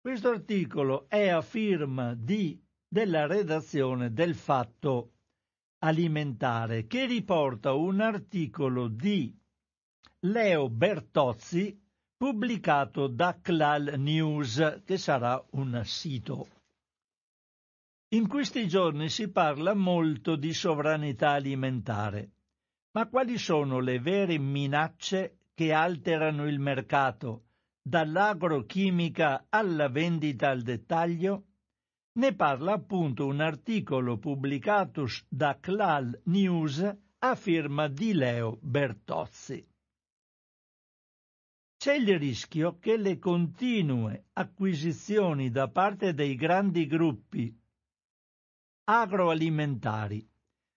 Questo 0.03 0.31
articolo 0.31 1.11
è 1.11 1.29
a 1.29 1.43
firma 1.43 2.15
di, 2.15 2.59
della 2.89 3.27
redazione 3.27 4.15
del 4.15 4.35
Fatto 4.35 5.13
Alimentare 5.81 6.87
che 6.87 7.05
riporta 7.05 7.75
un 7.75 8.01
articolo 8.01 8.89
di 8.89 9.31
Leo 10.21 10.71
Bertozzi 10.71 11.79
pubblicato 12.17 13.09
da 13.09 13.41
Clal 13.43 13.97
News, 13.99 14.81
che 14.87 14.97
sarà 14.97 15.43
un 15.51 15.83
sito. 15.85 16.49
In 18.15 18.27
questi 18.27 18.67
giorni 18.67 19.11
si 19.11 19.29
parla 19.29 19.75
molto 19.75 20.35
di 20.37 20.55
sovranità 20.55 21.33
alimentare, 21.33 22.31
ma 22.93 23.07
quali 23.07 23.37
sono 23.37 23.81
le 23.81 23.99
vere 23.99 24.39
minacce 24.39 25.41
che 25.53 25.75
alterano 25.75 26.49
il 26.49 26.59
mercato 26.59 27.49
dall'agrochimica 27.83 29.47
alla 29.49 29.89
vendita 29.89 30.51
al 30.51 30.63
dettaglio? 30.63 31.45
Ne 32.13 32.35
parla 32.35 32.73
appunto 32.73 33.27
un 33.27 33.41
articolo 33.41 34.19
pubblicato 34.19 35.07
da 35.29 35.59
Clal 35.61 36.21
News 36.25 36.97
a 37.19 37.35
firma 37.35 37.89
di 37.89 38.13
Leo 38.13 38.59
Bertozzi. 38.61 39.67
C'è 41.77 41.95
il 41.95 42.19
rischio 42.19 42.79
che 42.79 42.97
le 42.99 43.19
continue 43.19 44.27
acquisizioni 44.35 45.51
da 45.51 45.69
parte 45.69 46.13
dei 46.13 46.35
grandi 46.35 46.87
gruppi 46.87 47.59
agroalimentari 48.85 50.29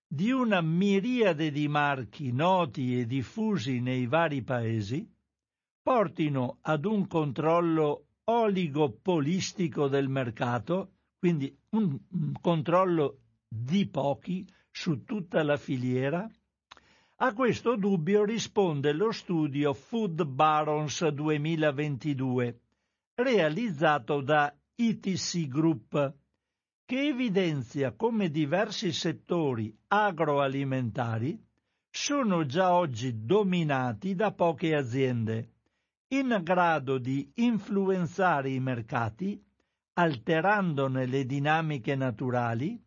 di 0.07 0.31
una 0.31 0.61
miriade 0.61 1.51
di 1.51 1.67
marchi 1.67 2.31
noti 2.31 2.99
e 2.99 3.05
diffusi 3.05 3.81
nei 3.81 4.05
vari 4.05 4.43
paesi 4.43 5.12
portino 5.83 6.59
ad 6.61 6.85
un 6.85 7.07
controllo 7.07 8.05
oligopolistico 8.23 9.89
del 9.89 10.07
mercato, 10.07 10.93
quindi 11.19 11.53
un, 11.71 11.99
controllo 12.39 13.19
di 13.45 13.85
pochi 13.87 14.47
su 14.71 15.03
tutta 15.03 15.43
la 15.43 15.57
filiera? 15.57 16.25
A 17.17 17.33
questo 17.33 17.75
dubbio 17.75 18.23
risponde 18.23 18.93
lo 18.93 19.11
studio 19.11 19.73
Food 19.73 20.23
Barons 20.23 21.05
2022, 21.05 22.59
realizzato 23.15 24.21
da 24.21 24.55
ITC 24.75 25.47
Group, 25.47 26.13
che 26.85 27.07
evidenzia 27.07 27.91
come 27.91 28.29
diversi 28.29 28.93
settori 28.93 29.75
agroalimentari 29.87 31.41
sono 31.89 32.45
già 32.45 32.73
oggi 32.73 33.25
dominati 33.25 34.15
da 34.15 34.31
poche 34.31 34.75
aziende 34.75 35.52
in 36.17 36.41
grado 36.43 36.99
di 36.99 37.31
influenzare 37.35 38.51
i 38.51 38.59
mercati, 38.59 39.43
alterandone 39.93 41.07
le 41.07 41.25
dinamiche 41.25 41.95
naturali, 41.95 42.79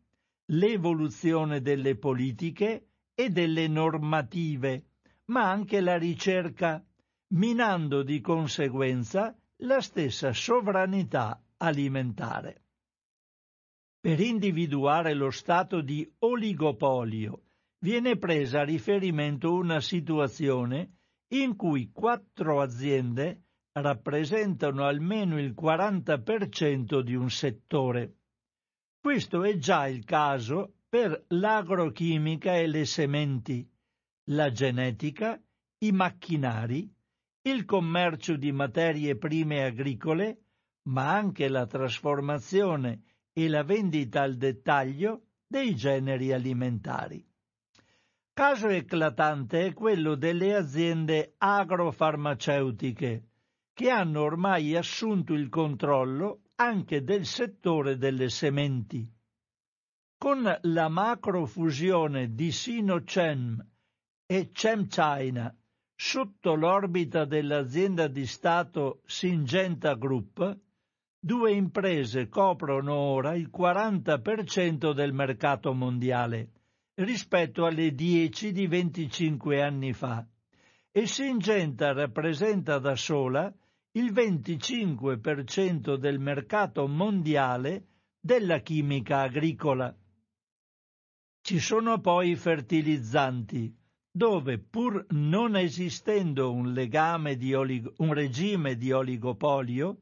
l'evoluzione 0.46 1.60
delle 1.60 1.96
politiche 1.96 2.86
e 3.14 3.30
delle 3.30 3.66
normative, 3.66 4.90
ma 5.26 5.50
anche 5.50 5.80
la 5.80 5.98
ricerca, 5.98 6.84
minando 7.28 8.04
di 8.04 8.20
conseguenza 8.20 9.36
la 9.60 9.80
stessa 9.80 10.32
sovranità 10.32 11.42
alimentare. 11.56 12.62
Per 13.98 14.20
individuare 14.20 15.14
lo 15.14 15.30
stato 15.30 15.80
di 15.80 16.08
oligopolio 16.20 17.42
viene 17.78 18.16
presa 18.16 18.60
a 18.60 18.64
riferimento 18.64 19.52
una 19.52 19.80
situazione 19.80 20.95
in 21.28 21.56
cui 21.56 21.90
quattro 21.92 22.60
aziende 22.60 23.42
rappresentano 23.72 24.84
almeno 24.84 25.38
il 25.38 25.54
40% 25.58 27.00
di 27.00 27.14
un 27.14 27.30
settore. 27.30 28.16
Questo 29.00 29.42
è 29.42 29.56
già 29.58 29.86
il 29.86 30.04
caso 30.04 30.76
per 30.88 31.24
l'agrochimica 31.28 32.56
e 32.56 32.66
le 32.66 32.84
sementi, 32.84 33.68
la 34.30 34.50
genetica, 34.50 35.40
i 35.78 35.92
macchinari, 35.92 36.92
il 37.42 37.64
commercio 37.64 38.36
di 38.36 38.52
materie 38.52 39.16
prime 39.16 39.64
agricole, 39.64 40.42
ma 40.88 41.14
anche 41.14 41.48
la 41.48 41.66
trasformazione 41.66 43.02
e 43.32 43.48
la 43.48 43.62
vendita 43.62 44.22
al 44.22 44.36
dettaglio 44.36 45.26
dei 45.46 45.74
generi 45.74 46.32
alimentari. 46.32 47.25
Caso 48.38 48.68
eclatante 48.68 49.64
è 49.64 49.72
quello 49.72 50.14
delle 50.14 50.54
aziende 50.54 51.36
agrofarmaceutiche, 51.38 53.28
che 53.72 53.88
hanno 53.88 54.20
ormai 54.20 54.76
assunto 54.76 55.32
il 55.32 55.48
controllo 55.48 56.42
anche 56.56 57.02
del 57.02 57.24
settore 57.24 57.96
delle 57.96 58.28
sementi. 58.28 59.10
Con 60.18 60.54
la 60.60 60.88
macrofusione 60.90 62.34
di 62.34 62.52
Sinochem 62.52 63.66
e 64.26 64.50
ChemChina 64.52 65.56
sotto 65.94 66.54
l'orbita 66.56 67.24
dell'azienda 67.24 68.06
di 68.06 68.26
Stato 68.26 69.00
Syngenta 69.06 69.94
Group, 69.94 70.58
due 71.18 71.52
imprese 71.52 72.28
coprono 72.28 72.92
ora 72.96 73.34
il 73.34 73.48
40% 73.50 74.92
del 74.92 75.14
mercato 75.14 75.72
mondiale 75.72 76.50
rispetto 76.96 77.66
alle 77.66 77.94
10 77.94 78.52
di 78.52 78.66
25 78.66 79.62
anni 79.62 79.92
fa 79.92 80.26
e 80.90 81.06
Syngenta 81.06 81.92
rappresenta 81.92 82.78
da 82.78 82.96
sola 82.96 83.52
il 83.92 84.12
25% 84.12 85.96
del 85.96 86.18
mercato 86.18 86.88
mondiale 86.88 87.86
della 88.18 88.60
chimica 88.60 89.20
agricola. 89.20 89.94
Ci 91.42 91.58
sono 91.58 92.00
poi 92.00 92.30
i 92.30 92.36
fertilizzanti, 92.36 93.76
dove 94.10 94.58
pur 94.58 95.04
non 95.10 95.54
esistendo 95.54 96.50
un, 96.50 96.74
oligo, 97.54 97.92
un 97.98 98.14
regime 98.14 98.76
di 98.76 98.90
oligopolio, 98.90 100.00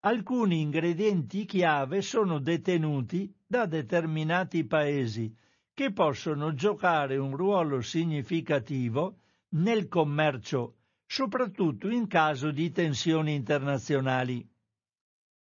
alcuni 0.00 0.60
ingredienti 0.60 1.46
chiave 1.46 2.02
sono 2.02 2.38
detenuti 2.40 3.34
da 3.46 3.64
determinati 3.64 4.66
paesi 4.66 5.34
che 5.76 5.92
possono 5.92 6.54
giocare 6.54 7.18
un 7.18 7.36
ruolo 7.36 7.82
significativo 7.82 9.18
nel 9.56 9.88
commercio 9.88 10.76
soprattutto 11.04 11.90
in 11.90 12.06
caso 12.06 12.50
di 12.50 12.70
tensioni 12.70 13.34
internazionali. 13.34 14.42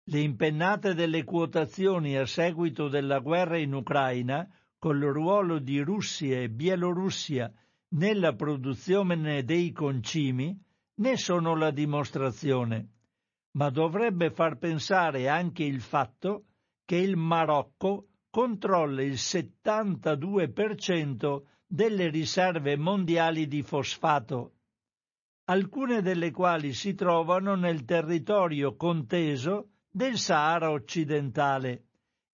Le 0.04 0.20
impennate 0.20 0.94
delle 0.96 1.24
quotazioni 1.24 2.18
a 2.18 2.26
seguito 2.26 2.90
della 2.90 3.20
guerra 3.20 3.58
in 3.58 3.74
Ucraina, 3.74 4.46
col 4.78 5.00
ruolo 5.00 5.60
di 5.60 5.80
Russia 5.80 6.42
e 6.42 6.50
Bielorussia 6.50 7.50
nella 7.92 8.36
produzione 8.36 9.46
dei 9.46 9.72
concimi, 9.72 10.62
ne 10.96 11.16
sono 11.16 11.56
la 11.56 11.72
dimostrazione, 11.72 12.90
ma 13.52 13.70
dovrebbe 13.70 14.30
far 14.32 14.58
pensare 14.58 15.30
anche 15.30 15.64
il 15.64 15.80
fatto 15.80 16.48
che 16.84 16.98
il 16.98 17.16
Marocco 17.16 18.08
controlla 18.38 19.02
il 19.02 19.14
72% 19.14 21.42
delle 21.66 22.10
riserve 22.10 22.78
mondiali 22.78 23.48
di 23.48 23.64
fosfato 23.64 24.58
alcune 25.46 26.04
delle 26.04 26.30
quali 26.30 26.72
si 26.74 26.94
trovano 26.94 27.56
nel 27.56 27.84
territorio 27.84 28.76
conteso 28.76 29.70
del 29.90 30.20
Sahara 30.20 30.70
occidentale 30.70 31.86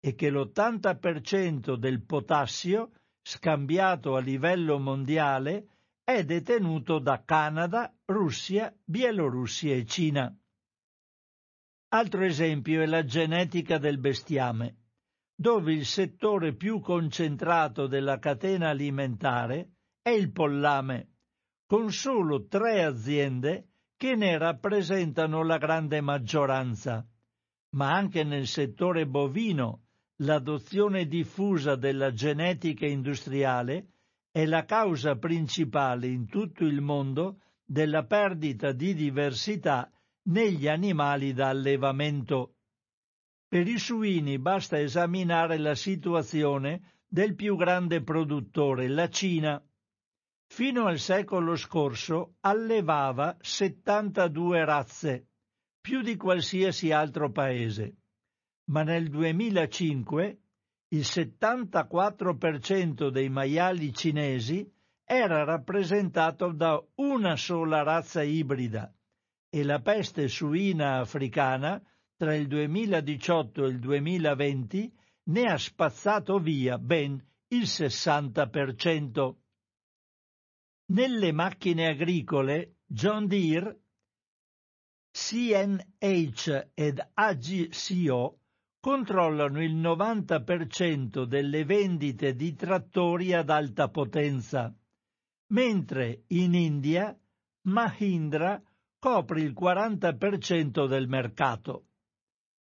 e 0.02 0.14
che 0.14 0.30
l'80% 0.30 1.76
del 1.76 2.04
potassio 2.04 2.92
scambiato 3.22 4.18
a 4.18 4.20
livello 4.20 4.78
mondiale 4.80 5.68
è 6.04 6.26
detenuto 6.26 7.00
da 7.00 7.24
Canada, 7.24 7.96
Russia, 8.08 8.76
Bielorussia 8.84 9.74
e 9.74 9.86
Cina. 9.86 10.38
Altro 11.94 12.26
esempio 12.26 12.82
è 12.82 12.88
la 12.88 13.06
genetica 13.06 13.78
del 13.78 14.00
bestiame, 14.00 14.80
dove 15.36 15.74
il 15.74 15.86
settore 15.86 16.56
più 16.56 16.80
concentrato 16.80 17.88
della 17.88 18.20
catena 18.20 18.70
alimentare 18.70 19.72
è 20.02 20.10
il 20.10 20.32
pollame, 20.32 21.10
con 21.66 21.92
solo 21.92 22.46
tre 22.48 22.84
aziende 22.84 23.70
che 23.98 24.16
ne 24.16 24.38
rappresentano 24.38 25.44
la 25.44 25.58
grande 25.58 26.02
maggioranza. 26.02 27.08
Ma 27.76 27.92
anche 27.92 28.24
nel 28.24 28.48
settore 28.48 29.08
bovino 29.08 29.86
l'adozione 30.18 31.08
diffusa 31.08 31.76
della 31.76 32.12
genetica 32.12 32.86
industriale 32.86 33.88
è 34.32 34.46
la 34.46 34.66
causa 34.66 35.16
principale 35.16 36.08
in 36.08 36.28
tutto 36.28 36.66
il 36.66 36.82
mondo 36.82 37.40
della 37.66 38.04
perdita 38.06 38.72
di 38.72 38.94
diversità 38.94 39.90
negli 40.24 40.68
animali 40.68 41.34
da 41.34 41.50
allevamento. 41.50 42.56
Per 43.54 43.68
i 43.68 43.78
suini 43.78 44.40
basta 44.40 44.80
esaminare 44.80 45.60
la 45.60 45.76
situazione 45.76 46.96
del 47.08 47.36
più 47.36 47.56
grande 47.56 48.02
produttore, 48.02 48.88
la 48.88 49.08
Cina, 49.10 49.64
fino 50.48 50.88
al 50.88 50.98
secolo 50.98 51.56
scorso 51.56 52.38
allevava 52.40 53.38
72 53.40 54.66
razze, 54.66 55.28
più 55.80 56.02
di 56.02 56.16
qualsiasi 56.16 56.92
altro 56.92 57.30
paese, 57.30 57.98
ma 58.72 58.82
nel 58.82 59.10
2005 59.10 60.40
il 60.88 61.02
74% 61.02 63.10
dei 63.10 63.30
maiali 63.30 63.94
cinesi 63.94 64.68
era 65.04 65.44
rappresentato 65.44 66.52
da 66.52 66.84
una 66.96 67.36
sola 67.36 67.84
razza 67.84 68.24
ibrida 68.24 68.92
e 69.48 69.64
la 69.64 69.80
peste 69.80 70.28
suina 70.28 71.02
africana 71.02 71.80
tra 72.24 72.36
il 72.36 72.48
2018 72.48 73.66
e 73.66 73.68
il 73.68 73.80
2020 73.80 74.94
ne 75.24 75.44
ha 75.52 75.58
spazzato 75.58 76.40
via 76.40 76.78
ben 76.78 77.22
il 77.50 77.64
60%. 77.64 79.36
Nelle 80.94 81.32
macchine 81.34 81.88
agricole 81.88 82.78
John 82.86 83.28
Deere, 83.28 83.78
CNH 85.12 86.70
ed 86.74 87.06
AGCO 87.14 88.40
controllano 88.80 89.62
il 89.62 89.76
90% 89.76 91.26
delle 91.26 91.66
vendite 91.66 92.36
di 92.36 92.56
trattori 92.56 93.34
ad 93.34 93.50
alta 93.50 93.90
potenza, 93.90 94.74
mentre 95.48 96.24
in 96.28 96.54
India 96.54 97.14
Mahindra 97.64 98.64
copre 98.98 99.42
il 99.42 99.52
40% 99.52 100.88
del 100.88 101.10
mercato. 101.10 101.88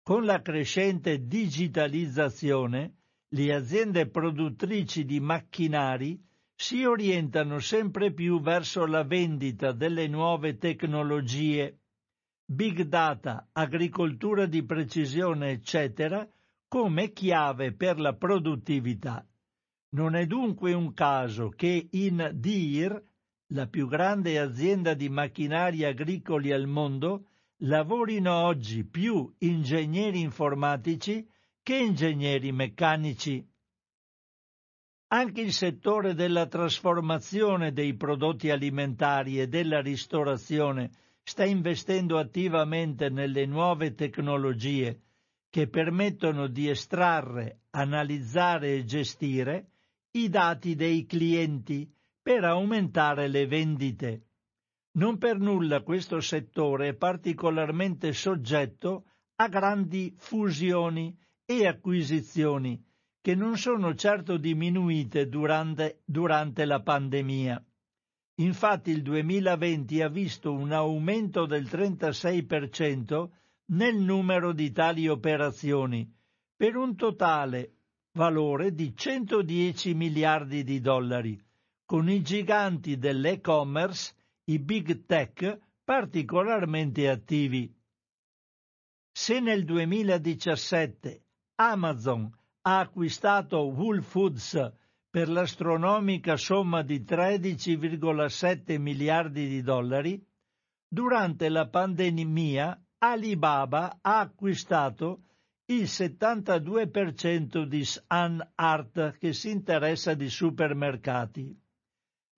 Con 0.07 0.25
la 0.25 0.41
crescente 0.41 1.27
digitalizzazione, 1.27 2.95
le 3.31 3.53
aziende 3.53 4.09
produttrici 4.09 5.05
di 5.05 5.19
macchinari 5.19 6.17
si 6.55 6.85
orientano 6.85 7.59
sempre 7.59 8.13
più 8.13 8.41
verso 8.41 8.87
la 8.87 9.03
vendita 9.03 9.73
delle 9.73 10.07
nuove 10.07 10.59
tecnologie, 10.59 11.81
big 12.45 12.83
data, 12.83 13.49
agricoltura 13.51 14.47
di 14.47 14.63
precisione, 14.63 15.51
eccetera, 15.51 16.25
come 16.69 17.13
chiave 17.13 17.73
per 17.73 17.99
la 17.99 18.15
produttività. 18.15 19.27
Non 19.97 20.15
è 20.15 20.25
dunque 20.27 20.73
un 20.73 20.93
caso 20.95 21.49
che 21.49 21.89
in 21.91 22.31
DIR, 22.33 23.05
la 23.49 23.67
più 23.67 23.89
grande 23.89 24.39
azienda 24.39 24.95
di 24.95 25.09
macchinari 25.09 25.83
agricoli 25.83 26.53
al 26.53 26.69
mondo, 26.69 27.31
lavorino 27.61 28.35
oggi 28.35 28.85
più 28.85 29.33
ingegneri 29.39 30.21
informatici 30.21 31.27
che 31.63 31.77
ingegneri 31.77 32.53
meccanici. 32.53 33.45
Anche 35.09 35.41
il 35.41 35.53
settore 35.53 36.15
della 36.15 36.47
trasformazione 36.47 37.73
dei 37.73 37.95
prodotti 37.95 38.51
alimentari 38.51 39.41
e 39.41 39.47
della 39.47 39.81
ristorazione 39.81 40.91
sta 41.23 41.45
investendo 41.45 42.19
attivamente 42.19 43.09
nelle 43.09 43.47
nuove 43.47 43.95
tecnologie 43.95 45.03
che 45.49 45.69
permettono 45.69 46.49
di 46.49 46.69
estrarre, 46.69 47.63
analizzare 47.71 48.75
e 48.75 48.85
gestire 48.85 49.71
i 50.13 50.29
dati 50.29 50.75
dei 50.75 51.07
clienti 51.07 51.91
per 52.21 52.45
aumentare 52.45 53.29
le 53.29 53.47
vendite. 53.47 54.26
Non 54.97 55.19
per 55.19 55.39
nulla 55.39 55.83
questo 55.83 56.21
settore 56.21 56.89
è 56.89 56.95
particolarmente 56.95 58.13
soggetto 58.15 59.05
a 59.37 59.49
grandi 59.49 60.15
fusioni 60.17 61.15
e 61.45 61.67
acquisizioni 61.67 62.83
che 63.21 63.35
non 63.35 63.59
sono 63.59 63.95
certo 63.95 64.39
diminuite 64.39 65.29
durante, 65.29 66.01
durante 66.05 66.65
la 66.65 66.81
pandemia. 66.81 67.63
Infatti 68.37 68.91
il 68.91 69.03
2020 69.03 70.01
ha 70.01 70.09
visto 70.09 70.53
un 70.53 70.73
aumento 70.73 71.45
del 71.45 71.65
36% 71.65 73.29
nel 73.73 73.97
numero 73.97 74.53
di 74.53 74.71
tali 74.71 75.09
operazioni, 75.09 76.11
per 76.57 76.77
un 76.77 76.95
totale 76.97 77.73
valore 78.13 78.73
di 78.73 78.95
110 78.97 79.93
miliardi 79.95 80.63
di 80.63 80.81
dollari, 80.81 81.39
con 81.85 82.09
i 82.09 82.23
giganti 82.23 82.97
dell'e-commerce, 82.97 84.15
i 84.49 84.59
big 84.59 85.07
tech, 85.07 85.59
particolarmente 85.85 87.09
attivi. 87.09 87.73
Se 89.13 89.41
nel 89.41 89.65
2017 89.65 91.25
Amazon 91.57 92.31
ha 92.63 92.79
acquistato 92.79 93.67
Whole 93.67 94.03
Foods 94.03 94.73
per 95.11 95.29
l'astronomica 95.29 96.37
somma 96.37 96.83
di 96.83 97.01
13,7 97.01 98.79
miliardi 98.79 99.49
di 99.49 99.63
dollari, 99.63 100.25
durante 100.87 101.49
la 101.49 101.67
pandemia 101.67 102.81
Alibaba 102.99 103.99
ha 104.01 104.21
acquistato 104.21 105.23
il 105.67 105.85
72% 105.85 107.65
di 107.65 107.85
Sun 107.85 108.49
Art 108.55 109.17
che 109.19 109.33
si 109.33 109.51
interessa 109.51 110.15
di 110.15 110.29
supermercati. 110.29 111.66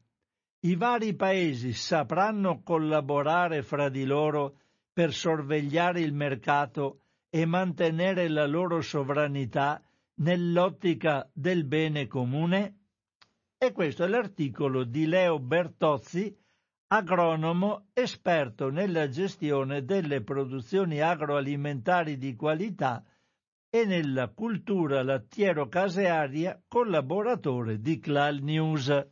I 0.63 0.75
vari 0.75 1.15
paesi 1.15 1.71
sapranno 1.71 2.61
collaborare 2.63 3.61
fra 3.61 3.89
di 3.89 4.05
loro 4.05 4.57
per 4.91 5.13
sorvegliare 5.13 6.01
il 6.01 6.13
mercato 6.13 7.01
e 7.29 7.45
mantenere 7.45 8.27
la 8.27 8.45
loro 8.47 8.81
sovranità 8.81 9.81
nell'ottica 10.15 11.29
del 11.31 11.63
bene 11.65 12.07
comune? 12.07 12.75
E 13.57 13.71
questo 13.71 14.03
è 14.03 14.07
l'articolo 14.07 14.83
di 14.83 15.05
Leo 15.05 15.39
Bertozzi, 15.39 16.35
agronomo 16.87 17.85
esperto 17.93 18.69
nella 18.69 19.07
gestione 19.07 19.85
delle 19.85 20.21
produzioni 20.21 20.99
agroalimentari 20.99 22.17
di 22.17 22.35
qualità 22.35 23.03
e 23.73 23.85
nella 23.85 24.27
cultura 24.27 25.01
lattiero-casearia, 25.01 26.61
collaboratore 26.67 27.79
di 27.79 27.99
Clal 27.99 28.41
News. 28.41 29.07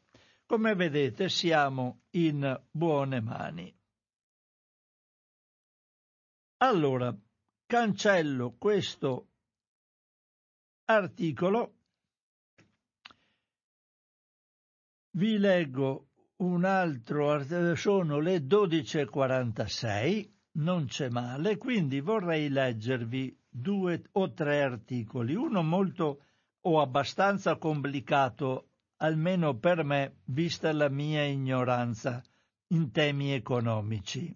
Come 0.45 0.76
vedete 0.76 1.30
siamo 1.30 2.01
in 2.12 2.62
buone 2.70 3.22
mani. 3.22 3.74
Allora, 6.57 7.18
cancello 7.66 8.57
questo 8.57 9.30
articolo, 10.84 11.76
vi 15.12 15.38
leggo 15.38 16.10
un 16.38 16.66
altro, 16.66 17.76
sono 17.76 18.20
le 18.20 18.39
12.46, 18.39 20.30
non 20.53 20.88
c'è 20.88 21.07
male, 21.07 21.55
quindi 21.55 22.01
vorrei 22.01 22.49
leggervi 22.49 23.38
due 23.49 24.03
o 24.13 24.31
tre 24.31 24.61
articoli, 24.61 25.35
uno 25.35 25.63
molto 25.63 26.23
o 26.61 26.81
abbastanza 26.81 27.57
complicato, 27.57 28.69
almeno 28.97 29.57
per 29.57 29.83
me, 29.83 30.19
vista 30.25 30.71
la 30.71 30.89
mia 30.89 31.23
ignoranza 31.23 32.21
in 32.67 32.91
temi 32.91 33.33
economici 33.33 34.33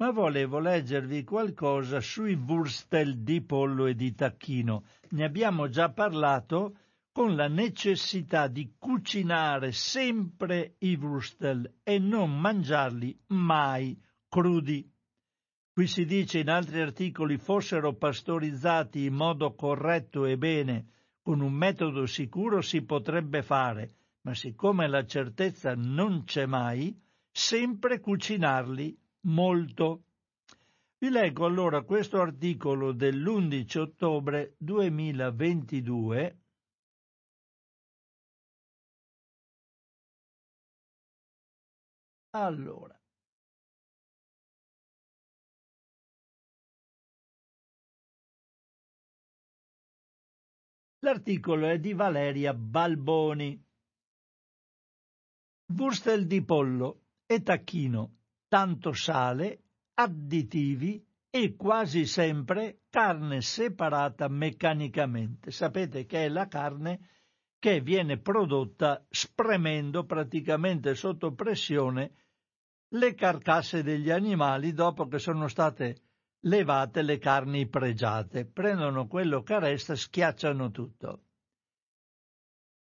ma 0.00 0.10
volevo 0.12 0.58
leggervi 0.58 1.24
qualcosa 1.24 2.00
sui 2.00 2.32
wurstel 2.34 3.18
di 3.18 3.42
pollo 3.42 3.84
e 3.84 3.94
di 3.94 4.14
tacchino. 4.14 4.84
Ne 5.10 5.24
abbiamo 5.24 5.68
già 5.68 5.90
parlato 5.90 6.78
con 7.12 7.36
la 7.36 7.48
necessità 7.48 8.46
di 8.46 8.76
cucinare 8.78 9.72
sempre 9.72 10.76
i 10.78 10.94
wurstel 10.94 11.80
e 11.82 11.98
non 11.98 12.38
mangiarli 12.40 13.24
mai 13.28 14.00
crudi. 14.26 14.90
Qui 15.80 15.88
si 15.88 16.04
dice 16.04 16.40
in 16.40 16.50
altri 16.50 16.82
articoli 16.82 17.38
fossero 17.38 17.94
pastorizzati 17.94 19.06
in 19.06 19.14
modo 19.14 19.54
corretto 19.54 20.26
e 20.26 20.36
bene, 20.36 20.88
con 21.22 21.40
un 21.40 21.54
metodo 21.54 22.04
sicuro 22.04 22.60
si 22.60 22.82
potrebbe 22.82 23.40
fare, 23.40 23.94
ma 24.24 24.34
siccome 24.34 24.86
la 24.88 25.06
certezza 25.06 25.74
non 25.74 26.24
c'è 26.24 26.44
mai, 26.44 26.94
sempre 27.30 27.98
cucinarli 27.98 28.94
molto. 29.20 30.02
Vi 30.98 31.08
leggo 31.08 31.46
allora 31.46 31.80
questo 31.80 32.20
articolo 32.20 32.92
dell'11 32.92 33.78
ottobre 33.78 34.56
2022 34.58 36.38
Allora. 42.32 42.99
L'articolo 51.02 51.66
è 51.66 51.78
di 51.78 51.94
Valeria 51.94 52.52
Balboni. 52.52 53.58
Wurstel 55.74 56.26
di 56.26 56.42
pollo 56.44 57.04
e 57.24 57.42
tacchino 57.42 58.16
tanto 58.48 58.92
sale, 58.92 59.62
additivi 59.94 61.02
e 61.30 61.54
quasi 61.56 62.04
sempre 62.04 62.80
carne 62.90 63.40
separata 63.40 64.28
meccanicamente. 64.28 65.50
Sapete 65.52 66.04
che 66.04 66.24
è 66.24 66.28
la 66.28 66.48
carne 66.48 67.08
che 67.58 67.80
viene 67.80 68.18
prodotta 68.18 69.02
spremendo 69.08 70.04
praticamente 70.04 70.94
sotto 70.94 71.32
pressione 71.32 72.12
le 72.94 73.14
carcasse 73.14 73.82
degli 73.82 74.10
animali 74.10 74.72
dopo 74.72 75.06
che 75.06 75.18
sono 75.18 75.48
state 75.48 76.09
levate 76.40 77.02
le 77.02 77.18
carni 77.18 77.68
pregiate. 77.68 78.46
Prendono 78.46 79.06
quello 79.06 79.42
che 79.42 79.58
resta, 79.58 79.94
schiacciano 79.96 80.70
tutto. 80.70 81.24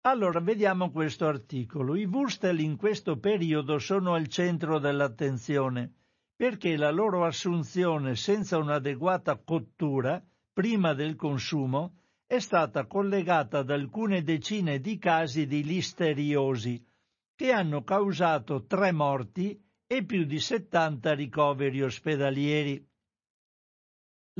Allora 0.03 0.41
vediamo 0.41 0.91
questo 0.91 1.27
articolo. 1.27 1.97
I 1.97 2.05
wurstel 2.05 2.61
in 2.61 2.77
questo 2.77 3.19
periodo 3.19 3.79
sono 3.79 4.15
al 4.15 4.29
centro 4.29 4.79
dell'attenzione 4.79 5.93
perché 6.39 6.77
la 6.77 6.93
loro 6.93 7.25
assunzione 7.25 8.15
senza 8.15 8.59
un'adeguata 8.59 9.43
cottura 9.43 10.25
prima 10.53 10.95
del 10.95 11.17
consumo 11.17 11.97
è 12.27 12.39
stata 12.39 12.87
collegata 12.87 13.59
ad 13.59 13.71
alcune 13.71 14.23
decine 14.23 14.81
di 14.81 14.99
casi 14.99 15.47
di 15.47 15.65
listeriosi 15.65 16.81
che 17.35 17.51
hanno 17.51 17.83
causato 17.83 18.67
tre 18.67 18.93
morti 18.93 19.61
e 19.85 20.05
più 20.05 20.25
di 20.25 20.39
70 20.39 21.13
ricoveri 21.15 21.83
ospedalieri. 21.83 22.88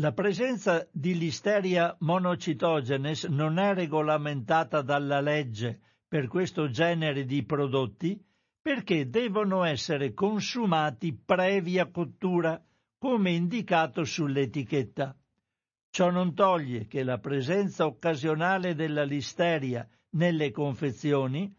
La 0.01 0.13
presenza 0.13 0.87
di 0.93 1.19
Listeria 1.19 1.97
monocitogenes 1.99 3.25
non 3.25 3.59
è 3.59 3.75
regolamentata 3.75 4.81
dalla 4.81 5.21
legge 5.21 5.81
per 6.07 6.29
questo 6.29 6.71
genere 6.71 7.25
di 7.25 7.45
prodotti 7.45 8.17
perché 8.63 9.09
devono 9.11 9.65
essere 9.65 10.15
consumati 10.15 11.13
previa 11.13 11.91
cottura, 11.91 12.65
come 12.97 13.33
indicato 13.33 14.05
sull'etichetta. 14.05 15.17
Ciò 15.91 16.11
non 16.11 16.33
toglie 16.33 16.87
che 16.87 17.03
la 17.03 17.19
presenza 17.19 17.85
occasionale 17.85 18.77
della 18.77 19.03
listeria 19.03 19.85
nelle 20.11 20.53
confezioni, 20.53 21.53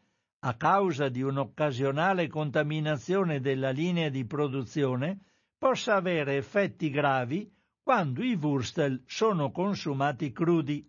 a 0.45 0.55
causa 0.55 1.09
di 1.09 1.21
un'occasionale 1.21 2.29
contaminazione 2.29 3.41
della 3.41 3.71
linea 3.71 4.07
di 4.07 4.23
produzione, 4.23 5.25
possa 5.57 5.95
avere 5.95 6.37
effetti 6.37 6.89
gravi 6.89 7.57
quando 7.89 8.21
i 8.21 8.35
wurstel 8.35 9.01
sono 9.07 9.49
consumati 9.49 10.31
crudi. 10.31 10.87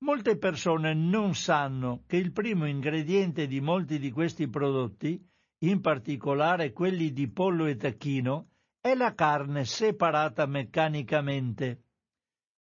Molte 0.00 0.36
persone 0.36 0.92
non 0.92 1.34
sanno 1.34 2.02
che 2.06 2.18
il 2.18 2.32
primo 2.32 2.66
ingrediente 2.66 3.46
di 3.46 3.62
molti 3.62 3.98
di 3.98 4.10
questi 4.10 4.46
prodotti, 4.46 5.18
in 5.60 5.80
particolare 5.80 6.74
quelli 6.74 7.12
di 7.12 7.30
pollo 7.30 7.64
e 7.64 7.76
tacchino, 7.76 8.50
è 8.78 8.94
la 8.94 9.14
carne 9.14 9.64
separata 9.64 10.44
meccanicamente. 10.44 11.84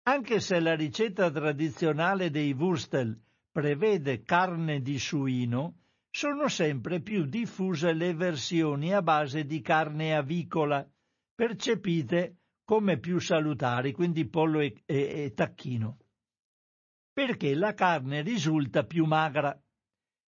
Anche 0.03 0.41
se 0.41 0.61
la 0.61 0.75
ricetta 0.75 1.31
tradizionale 1.31 2.29
dei 2.29 2.53
Wurstel 2.53 3.19
prevede 3.51 4.25
carne 4.25 4.83
di 4.83 4.99
suino, 4.99 5.77
sono 6.11 6.49
sempre 6.49 7.01
più 7.01 7.25
diffuse 7.25 7.95
le 7.95 8.13
versioni 8.13 8.93
a 8.93 9.01
base 9.01 9.47
di 9.47 9.63
carne 9.63 10.15
avicola, 10.15 10.87
percepite 11.35 12.38
come 12.69 12.99
più 12.99 13.19
salutari, 13.19 13.93
quindi 13.93 14.29
pollo 14.29 14.61
e, 14.61 14.83
e, 14.85 15.25
e 15.25 15.33
tacchino, 15.33 15.97
perché 17.15 17.55
la 17.55 17.73
carne 17.73 18.21
risulta 18.21 18.85
più 18.85 19.07
magra. 19.07 19.59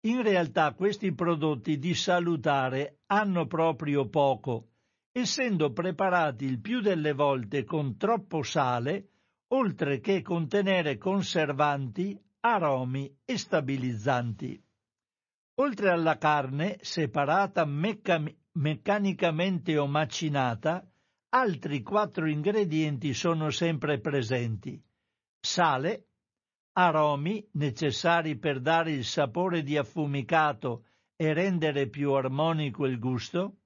In 0.06 0.22
realtà 0.22 0.72
questi 0.72 1.12
prodotti 1.12 1.78
di 1.78 1.92
salutare 1.92 3.00
hanno 3.08 3.46
proprio 3.46 4.08
poco, 4.08 4.70
essendo 5.12 5.74
preparati 5.74 6.46
il 6.46 6.58
più 6.58 6.80
delle 6.80 7.12
volte 7.12 7.64
con 7.64 7.98
troppo 7.98 8.42
sale, 8.42 9.10
oltre 9.48 10.00
che 10.00 10.22
contenere 10.22 10.96
conservanti, 10.96 12.18
aromi 12.40 13.14
e 13.26 13.36
stabilizzanti. 13.36 14.58
Oltre 15.56 15.90
alla 15.90 16.16
carne, 16.16 16.78
separata 16.80 17.66
mecca- 17.66 18.24
meccanicamente 18.52 19.76
o 19.76 19.86
macinata, 19.86 20.82
altri 21.34 21.82
quattro 21.82 22.28
ingredienti 22.28 23.14
sono 23.14 23.50
sempre 23.50 24.00
presenti. 24.00 24.82
Sale, 25.40 26.08
aromi 26.72 27.46
necessari 27.52 28.38
per 28.38 28.60
dare 28.60 28.92
il 28.92 29.04
sapore 29.04 29.62
di 29.62 29.76
affumicato 29.76 30.86
e 31.16 31.32
rendere 31.32 31.88
più 31.88 32.12
armonico 32.12 32.86
il 32.86 32.98
gusto, 32.98 33.56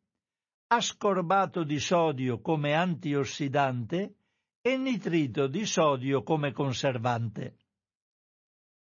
ascorbato 0.69 1.65
di 1.65 1.79
sodio 1.79 2.41
come 2.41 2.75
antiossidante 2.75 4.15
e 4.61 4.77
nitrito 4.77 5.47
di 5.47 5.65
sodio 5.65 6.23
come 6.23 6.53
conservante. 6.53 7.57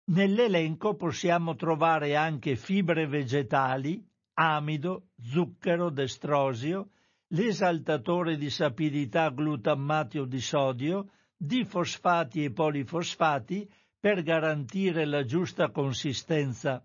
Nell'elenco 0.06 0.94
possiamo 0.96 1.54
trovare 1.54 2.16
anche 2.16 2.56
fibre 2.56 3.06
vegetali, 3.06 4.04
amido, 4.34 5.08
zucchero, 5.20 5.90
destrosio, 5.90 6.90
l'esaltatore 7.28 8.36
di 8.36 8.50
sapidità 8.50 9.30
glutammatio 9.30 10.24
di 10.24 10.40
sodio, 10.40 11.10
di 11.36 11.64
fosfati 11.64 12.44
e 12.44 12.52
polifosfati 12.52 13.68
per 13.98 14.22
garantire 14.22 15.04
la 15.04 15.24
giusta 15.24 15.70
consistenza. 15.70 16.84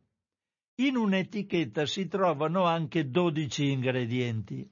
In 0.80 0.96
un'etichetta 0.96 1.86
si 1.86 2.08
trovano 2.08 2.64
anche 2.64 3.10
12 3.10 3.72
ingredienti. 3.72 4.70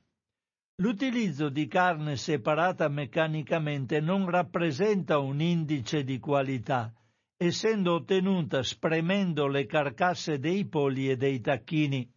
L'utilizzo 0.80 1.50
di 1.50 1.68
carne 1.68 2.16
separata 2.16 2.88
meccanicamente 2.88 4.00
non 4.00 4.30
rappresenta 4.30 5.18
un 5.18 5.42
indice 5.42 6.04
di 6.04 6.20
qualità, 6.20 6.94
essendo 7.36 7.96
ottenuta 7.96 8.64
spremendo 8.64 9.48
le 9.48 9.66
carcasse 9.66 10.40
dei 10.40 10.66
polli 10.68 11.10
e 11.10 11.18
dei 11.18 11.42
tacchini. 11.42 12.10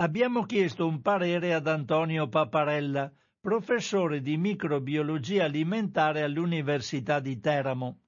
Abbiamo 0.00 0.44
chiesto 0.44 0.86
un 0.86 1.02
parere 1.02 1.54
ad 1.54 1.66
Antonio 1.66 2.28
Paparella, 2.28 3.12
professore 3.40 4.20
di 4.20 4.36
microbiologia 4.36 5.46
alimentare 5.46 6.22
all'Università 6.22 7.18
di 7.18 7.40
Teramo. 7.40 8.02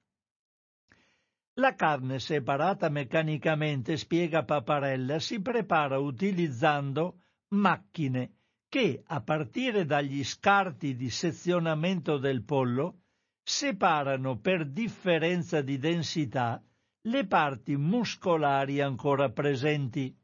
La 1.55 1.75
carne 1.75 2.19
separata 2.19 2.87
meccanicamente, 2.87 3.97
spiega 3.97 4.45
Paparella, 4.45 5.19
si 5.19 5.41
prepara 5.41 5.97
utilizzando 5.97 7.23
macchine 7.55 8.37
che, 8.69 9.03
a 9.05 9.19
partire 9.21 9.83
dagli 9.83 10.23
scarti 10.23 10.95
di 10.95 11.09
sezionamento 11.09 12.17
del 12.17 12.45
pollo, 12.45 13.01
separano 13.43 14.39
per 14.39 14.65
differenza 14.65 15.61
di 15.61 15.77
densità 15.77 16.63
le 17.01 17.27
parti 17.27 17.75
muscolari 17.75 18.79
ancora 18.79 19.29
presenti. 19.29 20.17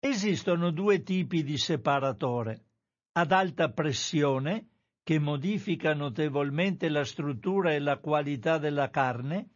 Esistono 0.00 0.70
due 0.70 1.02
tipi 1.02 1.42
di 1.42 1.58
separatore, 1.58 2.66
ad 3.12 3.32
alta 3.32 3.72
pressione, 3.72 4.68
che 5.02 5.18
modifica 5.18 5.92
notevolmente 5.92 6.88
la 6.88 7.04
struttura 7.04 7.72
e 7.72 7.80
la 7.80 7.98
qualità 7.98 8.58
della 8.58 8.90
carne, 8.90 9.50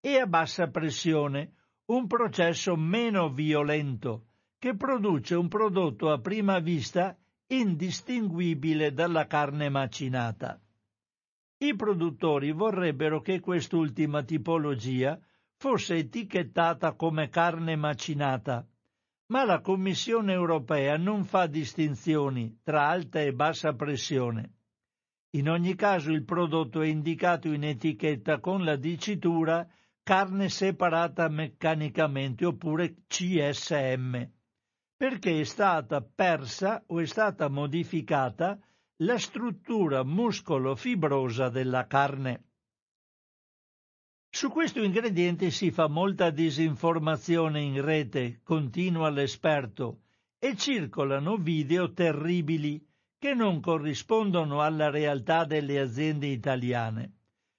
e 0.00 0.18
a 0.18 0.26
bassa 0.26 0.68
pressione, 0.68 1.54
un 1.86 2.08
processo 2.08 2.74
meno 2.74 3.30
violento, 3.30 4.26
che 4.58 4.74
produce 4.74 5.36
un 5.36 5.46
prodotto 5.46 6.10
a 6.10 6.18
prima 6.18 6.58
vista 6.58 7.16
indistinguibile 7.46 8.92
dalla 8.92 9.26
carne 9.28 9.68
macinata. 9.68 10.60
I 11.58 11.76
produttori 11.76 12.50
vorrebbero 12.50 13.20
che 13.20 13.38
quest'ultima 13.38 14.24
tipologia 14.24 15.20
fosse 15.54 15.94
etichettata 15.96 16.94
come 16.94 17.28
carne 17.28 17.76
macinata, 17.76 18.66
ma 19.26 19.44
la 19.44 19.60
Commissione 19.60 20.32
europea 20.32 20.96
non 20.96 21.24
fa 21.24 21.46
distinzioni 21.46 22.60
tra 22.62 22.88
alta 22.88 23.20
e 23.20 23.32
bassa 23.32 23.74
pressione. 23.74 24.52
In 25.34 25.48
ogni 25.48 25.74
caso 25.74 26.12
il 26.12 26.24
prodotto 26.24 26.80
è 26.82 26.86
indicato 26.86 27.48
in 27.50 27.64
etichetta 27.64 28.38
con 28.38 28.64
la 28.64 28.76
dicitura 28.76 29.66
carne 30.02 30.48
separata 30.48 31.28
meccanicamente 31.28 32.44
oppure 32.44 32.94
CSM, 33.06 34.22
perché 34.96 35.40
è 35.40 35.44
stata 35.44 36.02
persa 36.02 36.84
o 36.86 37.00
è 37.00 37.06
stata 37.06 37.48
modificata 37.48 38.58
la 38.98 39.18
struttura 39.18 40.04
muscolo-fibrosa 40.04 41.48
della 41.48 41.86
carne. 41.86 42.44
Su 44.34 44.50
questo 44.50 44.82
ingrediente 44.82 45.52
si 45.52 45.70
fa 45.70 45.86
molta 45.86 46.30
disinformazione 46.30 47.60
in 47.60 47.80
rete, 47.80 48.40
continua 48.42 49.08
l'esperto, 49.08 50.00
e 50.40 50.56
circolano 50.56 51.36
video 51.36 51.92
terribili 51.92 52.84
che 53.16 53.32
non 53.32 53.60
corrispondono 53.60 54.60
alla 54.60 54.90
realtà 54.90 55.44
delle 55.44 55.78
aziende 55.78 56.26
italiane. 56.26 57.12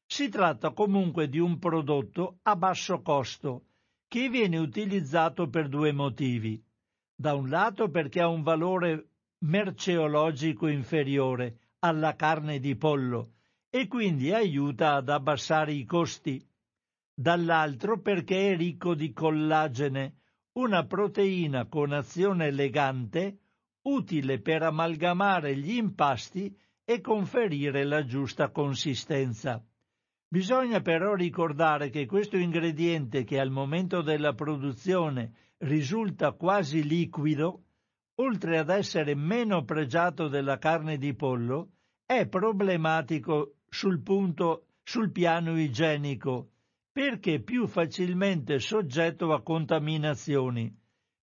Si 0.05 0.28
tratta 0.28 0.71
comunque 0.71 1.30
di 1.30 1.39
un 1.39 1.59
prodotto 1.59 2.39
a 2.41 2.57
basso 2.57 3.01
costo 3.01 3.67
che 4.09 4.28
viene 4.28 4.57
utilizzato 4.57 5.47
per 5.47 5.69
due 5.69 5.93
motivi. 5.93 6.61
Da 7.15 7.36
un 7.36 7.47
lato 7.47 7.89
perché 7.89 8.19
ha 8.19 8.28
un 8.28 8.43
valore 8.43 9.11
merceologico 9.45 10.67
inferiore 10.67 11.57
alla 11.80 12.17
carne 12.17 12.59
di 12.59 12.76
pollo 12.76 13.36
e 13.69 13.88
quindi 13.88 14.34
aiuta 14.34 14.95
ad 14.95 15.07
abbassare 15.07 15.71
i 15.71 15.86
costi. 15.86 16.45
Dall'altro 17.18 18.01
perché 18.01 18.51
è 18.51 18.57
ricco 18.57 18.93
di 18.93 19.13
collagene, 19.13 20.16
una 20.57 20.86
proteina 20.86 21.66
con 21.66 21.93
azione 21.93 22.47
elegante, 22.47 23.39
utile 23.84 24.41
per 24.41 24.63
amalgamare 24.63 25.55
gli 25.55 25.78
impasti 25.78 26.53
e 26.84 26.99
conferire 26.99 27.86
la 27.86 28.03
giusta 28.03 28.49
consistenza. 28.49 29.63
Bisogna 30.28 30.82
però 30.82 31.13
ricordare 31.13 31.89
che 31.89 32.05
questo 32.05 32.36
ingrediente 32.36 33.24
che 33.24 33.39
al 33.39 33.49
momento 33.49 34.01
della 34.01 34.34
produzione 34.34 35.53
risulta 35.59 36.34
quasi 36.34 36.84
liquido 36.84 37.63
oltre 38.16 38.57
ad 38.57 38.70
essere 38.70 39.16
meno 39.16 39.63
pregiato 39.63 40.28
della 40.28 40.57
carne 40.57 40.97
di 40.97 41.13
pollo, 41.13 41.72
è 42.05 42.28
problematico 42.28 43.55
sul, 43.68 44.01
punto, 44.01 44.68
sul 44.84 45.11
piano 45.11 45.59
igienico, 45.59 46.51
perché 46.96 47.41
più 47.41 47.68
facilmente 47.68 48.58
soggetto 48.60 49.34
a 49.34 49.43
contaminazioni. 49.43 50.74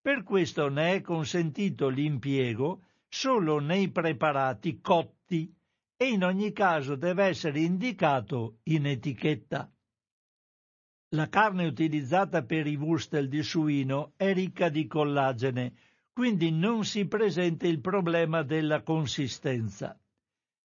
Per 0.01 0.21
questo 0.23 0.67
ne 0.67 0.95
è 0.95 1.01
consentito 1.01 1.87
l'impiego 1.87 2.81
solo 3.07 3.59
nei 3.59 3.89
preparati 3.89 4.81
cotti 4.81 5.49
e 5.95 6.09
in 6.09 6.25
ogni 6.25 6.51
caso 6.51 6.95
deve 6.95 7.23
essere 7.23 7.61
indicato 7.61 8.57
in 8.63 8.85
etichetta. 8.85 9.71
La 11.15 11.29
carne 11.29 11.67
utilizzata 11.67 12.43
per 12.43 12.67
i 12.67 12.75
wurstel 12.75 13.29
di 13.29 13.41
suino 13.41 14.11
è 14.17 14.33
ricca 14.33 14.67
di 14.67 14.87
collagene, 14.87 15.73
quindi 16.11 16.51
non 16.51 16.83
si 16.83 17.07
presenta 17.07 17.65
il 17.65 17.79
problema 17.79 18.43
della 18.43 18.81
consistenza. 18.83 19.97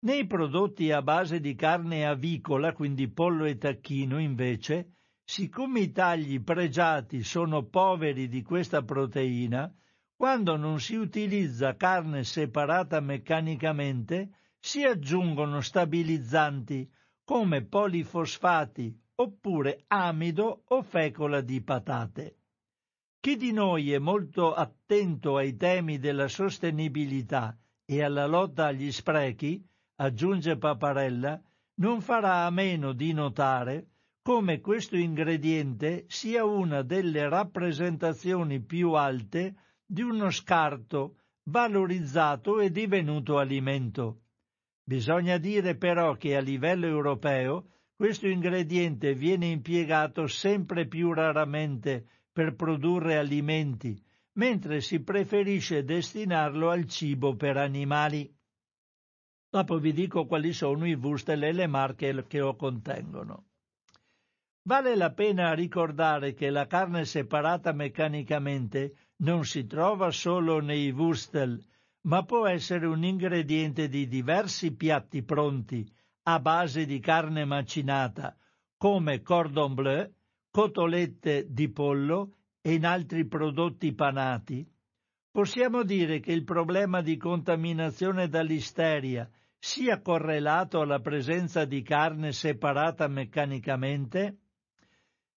Nei 0.03 0.25
prodotti 0.25 0.91
a 0.91 1.03
base 1.03 1.39
di 1.39 1.53
carne 1.53 2.07
avicola, 2.07 2.73
quindi 2.73 3.07
pollo 3.07 3.45
e 3.45 3.59
tacchino, 3.59 4.19
invece, 4.19 4.93
siccome 5.23 5.81
i 5.81 5.91
tagli 5.91 6.41
pregiati 6.41 7.21
sono 7.21 7.65
poveri 7.65 8.27
di 8.27 8.41
questa 8.41 8.81
proteina, 8.81 9.71
quando 10.15 10.55
non 10.55 10.79
si 10.79 10.95
utilizza 10.95 11.75
carne 11.75 12.23
separata 12.23 12.99
meccanicamente, 12.99 14.31
si 14.57 14.83
aggiungono 14.83 15.61
stabilizzanti 15.61 16.91
come 17.23 17.63
polifosfati 17.63 18.99
oppure 19.15 19.83
amido 19.85 20.63
o 20.67 20.81
fecola 20.81 21.41
di 21.41 21.61
patate. 21.61 22.37
Chi 23.19 23.35
di 23.35 23.51
noi 23.51 23.91
è 23.91 23.99
molto 23.99 24.55
attento 24.55 25.37
ai 25.37 25.55
temi 25.57 25.99
della 25.99 26.27
sostenibilità 26.27 27.55
e 27.85 28.01
alla 28.01 28.25
lotta 28.25 28.65
agli 28.65 28.91
sprechi, 28.91 29.63
aggiunge 30.01 30.57
Paparella, 30.57 31.39
non 31.75 32.01
farà 32.01 32.45
a 32.45 32.49
meno 32.49 32.91
di 32.91 33.13
notare 33.13 33.87
come 34.23 34.59
questo 34.59 34.97
ingrediente 34.97 36.05
sia 36.07 36.43
una 36.43 36.81
delle 36.81 37.29
rappresentazioni 37.29 38.61
più 38.61 38.93
alte 38.93 39.55
di 39.85 40.01
uno 40.01 40.31
scarto 40.31 41.17
valorizzato 41.43 42.59
e 42.59 42.71
divenuto 42.71 43.37
alimento. 43.37 44.21
Bisogna 44.83 45.37
dire 45.37 45.75
però 45.75 46.15
che 46.15 46.35
a 46.35 46.41
livello 46.41 46.87
europeo 46.87 47.67
questo 47.95 48.27
ingrediente 48.27 49.13
viene 49.13 49.47
impiegato 49.47 50.25
sempre 50.25 50.87
più 50.87 51.13
raramente 51.13 52.07
per 52.31 52.55
produrre 52.55 53.17
alimenti, 53.17 54.01
mentre 54.33 54.81
si 54.81 55.01
preferisce 55.03 55.83
destinarlo 55.83 56.69
al 56.71 56.87
cibo 56.87 57.35
per 57.35 57.57
animali. 57.57 58.31
Dopo 59.53 59.79
vi 59.79 59.91
dico 59.91 60.27
quali 60.27 60.53
sono 60.53 60.87
i 60.87 60.93
wustel 60.93 61.43
e 61.43 61.51
le 61.51 61.67
marche 61.67 62.25
che 62.25 62.39
lo 62.39 62.55
contengono. 62.55 63.47
Vale 64.61 64.95
la 64.95 65.11
pena 65.11 65.53
ricordare 65.53 66.33
che 66.33 66.49
la 66.49 66.67
carne 66.67 67.03
separata 67.03 67.73
meccanicamente 67.73 69.09
non 69.17 69.43
si 69.43 69.65
trova 69.65 70.09
solo 70.11 70.61
nei 70.61 70.91
wustel, 70.91 71.61
ma 72.03 72.23
può 72.23 72.47
essere 72.47 72.85
un 72.85 73.03
ingrediente 73.03 73.89
di 73.89 74.07
diversi 74.07 74.73
piatti 74.73 75.21
pronti 75.21 75.85
a 76.23 76.39
base 76.39 76.85
di 76.85 77.01
carne 77.01 77.43
macinata, 77.43 78.33
come 78.77 79.21
cordon 79.21 79.73
bleu, 79.73 80.09
cotolette 80.49 81.47
di 81.49 81.69
pollo 81.69 82.35
e 82.61 82.75
in 82.75 82.85
altri 82.85 83.27
prodotti 83.27 83.91
panati. 83.91 84.65
Possiamo 85.29 85.83
dire 85.83 86.21
che 86.21 86.31
il 86.31 86.45
problema 86.45 87.01
di 87.01 87.17
contaminazione 87.17 88.29
da 88.29 88.41
listeria 88.41 89.29
sia 89.63 90.01
correlato 90.01 90.81
alla 90.81 91.01
presenza 91.01 91.65
di 91.65 91.83
carne 91.83 92.31
separata 92.31 93.07
meccanicamente? 93.07 94.39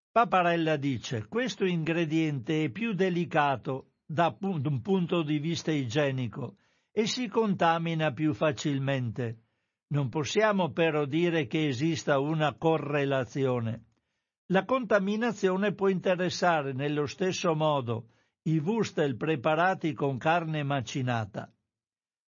Paparella 0.10 0.78
dice 0.78 1.28
questo 1.28 1.66
ingrediente 1.66 2.64
è 2.64 2.70
più 2.70 2.94
delicato 2.94 3.90
da 4.06 4.34
un 4.40 4.82
punto 4.82 5.24
di 5.24 5.40
vista 5.40 5.72
igienico 5.72 6.56
e 6.90 7.06
si 7.06 7.28
contamina 7.28 8.14
più 8.14 8.34
facilmente. 8.34 9.40
Non 9.88 10.08
possiamo 10.08 10.72
però 10.72 11.04
dire 11.04 11.46
che 11.46 11.68
esista 11.68 12.20
una 12.20 12.54
correlazione. 12.54 13.88
La 14.48 14.64
contaminazione 14.64 15.74
può 15.74 15.90
interessare 15.90 16.72
nello 16.72 17.08
stesso 17.08 17.54
modo 17.56 18.08
i 18.44 18.58
wustel 18.58 19.18
preparati 19.18 19.92
con 19.92 20.18
carne 20.18 20.64
macinata. 20.64 21.52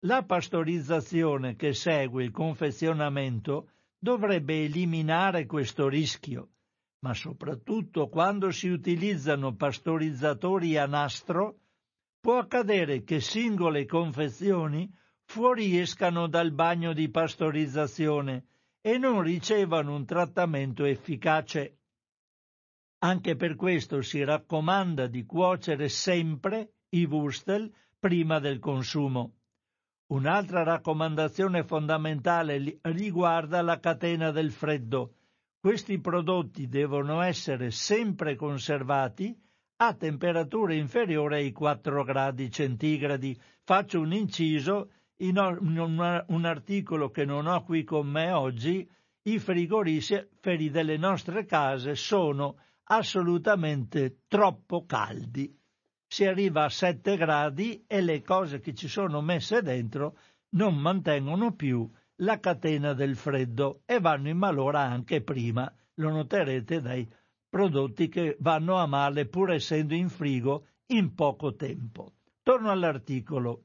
La 0.05 0.23
pastorizzazione 0.23 1.55
che 1.55 1.73
segue 1.73 2.23
il 2.23 2.31
confezionamento 2.31 3.69
dovrebbe 3.97 4.63
eliminare 4.63 5.45
questo 5.45 5.87
rischio 5.87 6.49
ma 7.03 7.13
soprattutto 7.13 8.07
quando 8.07 8.49
si 8.51 8.69
utilizzano 8.69 9.55
pastorizzatori 9.55 10.77
a 10.77 10.85
nastro, 10.85 11.59
può 12.19 12.37
accadere 12.37 13.03
che 13.03 13.19
singole 13.19 13.85
confezioni 13.85 14.89
fuoriescano 15.25 16.27
dal 16.27 16.53
bagno 16.53 16.93
di 16.93 17.09
pastorizzazione 17.09 18.45
e 18.79 18.97
non 18.97 19.21
ricevano 19.21 19.95
un 19.95 20.05
trattamento 20.05 20.85
efficace. 20.85 21.79
Anche 22.99 23.35
per 23.35 23.55
questo 23.55 24.01
si 24.01 24.23
raccomanda 24.23 25.07
di 25.07 25.25
cuocere 25.25 25.89
sempre 25.89 26.75
i 26.89 27.03
wustel 27.03 27.69
prima 27.99 28.39
del 28.39 28.59
consumo. 28.59 29.39
Un'altra 30.13 30.61
raccomandazione 30.61 31.63
fondamentale 31.63 32.77
riguarda 32.83 33.63
la 33.63 33.79
catena 33.79 34.29
del 34.29 34.51
freddo, 34.51 35.15
questi 35.59 35.99
prodotti 35.99 36.67
devono 36.67 37.21
essere 37.21 37.71
sempre 37.71 38.35
conservati 38.35 39.35
a 39.77 39.95
temperatura 39.95 40.75
inferiore 40.75 41.37
ai 41.37 41.51
4 41.51 42.03
gradi 42.03 42.51
centigradi. 42.51 43.35
Faccio 43.63 44.01
un 44.01 44.13
inciso 44.13 44.91
in 45.21 45.37
un 45.37 46.45
articolo 46.45 47.09
che 47.09 47.25
non 47.25 47.47
ho 47.47 47.63
qui 47.63 47.83
con 47.83 48.07
me 48.07 48.31
oggi, 48.31 48.87
i 49.23 49.39
frigoriferi 49.39 50.69
delle 50.69 50.97
nostre 50.97 51.45
case 51.45 51.95
sono 51.95 52.57
assolutamente 52.83 54.19
troppo 54.27 54.85
caldi. 54.85 55.59
Si 56.13 56.25
arriva 56.25 56.65
a 56.65 56.69
7 56.69 57.17
gradi 57.17 57.85
e 57.87 57.99
le 57.99 58.21
cose 58.21 58.59
che 58.59 58.75
ci 58.75 58.87
sono 58.87 59.19
messe 59.21 59.63
dentro 59.63 60.15
non 60.49 60.75
mantengono 60.75 61.55
più 61.55 61.89
la 62.17 62.39
catena 62.39 62.93
del 62.93 63.15
freddo 63.15 63.81
e 63.83 63.99
vanno 63.99 64.29
in 64.29 64.37
malora 64.37 64.81
anche 64.81 65.23
prima, 65.23 65.73
lo 65.95 66.11
noterete 66.11 66.81
dai 66.81 67.11
prodotti 67.49 68.09
che 68.09 68.37
vanno 68.41 68.75
a 68.75 68.85
male 68.85 69.25
pur 69.25 69.53
essendo 69.53 69.95
in 69.95 70.07
frigo 70.07 70.67
in 70.89 71.15
poco 71.15 71.55
tempo. 71.55 72.11
Torno 72.43 72.69
all'articolo. 72.69 73.63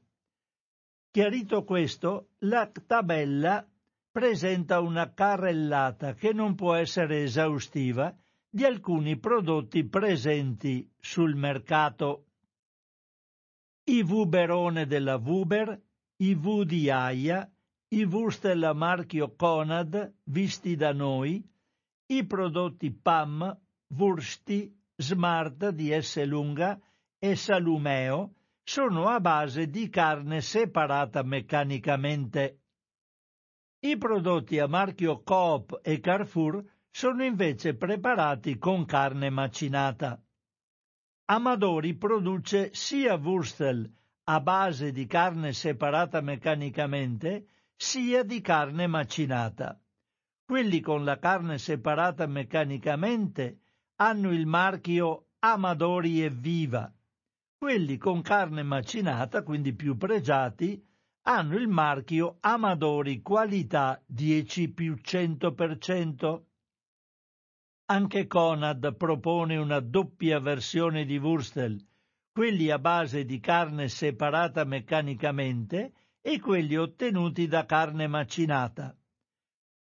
Chiarito 1.11 1.63
questo, 1.63 2.29
la 2.39 2.67
tabella 2.87 3.63
presenta 4.09 4.79
una 4.79 5.13
carrellata 5.13 6.15
che 6.15 6.33
non 6.33 6.55
può 6.55 6.73
essere 6.73 7.21
esaustiva 7.21 8.11
di 8.49 8.65
alcuni 8.65 9.19
prodotti 9.19 9.83
presenti 9.83 10.89
sul 10.99 11.35
mercato. 11.35 12.23
I 13.89 14.03
Vuberone 14.03 14.85
della 14.85 15.17
Vuber, 15.17 15.81
i 16.17 16.35
V 16.35 16.63
di 16.63 16.91
Aia, 16.91 17.49
i 17.87 18.03
Wustel 18.03 18.63
a 18.63 18.73
marchio 18.73 19.33
Conad 19.35 20.13
visti 20.25 20.75
da 20.75 20.93
noi, 20.93 21.43
i 22.05 22.23
prodotti 22.23 22.91
PAM, 22.91 23.59
Wursti, 23.87 24.71
Smart 24.95 25.69
di 25.69 25.91
S 25.99 26.23
lunga 26.23 26.79
e 27.17 27.35
Salumeo 27.35 28.35
sono 28.63 29.07
a 29.07 29.19
base 29.19 29.71
di 29.71 29.89
carne 29.89 30.41
separata 30.41 31.23
meccanicamente. 31.23 32.59
I 33.79 33.97
prodotti 33.97 34.59
a 34.59 34.67
marchio 34.67 35.23
Coop 35.23 35.79
e 35.81 35.99
Carrefour 35.99 36.63
sono 36.91 37.23
invece 37.23 37.73
preparati 37.73 38.59
con 38.59 38.85
carne 38.85 39.31
macinata. 39.31 40.21
Amadori 41.31 41.93
produce 41.93 42.73
sia 42.73 43.13
Wurstel 43.13 43.87
a 44.23 44.39
base 44.41 44.91
di 44.91 45.05
carne 45.05 45.53
separata 45.53 46.21
meccanicamente 46.21 47.49
sia 47.75 48.23
di 48.23 48.41
carne 48.41 48.87
macinata. 48.87 49.79
Quelli 50.43 50.79
con 50.79 51.03
la 51.03 51.19
carne 51.19 51.59
separata 51.59 52.25
meccanicamente 52.25 53.59
hanno 53.97 54.31
il 54.31 54.47
marchio 54.47 55.27
Amadori 55.37 56.23
e 56.23 56.31
Viva. 56.31 56.91
Quelli 57.59 57.97
con 57.97 58.23
carne 58.23 58.63
macinata, 58.63 59.43
quindi 59.43 59.73
più 59.73 59.97
pregiati, 59.97 60.83
hanno 61.27 61.57
il 61.57 61.67
marchio 61.67 62.37
Amadori 62.39 63.21
Qualità 63.21 64.01
10 64.03 64.69
più 64.71 64.95
100%. 64.95 66.41
Anche 67.91 68.27
Conad 68.27 68.95
propone 68.95 69.57
una 69.57 69.79
doppia 69.79 70.39
versione 70.39 71.05
di 71.05 71.17
Wurstel, 71.17 71.83
quelli 72.31 72.69
a 72.69 72.77
base 72.77 73.25
di 73.25 73.39
carne 73.39 73.89
separata 73.89 74.63
meccanicamente 74.63 75.93
e 76.21 76.39
quelli 76.39 76.77
ottenuti 76.77 77.47
da 77.47 77.65
carne 77.65 78.05
macinata. 78.05 78.95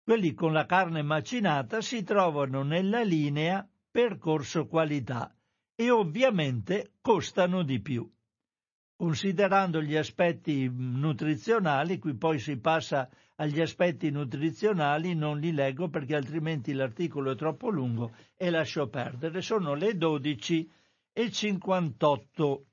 Quelli 0.03 0.35
con 0.35 0.53
la 0.53 0.67
carne 0.67 1.01
macinata 1.01 1.81
si 1.81 2.03
trovano 2.03 2.61
nella 2.61 3.01
linea 3.01 3.67
percorso 3.89 4.67
qualità 4.67 5.35
e 5.73 5.89
ovviamente 5.89 6.97
costano 7.01 7.63
di 7.63 7.81
più. 7.81 8.07
Considerando 8.97 9.79
gli 9.79 9.95
aspetti 9.95 10.67
nutrizionali, 10.73 11.99
qui 11.99 12.15
poi 12.15 12.39
si 12.39 12.57
passa 12.57 13.07
agli 13.35 13.61
aspetti 13.61 14.09
nutrizionali, 14.09 15.13
non 15.13 15.39
li 15.39 15.51
leggo 15.51 15.87
perché 15.87 16.15
altrimenti 16.15 16.73
l'articolo 16.73 17.29
è 17.29 17.35
troppo 17.35 17.69
lungo 17.69 18.15
e 18.35 18.49
lascio 18.49 18.89
perdere. 18.89 19.41
Sono 19.41 19.75
le 19.75 19.95
12 19.95 20.71
e 21.13 21.29
58 21.29 22.65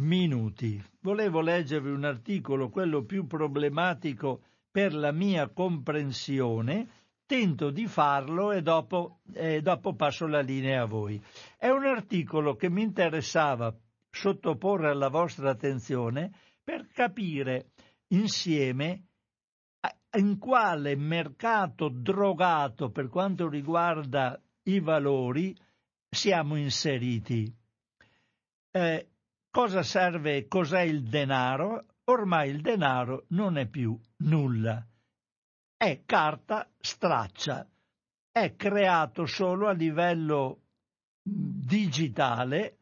minuti. 0.00 0.82
Volevo 1.00 1.40
leggervi 1.40 1.90
un 1.90 2.04
articolo, 2.04 2.68
quello 2.68 3.04
più 3.04 3.28
problematico 3.28 4.42
per 4.68 4.92
la 4.92 5.12
mia 5.12 5.48
comprensione, 5.48 6.88
tento 7.24 7.70
di 7.70 7.86
farlo 7.86 8.50
e 8.50 8.62
dopo, 8.62 9.20
eh, 9.32 9.62
dopo 9.62 9.94
passo 9.94 10.26
la 10.26 10.40
linea 10.40 10.82
a 10.82 10.86
voi. 10.86 11.22
È 11.56 11.68
un 11.68 11.84
articolo 11.84 12.56
che 12.56 12.68
mi 12.68 12.82
interessava 12.82 13.72
sottoporre 14.10 14.90
alla 14.90 15.08
vostra 15.08 15.50
attenzione 15.50 16.32
per 16.62 16.88
capire 16.88 17.70
insieme 18.08 19.04
in 20.18 20.38
quale 20.38 20.96
mercato 20.96 21.88
drogato 21.88 22.90
per 22.90 23.08
quanto 23.08 23.48
riguarda 23.48 24.40
i 24.64 24.80
valori 24.80 25.56
siamo 26.08 26.56
inseriti. 26.56 27.52
Eh, 28.72 29.10
Cosa 29.50 29.82
serve, 29.82 30.46
cos'è 30.46 30.82
il 30.82 31.02
denaro? 31.02 31.86
Ormai 32.04 32.50
il 32.50 32.60
denaro 32.60 33.24
non 33.30 33.58
è 33.58 33.66
più 33.66 33.98
nulla. 34.18 34.86
è 35.76 36.02
carta 36.04 36.70
straccia, 36.78 37.68
è 38.30 38.54
creato 38.54 39.26
solo 39.26 39.66
a 39.66 39.72
livello 39.72 40.60
digitale 41.20 42.78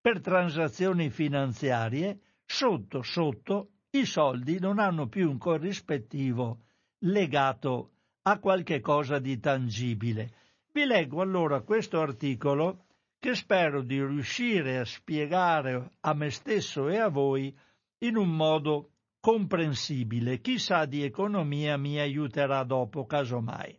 per 0.00 0.20
transazioni 0.20 1.10
finanziarie, 1.10 2.20
sotto 2.46 3.02
sotto 3.02 3.70
i 3.90 4.06
soldi 4.06 4.58
non 4.58 4.78
hanno 4.78 5.08
più 5.08 5.28
un 5.28 5.36
corrispettivo 5.36 6.62
legato 7.00 7.90
a 8.22 8.38
qualche 8.38 8.80
cosa 8.80 9.18
di 9.18 9.38
tangibile. 9.38 10.32
Vi 10.72 10.84
leggo 10.84 11.20
allora 11.20 11.60
questo 11.62 12.00
articolo 12.00 12.86
che 13.18 13.34
spero 13.34 13.82
di 13.82 14.02
riuscire 14.02 14.78
a 14.78 14.84
spiegare 14.84 15.90
a 16.00 16.14
me 16.14 16.30
stesso 16.30 16.88
e 16.88 16.98
a 16.98 17.08
voi 17.08 17.54
in 17.98 18.16
un 18.16 18.30
modo 18.30 18.92
comprensibile. 19.20 20.40
Chissà 20.40 20.86
di 20.86 21.02
economia 21.02 21.76
mi 21.76 21.98
aiuterà 21.98 22.62
dopo, 22.64 23.04
casomai. 23.04 23.78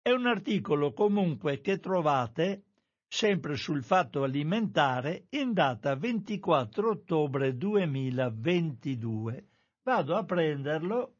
È 0.00 0.10
un 0.10 0.26
articolo 0.26 0.92
comunque 0.94 1.60
che 1.60 1.78
trovate 1.78 2.67
sempre 3.08 3.56
sul 3.56 3.82
fatto 3.82 4.22
alimentare 4.22 5.26
in 5.30 5.54
data 5.54 5.96
24 5.96 6.90
ottobre 6.90 7.56
2022. 7.56 9.48
Vado 9.82 10.14
a 10.14 10.24
prenderlo 10.24 11.14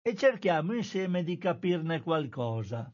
e 0.00 0.14
cerchiamo 0.14 0.74
insieme 0.74 1.24
di 1.24 1.36
capirne 1.36 2.00
qualcosa. 2.00 2.90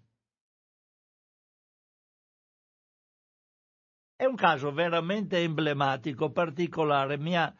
È 4.16 4.24
un 4.24 4.36
caso 4.36 4.72
veramente 4.72 5.42
emblematico, 5.42 6.30
particolare, 6.30 7.18
mi 7.18 7.36
ha 7.36 7.54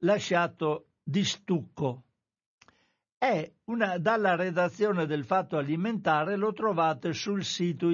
lasciato 0.00 0.90
di 1.02 1.24
stucco. 1.24 2.04
Una, 3.64 3.98
dalla 3.98 4.34
redazione 4.34 5.06
del 5.06 5.24
Fatto 5.24 5.56
Alimentare, 5.58 6.36
lo 6.36 6.52
trovate 6.52 7.12
sul 7.12 7.44
sito 7.44 7.88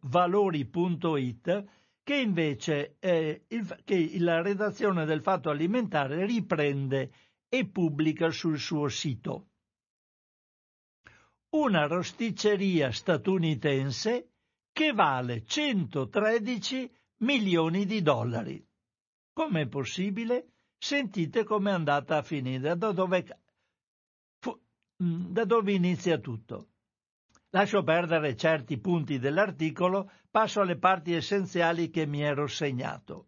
valori.it, 0.00 1.64
che 2.02 2.16
invece 2.16 2.96
eh, 2.98 3.44
il, 3.48 3.80
che 3.84 4.12
la 4.18 4.42
redazione 4.42 5.04
del 5.04 5.22
Fatto 5.22 5.50
Alimentare 5.50 6.26
riprende 6.26 7.12
e 7.48 7.66
pubblica 7.66 8.30
sul 8.30 8.58
suo 8.58 8.88
sito 8.88 9.46
una 11.54 11.86
rosticceria 11.86 12.90
statunitense 12.90 14.30
che 14.72 14.92
vale 14.92 15.44
113 15.44 16.90
milioni 17.18 17.84
di 17.84 18.00
dollari. 18.00 18.66
Com'è 19.34 19.66
possibile? 19.66 20.52
Sentite 20.78 21.44
com'è 21.44 21.70
andata 21.70 22.16
a 22.16 22.22
finire, 22.22 22.76
da 22.76 22.92
dove, 22.92 23.41
da 25.02 25.44
dove 25.44 25.72
inizia 25.72 26.18
tutto. 26.18 26.68
Lascio 27.50 27.82
perdere 27.82 28.36
certi 28.36 28.78
punti 28.78 29.18
dell'articolo, 29.18 30.10
passo 30.30 30.60
alle 30.60 30.78
parti 30.78 31.12
essenziali 31.12 31.90
che 31.90 32.06
mi 32.06 32.22
ero 32.22 32.46
segnato. 32.46 33.26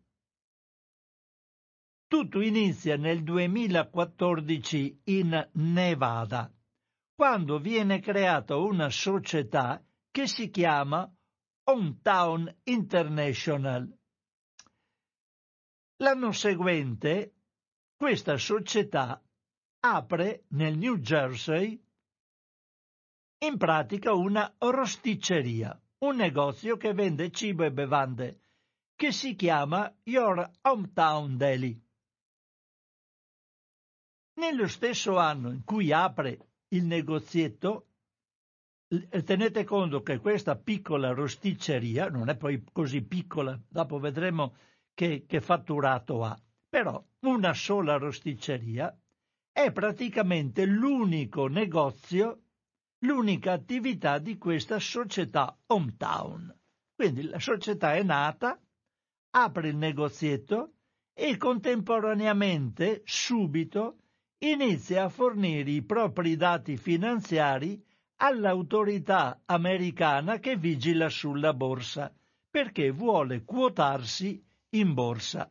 Tutto 2.07 2.41
inizia 2.41 2.97
nel 2.97 3.23
2014 3.23 5.01
in 5.05 5.51
Nevada 5.55 6.53
quando 7.15 7.59
viene 7.59 8.01
creata 8.01 8.57
una 8.57 8.89
società 8.89 9.85
che 10.11 10.27
si 10.27 10.51
chiama 10.51 11.13
Hometown 11.65 12.55
International. 12.65 13.99
L'anno 15.97 16.33
seguente 16.33 17.35
questa 17.97 18.37
società 18.37 19.24
apre 19.87 20.45
nel 20.49 20.79
New 20.79 20.97
Jersey 20.97 21.79
in 23.45 23.59
pratica 23.59 24.15
una 24.15 24.55
rosticceria, 24.57 25.79
un 25.99 26.17
negozio 26.17 26.79
che 26.79 26.95
vende 26.95 27.31
cibo 27.31 27.65
e 27.65 27.71
bevande, 27.71 28.41
che 28.97 29.13
si 29.13 29.35
chiama 29.35 29.95
Your 30.05 30.51
Hometown 30.63 31.37
Deli. 31.37 31.79
Nello 34.37 34.69
stesso 34.69 35.19
anno 35.19 35.51
in 35.51 35.65
cui 35.65 35.93
apre 35.93 36.39
il 36.69 36.87
negozietto, 36.87 37.89
tenete 38.89 39.65
conto 39.65 40.03
che 40.03 40.19
questa 40.19 40.57
piccola 40.57 41.13
rosticceria 41.13 42.09
non 42.09 42.31
è 42.31 42.37
poi 42.39 42.65
così 42.73 43.03
piccola, 43.03 43.61
dopo 43.69 43.99
vedremo 43.99 44.57
che, 44.95 45.27
che 45.27 45.43
fatturato 45.43 46.25
ha, 46.25 46.41
però 46.71 47.05
una 47.21 47.53
sola 47.53 47.99
rosticceria 47.99 48.99
è 49.55 49.71
praticamente 49.71 50.67
l'unico 50.67 51.47
negozio, 51.47 52.41
l'unica 53.05 53.53
attività 53.53 54.19
di 54.19 54.37
questa 54.37 54.81
società 54.81 55.57
hometown. 55.67 56.53
Quindi 56.93 57.23
la 57.23 57.39
società 57.39 57.95
è 57.95 58.03
nata, 58.03 58.61
apre 59.31 59.69
il 59.69 59.77
negozietto 59.77 60.73
e 61.15 61.37
contemporaneamente, 61.37 63.03
subito, 63.05 63.99
inizia 64.39 65.05
a 65.05 65.09
fornire 65.09 65.71
i 65.71 65.83
propri 65.83 66.35
dati 66.35 66.77
finanziari 66.77 67.81
all'autorità 68.17 69.41
americana 69.45 70.41
che 70.41 70.57
vigila 70.57 71.09
sulla 71.09 71.55
borsa, 71.55 72.13
perché 72.51 72.91
vuole 72.91 73.45
quotarsi 73.45 74.45
in 74.71 74.95
borsa. 74.95 75.49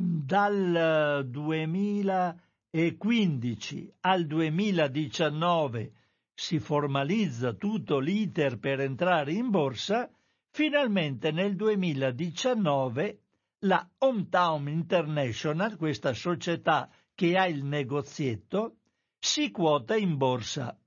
Dal 0.00 1.26
2015 1.28 3.94
al 4.02 4.26
2019 4.26 5.92
si 6.32 6.60
formalizza 6.60 7.54
tutto 7.54 7.98
l'iter 7.98 8.60
per 8.60 8.78
entrare 8.78 9.32
in 9.32 9.50
borsa, 9.50 10.08
finalmente 10.50 11.32
nel 11.32 11.56
2019 11.56 13.22
la 13.62 13.90
Hometown 13.98 14.68
International, 14.68 15.76
questa 15.76 16.14
società 16.14 16.88
che 17.12 17.36
ha 17.36 17.48
il 17.48 17.64
negozietto, 17.64 18.76
si 19.18 19.50
quota 19.50 19.96
in 19.96 20.16
borsa 20.16 20.78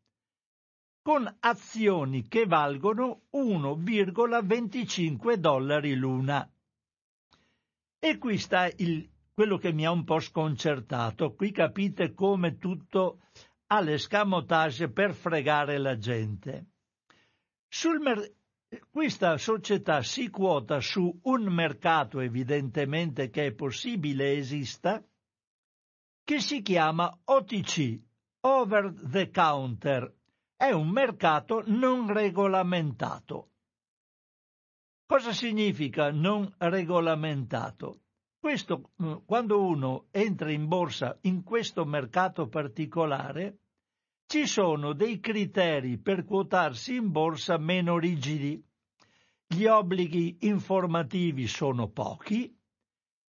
con 1.02 1.30
azioni 1.42 2.30
che 2.30 2.46
valgono 2.46 3.24
1,25 3.34 5.34
dollari 5.34 5.96
l'una. 5.96 6.50
E 8.04 8.18
qui 8.18 8.40
sta 8.40 8.68
il, 8.78 9.08
quello 9.32 9.58
che 9.58 9.72
mi 9.72 9.86
ha 9.86 9.92
un 9.92 10.04
po' 10.04 10.20
sconcertato. 10.20 11.36
Qui 11.36 11.52
capite 11.52 12.16
come 12.16 12.58
tutto 12.58 13.20
ha 13.68 13.80
l'escamotage 13.80 14.90
per 14.90 15.14
fregare 15.14 15.78
la 15.78 15.96
gente. 16.00 16.66
Mer- 18.00 18.34
questa 18.90 19.38
società 19.38 20.02
si 20.02 20.32
quota 20.32 20.80
su 20.80 21.16
un 21.26 21.44
mercato 21.44 22.22
evidentemente 22.22 23.30
che 23.30 23.46
è 23.46 23.52
possibile 23.54 24.34
esista, 24.34 25.04
che 26.24 26.40
si 26.40 26.64
chiama 26.64 27.16
OTC, 27.24 28.00
Over 28.40 28.94
the 29.12 29.30
Counter. 29.30 30.12
È 30.56 30.72
un 30.72 30.90
mercato 30.90 31.62
non 31.68 32.12
regolamentato. 32.12 33.51
Cosa 35.12 35.34
significa 35.34 36.10
non 36.10 36.50
regolamentato? 36.58 38.04
Questo, 38.40 38.92
mm, 39.04 39.14
quando 39.26 39.62
uno 39.62 40.06
entra 40.10 40.50
in 40.54 40.70
borsa 40.70 41.18
in 41.24 41.44
questo 41.44 41.84
mercato 41.84 42.48
particolare, 42.48 43.58
ci 44.26 44.48
sono 44.48 44.94
dei 44.94 45.20
criteri 45.20 45.98
per 45.98 46.24
quotarsi 46.24 46.96
in 46.96 47.12
borsa 47.12 47.58
meno 47.58 47.98
rigidi. 47.98 48.64
Gli 49.46 49.66
obblighi 49.66 50.38
informativi 50.48 51.46
sono 51.46 51.90
pochi, 51.90 52.58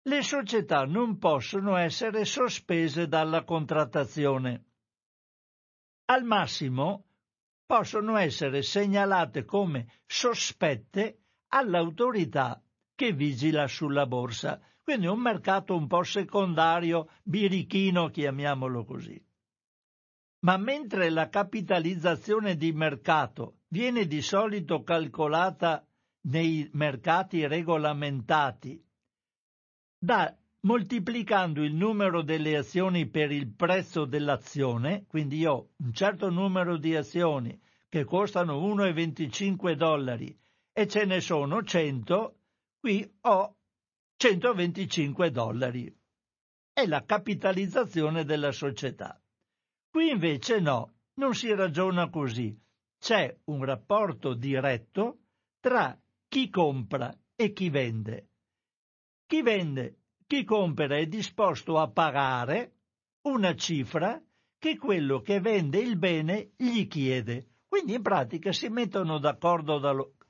le 0.02 0.22
società 0.22 0.84
non 0.84 1.18
possono 1.18 1.74
essere 1.74 2.24
sospese 2.24 3.08
dalla 3.08 3.42
contrattazione. 3.42 4.66
Al 6.04 6.22
massimo 6.22 7.06
possono 7.66 8.16
essere 8.18 8.62
segnalate 8.62 9.44
come 9.44 9.88
sospette 10.06 11.21
all'autorità 11.54 12.62
che 12.94 13.12
vigila 13.12 13.66
sulla 13.66 14.06
borsa. 14.06 14.60
Quindi 14.82 15.06
un 15.06 15.20
mercato 15.20 15.76
un 15.76 15.86
po' 15.86 16.02
secondario, 16.02 17.08
birichino, 17.22 18.08
chiamiamolo 18.08 18.84
così. 18.84 19.22
Ma 20.40 20.56
mentre 20.56 21.08
la 21.10 21.28
capitalizzazione 21.28 22.56
di 22.56 22.72
mercato 22.72 23.60
viene 23.68 24.06
di 24.06 24.20
solito 24.20 24.82
calcolata 24.82 25.86
nei 26.22 26.68
mercati 26.72 27.46
regolamentati 27.46 28.84
da 29.98 30.36
moltiplicando 30.62 31.62
il 31.62 31.74
numero 31.74 32.22
delle 32.22 32.56
azioni 32.56 33.08
per 33.08 33.30
il 33.30 33.52
prezzo 33.52 34.04
dell'azione, 34.04 35.04
quindi 35.06 35.38
io 35.38 35.52
ho 35.52 35.68
un 35.76 35.92
certo 35.92 36.28
numero 36.28 36.76
di 36.76 36.94
azioni 36.96 37.60
che 37.88 38.04
costano 38.04 38.60
1,25 38.60 39.74
dollari 39.74 40.36
e 40.72 40.86
ce 40.86 41.04
ne 41.04 41.20
sono 41.20 41.62
100, 41.62 42.38
qui 42.80 43.08
ho 43.22 43.56
125 44.16 45.30
dollari. 45.30 45.94
è 46.74 46.86
la 46.86 47.04
capitalizzazione 47.04 48.24
della 48.24 48.50
società. 48.50 49.20
Qui 49.90 50.10
invece 50.10 50.58
no, 50.58 50.94
non 51.14 51.34
si 51.34 51.52
ragiona 51.54 52.08
così. 52.08 52.58
C'è 52.98 53.36
un 53.44 53.64
rapporto 53.64 54.32
diretto 54.32 55.18
tra 55.60 55.98
chi 56.28 56.48
compra 56.48 57.14
e 57.34 57.52
chi 57.52 57.68
vende. 57.68 58.28
Chi 59.26 59.42
vende, 59.42 59.98
chi 60.26 60.44
compra 60.44 60.96
è 60.96 61.06
disposto 61.06 61.78
a 61.78 61.90
pagare 61.90 62.76
una 63.22 63.54
cifra 63.54 64.20
che 64.58 64.78
quello 64.78 65.20
che 65.20 65.40
vende 65.40 65.78
il 65.78 65.98
bene 65.98 66.52
gli 66.56 66.86
chiede. 66.86 67.48
Quindi 67.68 67.94
in 67.94 68.02
pratica 68.02 68.52
si 68.52 68.68
mettono 68.68 69.18
d'accordo 69.18 69.78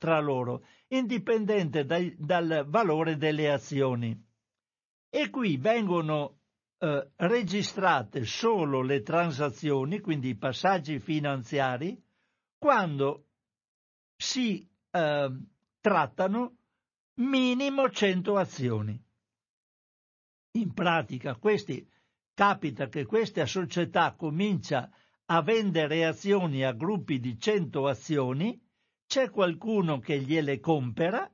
tra 0.03 0.19
loro, 0.19 0.65
indipendente 0.89 1.85
dai, 1.85 2.13
dal 2.17 2.65
valore 2.67 3.15
delle 3.15 3.49
azioni. 3.49 4.21
E 5.09 5.29
qui 5.29 5.55
vengono 5.55 6.39
eh, 6.79 7.11
registrate 7.15 8.25
solo 8.25 8.81
le 8.81 9.01
transazioni, 9.01 10.01
quindi 10.01 10.27
i 10.27 10.35
passaggi 10.35 10.99
finanziari, 10.99 11.97
quando 12.57 13.27
si 14.17 14.69
eh, 14.91 15.31
trattano 15.79 16.57
minimo 17.21 17.89
100 17.89 18.35
azioni. 18.35 19.01
In 20.57 20.73
pratica, 20.73 21.37
questi, 21.37 21.89
capita 22.33 22.89
che 22.89 23.05
questa 23.05 23.45
società 23.45 24.15
comincia 24.15 24.91
a 25.27 25.41
vendere 25.41 26.03
azioni 26.03 26.65
a 26.65 26.73
gruppi 26.73 27.21
di 27.21 27.39
100 27.39 27.87
azioni, 27.87 28.62
c'è 29.05 29.29
qualcuno 29.29 29.99
che 29.99 30.19
gliele 30.19 30.59
compera 30.59 31.29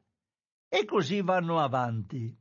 e 0.68 0.86
così 0.86 1.22
vanno 1.22 1.60
avanti. 1.60 2.36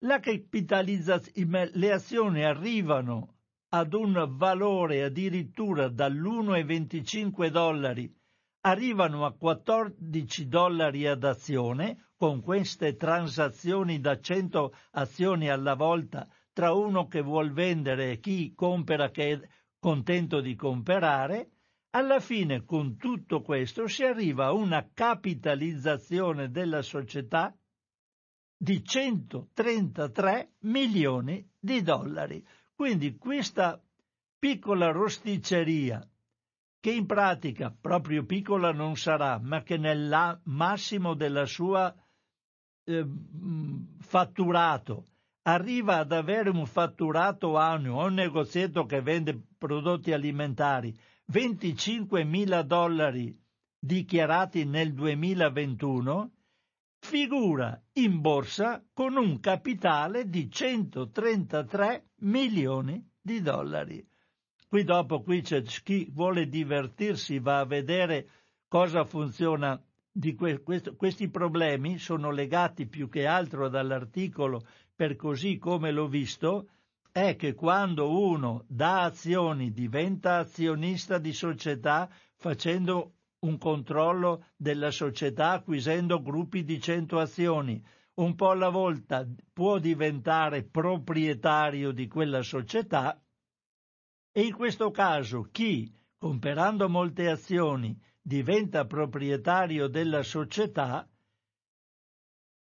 La 0.00 0.20
capitalizzazione, 0.20 1.70
le 1.72 1.92
azioni 1.92 2.44
arrivano 2.44 3.36
ad 3.70 3.94
un 3.94 4.34
valore 4.36 5.02
addirittura 5.02 5.88
dall'1,25 5.88 7.48
dollari, 7.48 8.14
arrivano 8.60 9.24
a 9.24 9.32
14 9.32 10.48
dollari 10.48 11.06
ad 11.06 11.24
azione, 11.24 12.10
con 12.16 12.40
queste 12.40 12.96
transazioni 12.96 14.00
da 14.00 14.18
100 14.18 14.74
azioni 14.92 15.50
alla 15.50 15.74
volta 15.74 16.26
tra 16.52 16.72
uno 16.72 17.06
che 17.06 17.20
vuol 17.20 17.52
vendere 17.52 18.12
e 18.12 18.20
chi 18.20 18.54
compra 18.54 19.10
che 19.10 19.32
è 19.32 19.48
contento 19.78 20.40
di 20.40 20.54
comprare, 20.54 21.50
alla 21.90 22.20
fine 22.20 22.64
con 22.64 22.96
tutto 22.96 23.42
questo 23.42 23.86
si 23.86 24.04
arriva 24.04 24.46
a 24.46 24.52
una 24.52 24.88
capitalizzazione 24.92 26.50
della 26.50 26.82
società 26.82 27.56
di 28.56 28.82
133 28.84 30.54
milioni 30.60 31.48
di 31.58 31.82
dollari. 31.82 32.44
Quindi 32.74 33.16
questa 33.16 33.82
piccola 34.38 34.90
rosticceria, 34.90 36.06
che 36.80 36.90
in 36.90 37.06
pratica 37.06 37.74
proprio 37.78 38.24
piccola 38.24 38.72
non 38.72 38.96
sarà, 38.96 39.38
ma 39.38 39.62
che 39.62 39.76
nel 39.76 40.40
massimo 40.44 41.14
della 41.14 41.46
sua 41.46 41.94
eh, 42.84 43.06
fatturato 43.98 45.06
arriva 45.42 45.98
ad 45.98 46.12
avere 46.12 46.50
un 46.50 46.66
fatturato 46.66 47.56
annuo, 47.56 48.04
un 48.04 48.14
negozietto 48.14 48.84
che 48.84 49.00
vende 49.00 49.40
prodotti 49.58 50.12
alimentari, 50.12 50.96
25 51.28 52.22
mila 52.24 52.62
dollari 52.62 53.36
dichiarati 53.80 54.64
nel 54.64 54.92
2021, 54.94 56.30
figura 57.00 57.82
in 57.94 58.20
borsa 58.20 58.84
con 58.92 59.16
un 59.16 59.40
capitale 59.40 60.28
di 60.28 60.48
133 60.48 62.10
milioni 62.20 63.04
di 63.20 63.40
dollari. 63.40 64.06
Qui 64.68 64.84
dopo 64.84 65.22
qui 65.22 65.40
c'è 65.42 65.62
chi 65.62 66.08
vuole 66.12 66.48
divertirsi, 66.48 67.40
va 67.40 67.58
a 67.58 67.66
vedere 67.66 68.28
cosa 68.68 69.04
funziona 69.04 69.80
di 70.10 70.34
que- 70.34 70.62
questo, 70.62 70.94
questi 70.94 71.28
problemi 71.28 71.98
sono 71.98 72.30
legati 72.30 72.86
più 72.86 73.08
che 73.08 73.26
altro 73.26 73.68
dall'articolo 73.68 74.64
per 74.94 75.16
così 75.16 75.58
come 75.58 75.90
l'ho 75.90 76.06
visto 76.06 76.68
è 77.16 77.34
che 77.34 77.54
quando 77.54 78.20
uno 78.20 78.66
da 78.68 79.04
azioni 79.04 79.72
diventa 79.72 80.36
azionista 80.36 81.16
di 81.16 81.32
società 81.32 82.10
facendo 82.34 83.14
un 83.38 83.56
controllo 83.56 84.48
della 84.54 84.90
società 84.90 85.52
acquisendo 85.52 86.20
gruppi 86.20 86.62
di 86.62 86.78
100 86.78 87.18
azioni. 87.18 87.82
Un 88.16 88.34
po' 88.34 88.50
alla 88.50 88.68
volta 88.68 89.26
può 89.50 89.78
diventare 89.78 90.64
proprietario 90.64 91.90
di 91.90 92.06
quella 92.06 92.42
società 92.42 93.18
e 94.30 94.42
in 94.42 94.52
questo 94.52 94.90
caso 94.90 95.48
chi, 95.50 95.90
comprando 96.18 96.86
molte 96.90 97.30
azioni, 97.30 97.98
diventa 98.20 98.84
proprietario 98.84 99.86
della 99.88 100.22
società, 100.22 101.08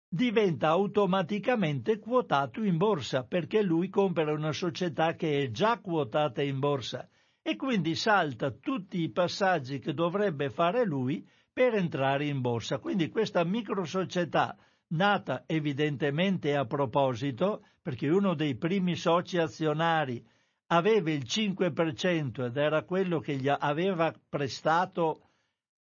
diventa 0.09 0.69
automaticamente 0.69 1.99
quotato 1.99 2.63
in 2.63 2.79
borsa 2.79 3.25
perché 3.25 3.63
lui 3.63 3.91
compra 3.91 4.33
una 4.33 4.53
società 4.53 5.15
che 5.15 5.43
è 5.43 5.51
già 5.51 5.79
quotata 5.81 6.43
in 6.43 6.59
borsa 6.59 7.07
e 7.43 7.57
quindi 7.57 7.95
salta 7.95 8.51
tutti 8.51 9.03
i 9.03 9.11
passaggi 9.11 9.79
che 9.79 9.93
dovrebbe 9.93 10.49
fare 10.49 10.85
lui 10.85 11.27
per 11.53 11.75
entrare 11.75 12.27
in 12.27 12.41
borsa. 12.41 12.79
Quindi 12.79 13.09
questa 13.11 13.45
microsocietà, 13.45 14.57
nata 14.89 15.45
evidentemente 15.47 16.55
a 16.57 16.65
proposito, 16.65 17.65
perché 17.83 18.09
uno 18.09 18.35
dei 18.35 18.57
primi 18.57 18.97
soci 18.97 19.39
azionari 19.39 20.25
aveva 20.69 21.11
il 21.11 21.25
5% 21.27 22.45
ed 22.45 22.57
era 22.57 22.83
quello 22.83 23.19
che 23.21 23.37
gli 23.37 23.49
aveva 23.49 24.15
prestato 24.29 25.28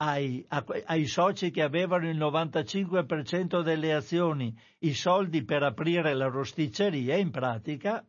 ai, 0.03 0.45
ai, 0.49 1.07
soci 1.07 1.51
che 1.51 1.63
avevano 1.63 2.09
il 2.09 2.19
95% 2.19 3.63
delle 3.63 3.95
azioni 3.95 4.57
i 4.81 4.95
soldi 4.95 5.45
per 5.45 5.63
aprire 5.63 6.15
la 6.15 6.27
rosticceria, 6.27 7.17
in 7.17 7.31
pratica, 7.31 8.05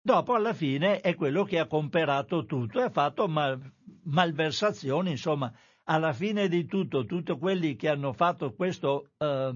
Dopo, 0.00 0.32
alla 0.32 0.54
fine, 0.54 1.00
è 1.00 1.14
quello 1.14 1.44
che 1.44 1.58
ha 1.58 1.66
comperato 1.66 2.46
tutto 2.46 2.80
e 2.80 2.84
ha 2.84 2.90
fatto 2.90 3.28
mal, 3.28 3.60
malversazioni, 4.04 5.10
insomma, 5.10 5.52
alla 5.84 6.14
fine 6.14 6.48
di 6.48 6.64
tutto, 6.64 7.04
tutti 7.04 7.36
quelli 7.36 7.76
che 7.76 7.90
hanno 7.90 8.14
fatto 8.14 8.54
questo 8.54 9.10
eh, 9.18 9.54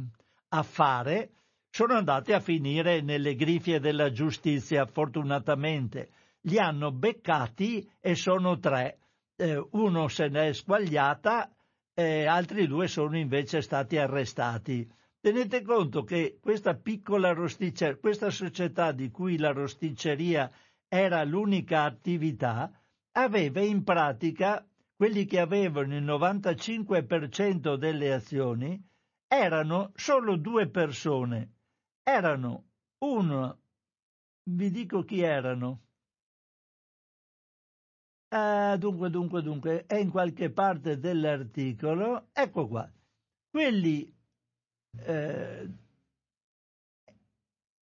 affare 0.49 1.31
sono 1.71 1.95
andati 1.95 2.33
a 2.35 2.41
finire 2.41 3.01
nelle 3.01 3.35
grifie 3.35 3.81
della 3.81 4.11
giustizia, 4.11 4.85
fortunatamente. 4.85 6.11
Li 6.43 6.59
hanno 6.59 6.93
beccati 6.93 7.89
e 7.99 8.15
sono 8.15 8.59
tre. 8.59 8.99
Eh, 9.43 9.61
uno 9.72 10.07
se 10.07 10.28
ne 10.28 10.51
è 10.51 10.53
squagliata 10.53 11.53
e 11.93 12.26
altri 12.26 12.68
due 12.68 12.86
sono 12.86 13.18
invece 13.18 13.61
stati 13.61 13.99
arrestati. 13.99 14.88
Tenete 15.20 15.62
conto 15.62 16.05
che 16.05 16.38
questa 16.40 16.76
piccola 16.76 17.32
rosticceria, 17.32 17.97
questa 17.97 18.30
società 18.30 18.93
di 18.93 19.11
cui 19.11 19.36
la 19.38 19.51
rosticceria 19.51 20.49
era 20.86 21.24
l'unica 21.24 21.82
attività, 21.82 22.70
aveva 23.16 23.61
in 23.62 23.82
pratica 23.82 24.64
quelli 24.95 25.24
che 25.24 25.40
avevano 25.40 25.97
il 25.97 26.05
95% 26.05 27.74
delle 27.74 28.12
azioni 28.12 28.80
erano 29.26 29.90
solo 29.97 30.36
due 30.36 30.68
persone. 30.68 31.55
Erano 32.05 32.66
uno, 32.99 33.59
vi 34.45 34.70
dico 34.70 35.03
chi 35.03 35.20
erano. 35.22 35.80
Ah, 38.35 38.78
dunque, 38.78 39.11
dunque, 39.11 39.43
dunque, 39.43 39.85
è 39.85 39.97
in 39.97 40.11
qualche 40.11 40.51
parte 40.51 40.99
dell'articolo. 40.99 42.28
Ecco 42.33 42.66
qua. 42.66 42.91
Quelli 43.51 44.11
eh, 45.05 45.68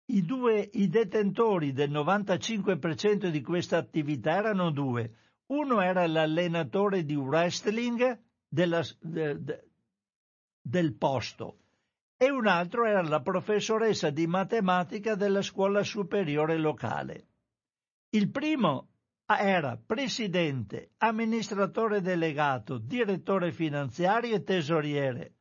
i, 0.06 0.24
due, 0.24 0.70
i 0.74 0.88
detentori 0.88 1.72
del 1.72 1.90
95% 1.90 3.28
di 3.28 3.42
questa 3.42 3.76
attività 3.76 4.36
erano 4.36 4.70
due. 4.70 5.14
Uno 5.46 5.80
era 5.80 6.06
l'allenatore 6.06 7.04
di 7.04 7.16
wrestling 7.16 8.16
della, 8.46 8.84
de, 9.00 9.42
de, 9.42 9.64
del 10.60 10.94
posto 10.94 11.58
e 12.16 12.30
un 12.30 12.46
altro 12.46 12.84
era 12.84 13.02
la 13.02 13.20
professoressa 13.20 14.10
di 14.10 14.28
matematica 14.28 15.16
della 15.16 15.42
scuola 15.42 15.82
superiore 15.82 16.56
locale. 16.56 17.26
Il 18.10 18.30
primo 18.30 18.90
era 19.26 19.76
presidente, 19.84 20.92
amministratore 20.98 22.00
delegato, 22.00 22.78
direttore 22.78 23.52
finanziario 23.52 24.34
e 24.34 24.42
tesoriere 24.42 25.36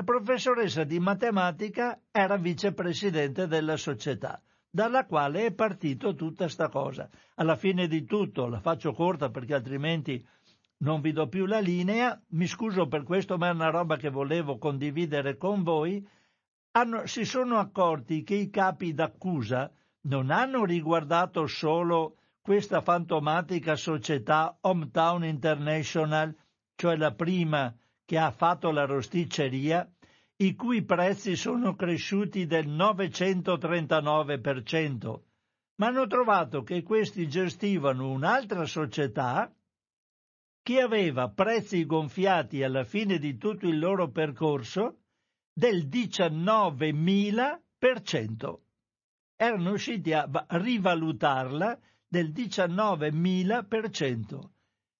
la 0.00 0.06
professoressa 0.06 0.84
di 0.84 0.98
matematica 0.98 2.00
era 2.10 2.38
vicepresidente 2.38 3.46
della 3.46 3.76
società, 3.76 4.40
dalla 4.70 5.04
quale 5.04 5.44
è 5.44 5.52
partito 5.52 6.14
tutta 6.14 6.48
sta 6.48 6.70
cosa. 6.70 7.06
Alla 7.34 7.54
fine 7.54 7.86
di 7.86 8.06
tutto, 8.06 8.46
la 8.46 8.60
faccio 8.60 8.94
corta 8.94 9.28
perché 9.28 9.52
altrimenti 9.52 10.26
non 10.78 11.02
vi 11.02 11.12
do 11.12 11.28
più 11.28 11.44
la 11.44 11.58
linea, 11.58 12.18
mi 12.28 12.46
scuso 12.46 12.88
per 12.88 13.02
questo, 13.02 13.36
ma 13.36 13.48
è 13.48 13.52
una 13.52 13.68
roba 13.68 13.98
che 13.98 14.08
volevo 14.08 14.56
condividere 14.56 15.36
con 15.36 15.62
voi, 15.62 16.02
hanno, 16.70 17.04
si 17.04 17.26
sono 17.26 17.58
accorti 17.58 18.22
che 18.22 18.36
i 18.36 18.48
capi 18.48 18.94
d'accusa 18.94 19.70
non 20.04 20.30
hanno 20.30 20.64
riguardato 20.64 21.46
solo 21.46 22.19
questa 22.40 22.80
fantomatica 22.80 23.76
società 23.76 24.56
Hometown 24.62 25.24
International, 25.24 26.34
cioè 26.74 26.96
la 26.96 27.14
prima 27.14 27.76
che 28.04 28.18
ha 28.18 28.30
fatto 28.30 28.70
la 28.70 28.86
rosticceria, 28.86 29.86
i 30.36 30.54
cui 30.54 30.82
prezzi 30.84 31.36
sono 31.36 31.74
cresciuti 31.74 32.46
del 32.46 32.66
939%, 32.66 35.20
ma 35.76 35.86
hanno 35.86 36.06
trovato 36.06 36.62
che 36.62 36.82
questi 36.82 37.28
gestivano 37.28 38.10
un'altra 38.10 38.64
società 38.64 39.54
che 40.62 40.80
aveva 40.80 41.30
prezzi 41.30 41.84
gonfiati 41.84 42.62
alla 42.62 42.84
fine 42.84 43.18
di 43.18 43.36
tutto 43.36 43.66
il 43.66 43.78
loro 43.78 44.10
percorso 44.10 45.00
del 45.52 45.88
19.000%. 45.88 48.58
Erano 49.36 49.68
riusciti 49.68 50.12
a 50.12 50.28
rivalutarla 50.48 51.78
del 52.10 52.32
19.000%. 52.32 54.40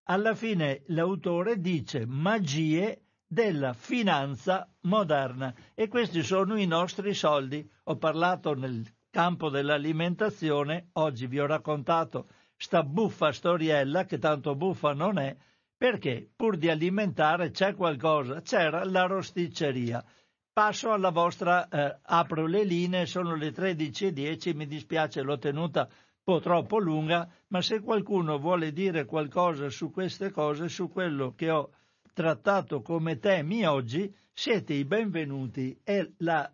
Alla 0.04 0.34
fine 0.36 0.82
l'autore 0.86 1.60
dice 1.60 2.06
magie 2.06 3.02
della 3.26 3.72
finanza 3.72 4.72
moderna 4.82 5.52
e 5.74 5.88
questi 5.88 6.22
sono 6.22 6.56
i 6.56 6.66
nostri 6.66 7.12
soldi. 7.12 7.68
Ho 7.84 7.96
parlato 7.96 8.54
nel 8.54 8.86
campo 9.10 9.48
dell'alimentazione, 9.50 10.90
oggi 10.92 11.26
vi 11.26 11.40
ho 11.40 11.46
raccontato 11.46 12.28
sta 12.56 12.84
buffa 12.84 13.32
storiella 13.32 14.04
che 14.04 14.18
tanto 14.18 14.54
buffa 14.54 14.92
non 14.92 15.18
è, 15.18 15.36
perché 15.76 16.30
pur 16.36 16.56
di 16.56 16.68
alimentare 16.68 17.50
c'è 17.50 17.74
qualcosa, 17.74 18.40
c'era 18.42 18.84
la 18.84 19.06
rosticceria. 19.06 20.04
Passo 20.52 20.92
alla 20.92 21.10
vostra, 21.10 21.66
eh, 21.68 21.98
apro 22.02 22.46
le 22.46 22.62
linee, 22.64 23.06
sono 23.06 23.34
le 23.34 23.50
13.10, 23.50 24.54
mi 24.54 24.66
dispiace, 24.66 25.22
l'ho 25.22 25.38
tenuta 25.38 25.88
po' 26.30 26.38
troppo 26.38 26.78
lunga, 26.78 27.28
ma 27.48 27.60
se 27.60 27.80
qualcuno 27.80 28.38
vuole 28.38 28.70
dire 28.70 29.04
qualcosa 29.04 29.68
su 29.68 29.90
queste 29.90 30.30
cose, 30.30 30.68
su 30.68 30.88
quello 30.88 31.34
che 31.34 31.50
ho 31.50 31.72
trattato 32.14 32.82
come 32.82 33.18
temi 33.18 33.66
oggi, 33.66 34.14
siete 34.32 34.74
i 34.74 34.84
benvenuti 34.84 35.76
e 35.82 36.12
la 36.18 36.48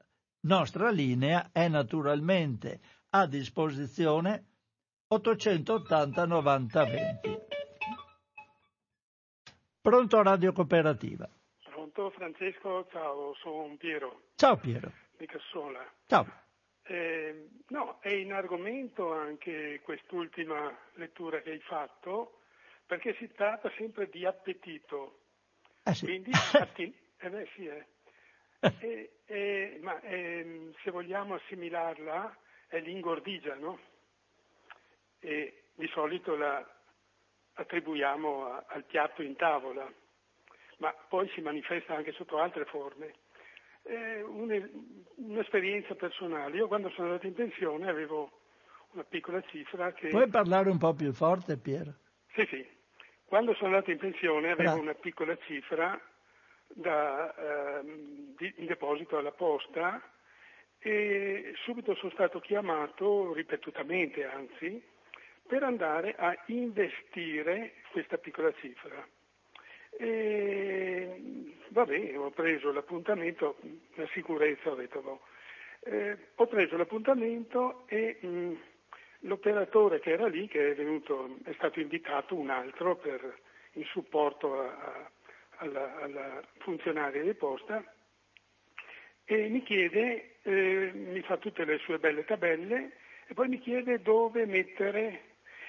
nostra 0.45 0.89
linea 0.91 1.51
è 1.53 1.68
naturalmente 1.68 2.81
a 3.11 3.27
disposizione 3.27 4.45
880 5.09 6.24
90 6.24 6.85
20. 6.85 7.39
Pronto 9.83 10.22
Radio 10.22 10.53
Cooperativa. 10.53 11.29
Pronto 11.64 12.11
Francesco, 12.16 12.87
ciao, 12.91 13.35
sono 13.43 13.77
Piero. 13.77 14.22
Ciao 14.37 14.57
Piero. 14.57 14.91
Di 15.18 15.27
Cassola. 15.27 15.85
Ciao. 16.07 16.45
Eh, 16.89 17.49
no, 17.68 17.99
è 18.01 18.11
in 18.11 18.32
argomento 18.32 19.12
anche 19.12 19.80
quest'ultima 19.82 20.76
lettura 20.95 21.41
che 21.41 21.51
hai 21.51 21.61
fatto, 21.61 22.43
perché 22.87 23.14
si 23.16 23.28
tratta 23.32 23.70
sempre 23.76 24.09
di 24.09 24.24
appetito. 24.24 25.20
Eh 25.82 25.95
sì. 25.95 26.05
Quindi, 26.05 26.30
atti... 26.55 26.95
eh 27.18 27.30
beh, 27.30 27.49
sì, 27.55 27.66
eh. 27.66 27.87
E, 28.80 29.18
e, 29.26 29.78
ma 29.82 30.01
e, 30.01 30.72
se 30.82 30.91
vogliamo 30.91 31.34
assimilarla 31.34 32.37
è 32.68 32.80
l'ingordigia, 32.80 33.55
no? 33.55 33.78
E 35.20 35.64
di 35.74 35.87
solito 35.89 36.37
la 36.37 36.64
attribuiamo 37.55 38.47
a, 38.47 38.64
al 38.68 38.84
piatto 38.84 39.22
in 39.22 39.37
tavola, 39.37 39.91
ma 40.78 40.93
poi 41.09 41.28
si 41.30 41.41
manifesta 41.41 41.95
anche 41.95 42.12
sotto 42.12 42.39
altre 42.39 42.64
forme. 42.64 43.14
È 43.87 44.20
un'esperienza 44.22 45.95
personale. 45.95 46.57
Io 46.57 46.66
quando 46.66 46.91
sono 46.91 47.09
andato 47.09 47.26
in 47.26 47.34
pensione 47.34 47.89
avevo 47.89 48.30
una 48.93 49.05
piccola 49.05 49.41
cifra 49.43 49.93
che... 49.93 50.09
Puoi 50.09 50.28
parlare 50.28 50.70
un 50.70 50.78
po' 50.78 50.93
più 50.95 51.12
forte, 51.12 51.57
Piero? 51.57 51.95
Sì, 52.34 52.45
sì. 52.51 52.66
Quando 53.24 53.55
sono 53.55 53.74
andato 53.74 53.91
in 53.91 53.99
pensione 53.99 54.51
avevo 54.51 54.62
Grazie. 54.62 54.80
una 54.80 54.95
piccola 54.95 55.37
cifra 55.47 56.01
da, 56.68 57.34
eh, 57.34 57.82
di, 58.37 58.55
in 58.57 58.66
deposito 58.66 59.18
alla 59.18 59.32
posta 59.32 60.03
e 60.78 61.53
subito 61.64 61.95
sono 61.95 62.12
stato 62.12 62.41
chiamato, 62.41 63.32
ripetutamente 63.32 64.24
anzi, 64.24 64.82
per 65.47 65.62
andare 65.62 66.14
a 66.16 66.37
investire 66.47 67.74
questa 67.93 68.18
piccola 68.18 68.53
cifra. 68.61 69.07
E, 69.99 71.55
vabbè, 71.68 72.18
ho 72.18 72.30
preso 72.30 72.72
l'appuntamento, 72.72 73.57
la 73.94 74.07
sicurezza 74.12 74.70
ho 74.70 74.74
detto, 74.74 75.01
boh. 75.01 75.20
eh, 75.84 76.16
ho 76.34 76.47
preso 76.47 76.76
l'appuntamento 76.76 77.84
e 77.86 78.18
mh, 78.20 78.53
l'operatore 79.20 80.01
che 80.01 80.12
era 80.12 80.26
lì, 80.26 80.49
che 80.49 80.72
è, 80.72 80.74
venuto, 80.74 81.36
è 81.44 81.53
stato 81.55 81.80
invitato 81.80 82.34
un 82.34 82.51
altro 82.51 82.97
per, 82.97 83.38
in 83.72 83.84
supporto 83.84 84.61
a, 84.61 84.66
a, 84.66 85.11
alla, 85.57 85.97
alla, 86.01 86.42
funzionaria 86.59 87.22
di 87.22 87.34
posta, 87.34 87.82
e 89.24 89.49
mi 89.49 89.62
chiede, 89.62 90.36
eh, 90.42 90.92
mi 90.94 91.20
fa 91.22 91.36
tutte 91.38 91.64
le 91.64 91.78
sue 91.78 91.99
belle 91.99 92.24
tabelle 92.24 92.92
e 93.26 93.34
poi 93.34 93.49
mi 93.49 93.59
chiede 93.59 94.01
dove 94.01 94.47
mettere, 94.47 95.20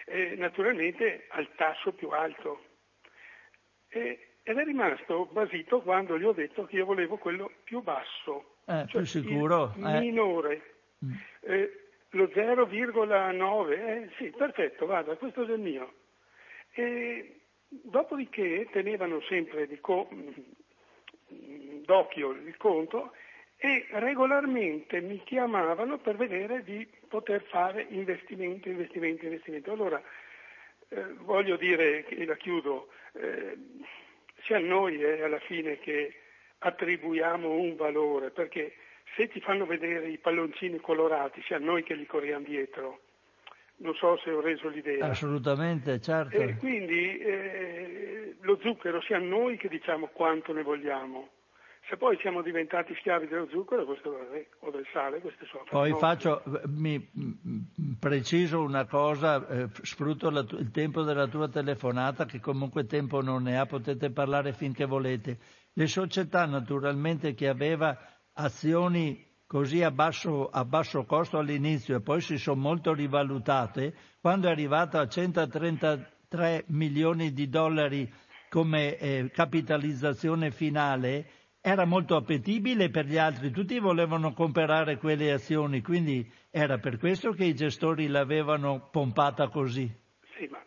eh, 0.05 0.35
naturalmente 0.35 1.25
al 1.29 1.49
tasso 1.55 1.91
più 1.93 2.09
alto. 2.09 2.66
E, 3.89 4.19
ed 4.43 4.57
è 4.57 4.63
rimasto 4.63 5.27
basito 5.31 5.81
quando 5.81 6.17
gli 6.17 6.23
ho 6.23 6.31
detto 6.31 6.65
che 6.65 6.77
io 6.77 6.85
volevo 6.85 7.17
quello 7.17 7.51
più 7.63 7.81
basso, 7.81 8.55
eh, 8.65 8.85
cioè 8.87 9.01
più 9.01 9.05
sicuro, 9.05 9.73
il 9.75 9.97
minore. 9.99 10.61
Mm. 11.05 11.11
Eh, 11.41 11.81
lo 12.11 12.29
0,9, 12.33 13.71
eh, 13.71 14.09
sì, 14.17 14.33
perfetto, 14.35 14.85
vada, 14.85 15.15
questo 15.15 15.45
è 15.45 15.51
il 15.51 15.59
mio. 15.59 15.93
E 16.71 17.41
dopodiché 17.67 18.67
tenevano 18.71 19.21
sempre 19.27 19.67
co- 19.81 20.07
d'occhio 21.27 22.31
il 22.31 22.55
conto 22.57 23.11
e 23.57 23.87
regolarmente 23.89 25.01
mi 25.01 25.21
chiamavano 25.23 25.97
per 25.97 26.15
vedere 26.15 26.63
di 26.63 26.87
poter 27.07 27.41
fare 27.43 27.85
investimento, 27.89 28.69
investimento, 28.69 29.25
investimento. 29.25 29.71
Allora, 29.71 30.01
eh, 30.89 31.13
voglio 31.21 31.57
dire, 31.57 32.05
e 32.07 32.25
la 32.25 32.35
chiudo, 32.35 32.89
eh, 33.19 33.57
sia 34.43 34.59
noi 34.59 35.01
eh, 35.01 35.23
alla 35.23 35.39
fine 35.39 35.77
che 35.79 36.13
attribuiamo 36.59 37.49
un 37.49 37.75
valore, 37.75 38.31
perché 38.31 38.73
se 39.15 39.27
ti 39.27 39.39
fanno 39.39 39.65
vedere 39.65 40.09
i 40.09 40.17
palloncini 40.17 40.79
colorati, 40.79 41.41
sia 41.43 41.59
noi 41.59 41.83
che 41.83 41.95
li 41.95 42.05
corriamo 42.05 42.45
dietro. 42.45 43.01
Non 43.79 43.93
so 43.93 44.17
se 44.17 44.31
ho 44.31 44.41
reso 44.41 44.69
l'idea. 44.69 45.05
Assolutamente, 45.05 46.01
certo. 46.01 46.35
E 46.35 46.55
quindi 46.57 47.19
eh, 47.19 48.35
lo 48.41 48.57
zucchero 48.59 49.01
sia 49.01 49.19
noi 49.19 49.57
che 49.57 49.67
diciamo 49.67 50.07
quanto 50.07 50.51
ne 50.51 50.63
vogliamo. 50.63 51.29
Se 51.89 51.95
poi 51.95 52.17
siamo 52.19 52.41
diventati 52.41 52.93
schiavi 52.95 53.27
dello 53.27 53.47
zucchero 53.49 53.85
questo, 53.85 54.09
o 54.59 54.71
del 54.71 54.85
sale, 54.91 55.21
queste 55.21 55.45
sono 55.45 55.63
Poi 55.69 55.93
faccio, 55.93 56.43
mi, 56.65 56.99
preciso 57.97 58.61
una 58.61 58.85
cosa, 58.85 59.47
eh, 59.47 59.69
sfrutto 59.83 60.29
la, 60.29 60.41
il 60.41 60.69
tempo 60.71 61.03
della 61.03 61.27
tua 61.27 61.47
telefonata, 61.47 62.25
che 62.25 62.41
comunque 62.41 62.85
tempo 62.85 63.21
non 63.21 63.43
ne 63.43 63.57
ha, 63.57 63.65
potete 63.65 64.11
parlare 64.11 64.51
finché 64.51 64.83
volete. 64.85 65.37
Le 65.71 65.87
società 65.87 66.45
naturalmente 66.45 67.33
che 67.33 67.47
aveva 67.47 67.97
azioni 68.33 69.25
così 69.47 69.81
a 69.81 69.91
basso, 69.91 70.49
a 70.49 70.65
basso 70.65 71.05
costo 71.05 71.37
all'inizio 71.37 71.95
e 71.95 72.01
poi 72.01 72.19
si 72.19 72.37
sono 72.37 72.59
molto 72.59 72.93
rivalutate, 72.93 73.93
quando 74.19 74.49
è 74.49 74.51
arrivato 74.51 74.97
a 74.97 75.07
133 75.07 76.65
milioni 76.67 77.31
di 77.31 77.47
dollari 77.47 78.11
come 78.49 78.97
eh, 78.97 79.31
capitalizzazione 79.33 80.51
finale, 80.51 81.25
era 81.61 81.85
molto 81.85 82.15
appetibile 82.15 82.89
per 82.89 83.05
gli 83.05 83.17
altri, 83.17 83.51
tutti 83.51 83.79
volevano 83.79 84.33
comprare 84.33 84.97
quelle 84.97 85.31
azioni, 85.31 85.81
quindi 85.81 86.29
era 86.51 86.77
per 86.77 86.97
questo 86.97 87.31
che 87.31 87.43
i 87.43 87.53
gestori 87.53 88.07
l'avevano 88.07 88.89
pompata 88.91 89.49
così. 89.49 89.89
Sì, 90.37 90.47
ma 90.47 90.61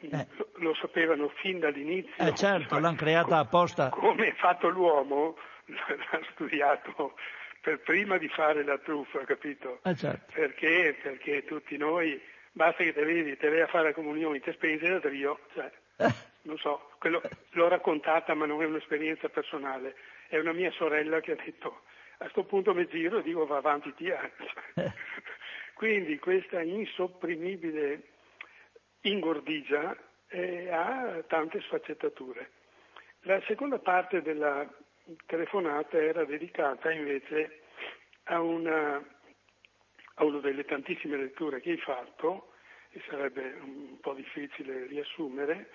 eh. 0.00 0.26
lo 0.56 0.74
sapevano 0.74 1.28
fin 1.40 1.58
dall'inizio. 1.58 2.14
Eh 2.16 2.34
certo, 2.34 2.78
l'hanno 2.78 2.96
creata 2.96 3.38
apposta. 3.38 3.90
Come 3.90 4.28
è 4.28 4.34
fatto 4.34 4.68
l'uomo, 4.68 5.36
l'ha 5.66 6.20
studiato 6.32 7.14
per 7.60 7.80
prima 7.80 8.16
di 8.16 8.28
fare 8.28 8.64
la 8.64 8.78
truffa, 8.78 9.24
capito? 9.24 9.80
Eh 9.82 9.96
certo. 9.96 10.32
Perché? 10.32 10.96
Perché 11.02 11.44
tutti 11.44 11.76
noi, 11.76 12.20
basta 12.52 12.84
che 12.84 12.92
te 12.92 13.04
vedi, 13.04 13.36
te 13.36 13.48
vai 13.48 13.60
a 13.60 13.66
fare 13.66 13.88
la 13.88 13.94
comunione, 13.94 14.40
te 14.40 14.52
spese 14.52 14.88
da 14.88 15.00
trio, 15.00 15.40
cioè, 15.52 15.70
eh. 15.96 16.14
non 16.42 16.56
so, 16.58 16.90
quello, 16.98 17.20
l'ho 17.50 17.68
raccontata 17.68 18.34
ma 18.34 18.46
non 18.46 18.62
è 18.62 18.66
un'esperienza 18.66 19.28
personale 19.28 19.96
è 20.28 20.38
una 20.38 20.52
mia 20.52 20.70
sorella 20.72 21.20
che 21.20 21.32
ha 21.32 21.36
detto 21.36 21.82
a 22.18 22.24
questo 22.24 22.44
punto 22.44 22.72
mi 22.72 22.86
giro 22.86 23.18
e 23.18 23.22
dico 23.22 23.44
va 23.44 23.58
avanti 23.58 23.92
Tia. 23.94 24.18
Quindi 25.74 26.18
questa 26.18 26.62
insopprimibile 26.62 28.02
ingordigia 29.02 29.94
eh, 30.28 30.70
ha 30.70 31.22
tante 31.26 31.60
sfaccettature. 31.60 32.50
La 33.22 33.40
seconda 33.46 33.78
parte 33.78 34.22
della 34.22 34.66
telefonata 35.26 35.98
era 35.98 36.24
dedicata 36.24 36.90
invece 36.90 37.60
a 38.24 38.40
una, 38.40 38.96
a 40.14 40.24
una 40.24 40.38
delle 40.38 40.64
tantissime 40.64 41.18
letture 41.18 41.60
che 41.60 41.72
hai 41.72 41.78
fatto, 41.78 42.52
e 42.90 43.02
sarebbe 43.08 43.58
un 43.60 44.00
po' 44.00 44.14
difficile 44.14 44.86
riassumere, 44.86 45.70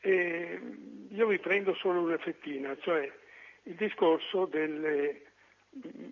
e 0.00 0.60
io 1.08 1.26
vi 1.26 1.38
prendo 1.38 1.74
solo 1.74 2.00
una 2.00 2.18
fettina, 2.18 2.76
cioè 2.78 3.10
il 3.64 3.74
discorso 3.74 4.46
delle, 4.46 5.22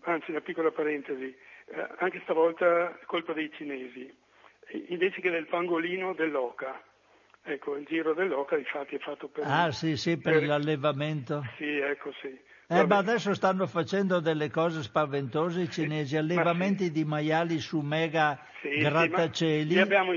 anzi 0.02 0.30
una 0.30 0.40
piccola 0.40 0.70
parentesi, 0.70 1.34
eh, 1.66 1.88
anche 1.98 2.20
stavolta 2.22 2.98
colpa 3.06 3.32
dei 3.32 3.50
cinesi, 3.52 4.12
invece 4.88 5.20
che 5.20 5.30
del 5.30 5.46
pangolino 5.46 6.14
dell'oca. 6.14 6.82
Ecco, 7.42 7.76
il 7.76 7.86
giro 7.86 8.12
dell'oca 8.12 8.58
infatti 8.58 8.96
è 8.96 8.98
fatto 8.98 9.28
per... 9.28 9.44
Ah 9.46 9.70
sì, 9.70 9.96
sì, 9.96 10.18
per, 10.18 10.40
per... 10.40 10.46
l'allevamento. 10.46 11.42
Sì, 11.56 11.78
ecco 11.78 12.12
sì. 12.20 12.38
Eh, 12.70 12.86
ma 12.86 12.98
adesso 12.98 13.32
stanno 13.32 13.66
facendo 13.66 14.20
delle 14.20 14.50
cose 14.50 14.82
spaventose 14.82 15.62
i 15.62 15.70
cinesi, 15.70 16.18
allevamenti 16.18 16.84
sì. 16.84 16.92
di 16.92 17.04
maiali 17.04 17.58
su 17.60 17.80
mega 17.80 18.38
sì, 18.60 18.76
grattacieli. 18.76 19.72
Sì, 19.72 19.78
abbiamo, 19.78 20.12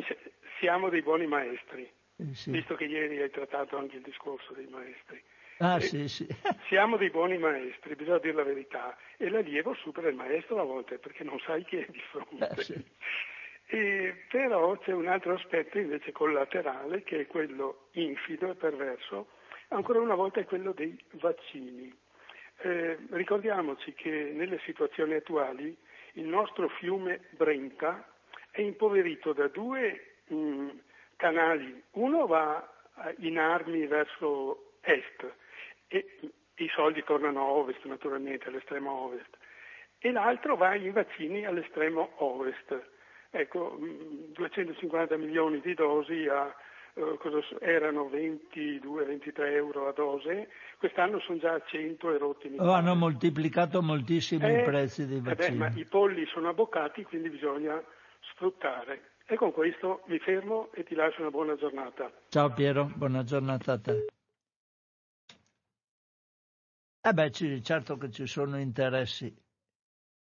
siamo 0.59 0.89
dei 0.89 1.01
buoni 1.01 1.27
maestri, 1.27 1.83
eh, 2.17 2.25
visto 2.47 2.75
che 2.75 2.83
ieri 2.83 3.21
hai 3.21 3.29
trattato 3.29 3.77
anche 3.77 3.95
il 3.95 4.01
discorso 4.01 4.51
dei 4.53 4.67
maestri. 4.67 5.23
Ah, 5.61 5.75
eh, 5.75 5.81
sì, 5.81 6.07
sì. 6.07 6.27
Siamo 6.67 6.97
dei 6.97 7.11
buoni 7.11 7.37
maestri, 7.37 7.95
bisogna 7.95 8.17
dire 8.17 8.33
la 8.33 8.43
verità, 8.43 8.97
e 9.17 9.29
l'allievo 9.29 9.75
supera 9.75 10.09
il 10.09 10.15
maestro 10.15 10.59
a 10.59 10.63
volte 10.63 10.97
perché 10.97 11.23
non 11.23 11.39
sai 11.39 11.63
chi 11.63 11.77
è 11.77 11.85
di 11.87 12.01
fronte. 12.09 12.49
Eh, 12.49 12.63
sì. 12.63 12.85
E, 13.73 14.25
però 14.29 14.77
c'è 14.79 14.91
un 14.91 15.07
altro 15.07 15.33
aspetto 15.33 15.77
invece 15.77 16.11
collaterale 16.11 17.03
che 17.03 17.21
è 17.21 17.25
quello 17.25 17.87
infido 17.91 18.49
e 18.49 18.55
perverso, 18.55 19.29
ancora 19.69 20.01
una 20.01 20.15
volta 20.15 20.41
è 20.41 20.43
quello 20.43 20.73
dei 20.73 21.01
vaccini. 21.11 21.89
Eh, 22.63 22.97
ricordiamoci 23.11 23.93
che 23.93 24.33
nelle 24.35 24.59
situazioni 24.65 25.13
attuali 25.13 25.73
il 26.15 26.25
nostro 26.25 26.67
fiume 26.67 27.21
Brenta 27.29 28.05
è 28.49 28.59
impoverito 28.59 29.31
da 29.31 29.47
due 29.47 30.15
mh, 30.27 30.35
mm, 30.35 30.69
canali. 31.15 31.81
Uno 31.91 32.27
va 32.27 32.69
in 33.19 33.39
armi 33.39 33.87
verso 33.87 34.73
est 34.81 35.33
e 35.91 36.05
i 36.55 36.69
soldi 36.73 37.03
tornano 37.03 37.41
a 37.41 37.49
ovest 37.51 37.83
naturalmente, 37.85 38.47
all'estremo 38.47 38.91
ovest, 38.91 39.37
e 39.99 40.11
l'altro 40.11 40.55
va 40.55 40.73
in 40.75 40.93
vaccini 40.93 41.45
all'estremo 41.45 42.13
ovest. 42.17 42.89
Ecco, 43.29 43.77
250 43.79 45.15
mm, 45.15 45.21
milioni 45.21 45.59
di 45.59 45.73
dosi 45.73 46.27
a 46.27 46.53
eh, 46.93 47.17
erano 47.59 48.09
22-23 48.09 49.53
euro 49.53 49.87
a 49.87 49.93
dose, 49.93 50.49
quest'anno 50.77 51.19
sono 51.19 51.39
già 51.39 51.53
a 51.53 51.61
100 51.65 52.13
e 52.13 52.17
rotti. 52.17 52.55
Oh, 52.57 52.71
hanno 52.71 52.95
moltiplicato 52.95 53.81
moltissimo 53.81 54.47
eh, 54.47 54.61
i 54.61 54.63
prezzi 54.63 55.07
dei 55.07 55.19
vaccini. 55.19 55.45
Eh 55.45 55.51
beh, 55.51 55.57
ma 55.57 55.71
i 55.75 55.85
polli 55.85 56.25
sono 56.27 56.49
abboccati, 56.49 57.03
quindi 57.03 57.29
bisogna 57.29 57.81
sfruttare. 58.33 59.09
E 59.25 59.35
con 59.35 59.51
questo 59.51 60.01
mi 60.07 60.19
fermo 60.19 60.69
e 60.73 60.83
ti 60.83 60.95
lascio 60.95 61.21
una 61.21 61.29
buona 61.29 61.55
giornata. 61.55 62.11
Ciao 62.29 62.51
Piero, 62.53 62.91
buona 62.95 63.23
giornata 63.23 63.73
a 63.73 63.79
te. 63.79 64.05
Eh 67.03 67.13
beh, 67.13 67.31
certo 67.63 67.97
che 67.97 68.11
ci 68.11 68.27
sono 68.27 68.59
interessi. 68.59 69.35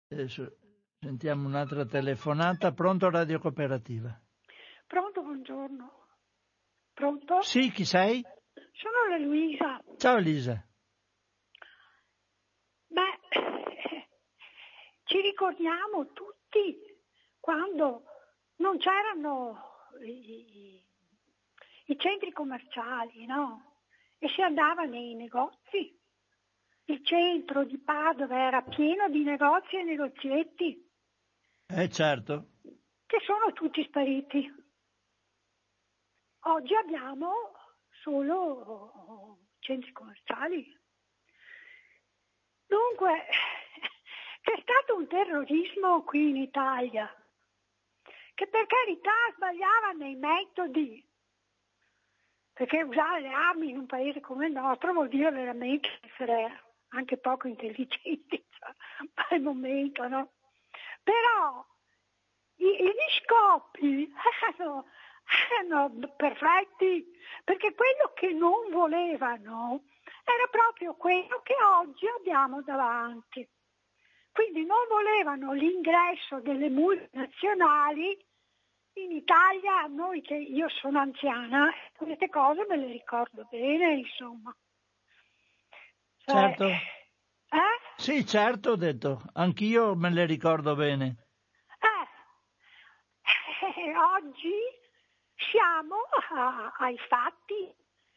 Adesso 0.10 0.58
sentiamo 1.00 1.48
un'altra 1.48 1.86
telefonata. 1.86 2.74
Pronto 2.74 3.10
Radio 3.10 3.40
Cooperativa? 3.40 4.14
Pronto, 4.86 5.22
buongiorno. 5.22 6.08
Pronto? 6.94 7.42
Sì, 7.42 7.72
chi 7.72 7.86
sei? 7.86 8.22
Sono 8.74 9.08
la 9.10 9.18
Luisa. 9.18 9.82
Ciao 9.96 10.18
Elisa. 10.18 10.62
Beh, 12.88 13.20
ci 15.06 15.22
ricordiamo 15.22 16.12
tutti 16.12 16.78
quando 17.40 18.04
non 18.58 18.78
c'erano 18.78 19.88
i, 20.06 20.84
i 21.86 21.98
centri 21.98 22.34
commerciali, 22.34 23.26
no? 23.26 23.84
E 24.18 24.28
si 24.28 24.42
andava 24.42 24.84
nei 24.84 25.16
negozi. 25.16 25.97
Il 26.90 27.04
centro 27.04 27.66
di 27.66 27.78
Padova 27.80 28.48
era 28.48 28.62
pieno 28.62 29.10
di 29.10 29.22
negozi 29.24 29.76
e 29.76 29.84
negozietti. 29.84 30.90
Eh 31.68 31.90
certo. 31.90 32.52
Che 33.06 33.20
sono 33.26 33.52
tutti 33.52 33.84
spariti. 33.84 34.50
Oggi 36.46 36.74
abbiamo 36.76 37.34
solo 38.02 39.38
centri 39.60 39.92
commerciali. 39.92 40.80
Dunque, 42.66 43.26
c'è 44.44 44.58
stato 44.62 44.96
un 44.96 45.08
terrorismo 45.08 46.04
qui 46.04 46.30
in 46.30 46.38
Italia, 46.38 47.14
che 48.34 48.48
per 48.48 48.66
carità 48.66 49.12
sbagliava 49.36 49.92
nei 49.92 50.16
metodi, 50.16 51.06
perché 52.54 52.82
usare 52.82 53.20
le 53.20 53.34
armi 53.34 53.72
in 53.72 53.80
un 53.80 53.86
paese 53.88 54.22
come 54.22 54.48
il 54.48 54.54
nostro 54.54 54.94
vuol 54.94 55.10
dire 55.10 55.32
veramente 55.32 56.00
essere 56.04 56.67
anche 56.90 57.18
poco 57.18 57.48
intelligenti 57.48 58.46
cioè, 58.50 58.74
al 59.30 59.42
momento, 59.42 60.08
no? 60.08 60.34
Però 61.04 61.66
gli 62.56 62.92
scopi 63.22 64.12
erano 64.58 64.86
erano 65.60 65.92
perfetti, 66.16 67.06
perché 67.44 67.74
quello 67.74 68.12
che 68.14 68.32
non 68.32 68.70
volevano 68.72 69.84
era 70.24 70.48
proprio 70.50 70.96
quello 70.96 71.42
che 71.44 71.56
oggi 71.62 72.08
abbiamo 72.08 72.62
davanti. 72.62 73.48
Quindi 74.32 74.66
non 74.66 74.86
volevano 74.88 75.54
l'ingresso 75.54 76.40
delle 76.40 76.70
multinazionali 76.70 78.18
in 78.94 79.12
Italia, 79.12 79.86
noi 79.88 80.22
che 80.22 80.36
io 80.36 80.70
sono 80.70 81.00
anziana, 81.00 81.72
queste 81.96 82.30
cose 82.30 82.66
me 82.68 82.78
le 82.78 82.88
ricordo 82.88 83.48
bene, 83.50 83.94
insomma. 83.94 84.56
Certo. 86.30 86.66
Eh? 86.66 86.80
Sì, 87.96 88.26
certo, 88.26 88.72
ho 88.72 88.76
detto, 88.76 89.22
anch'io 89.34 89.96
me 89.96 90.10
le 90.10 90.26
ricordo 90.26 90.76
bene. 90.76 91.28
Eh, 93.24 93.96
oggi 93.96 94.60
siamo 95.50 95.96
a, 96.32 96.74
ai 96.80 96.98
fatti. 97.08 97.74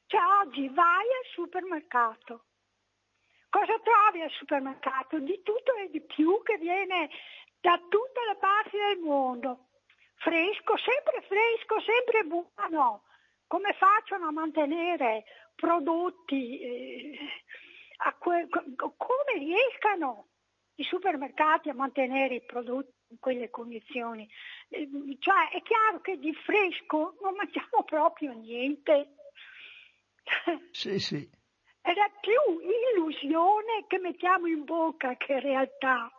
Cioè 0.06 0.20
oggi 0.42 0.68
vai 0.70 1.04
al 1.04 1.30
supermercato. 1.32 2.46
Cosa 3.48 3.78
trovi 3.78 4.22
al 4.22 4.30
supermercato? 4.30 5.20
Di 5.20 5.40
tutto 5.44 5.72
e 5.76 5.88
di 5.90 6.02
più 6.02 6.42
che 6.42 6.58
viene 6.58 7.08
da 7.60 7.78
tutte 7.78 8.20
le 8.26 8.36
parti 8.40 8.76
del 8.76 8.98
mondo. 8.98 9.68
Fresco, 10.16 10.76
sempre 10.78 11.22
fresco, 11.28 11.80
sempre 11.80 12.24
buono. 12.24 13.04
Come 13.46 13.72
facciano 13.74 14.26
a 14.26 14.32
mantenere 14.32 15.24
prodotti? 15.54 16.60
Eh, 16.60 17.18
que- 18.18 18.48
come 18.96 19.38
riescano 19.38 20.28
i 20.76 20.84
supermercati 20.84 21.68
a 21.68 21.74
mantenere 21.74 22.36
i 22.36 22.44
prodotti 22.44 22.92
in 23.08 23.18
quelle 23.18 23.50
condizioni? 23.50 24.28
Eh, 24.68 24.88
cioè 25.18 25.50
è 25.50 25.62
chiaro 25.62 26.00
che 26.00 26.18
di 26.18 26.32
fresco 26.34 27.16
non 27.20 27.34
mangiamo 27.34 27.84
proprio 27.84 28.32
niente. 28.32 29.14
Sì, 30.70 30.98
sì. 30.98 31.28
Ed 31.82 31.96
è 31.96 32.10
più 32.20 32.60
illusione 32.94 33.84
che 33.86 33.98
mettiamo 33.98 34.46
in 34.46 34.64
bocca 34.64 35.16
che 35.16 35.40
realtà. 35.40 36.10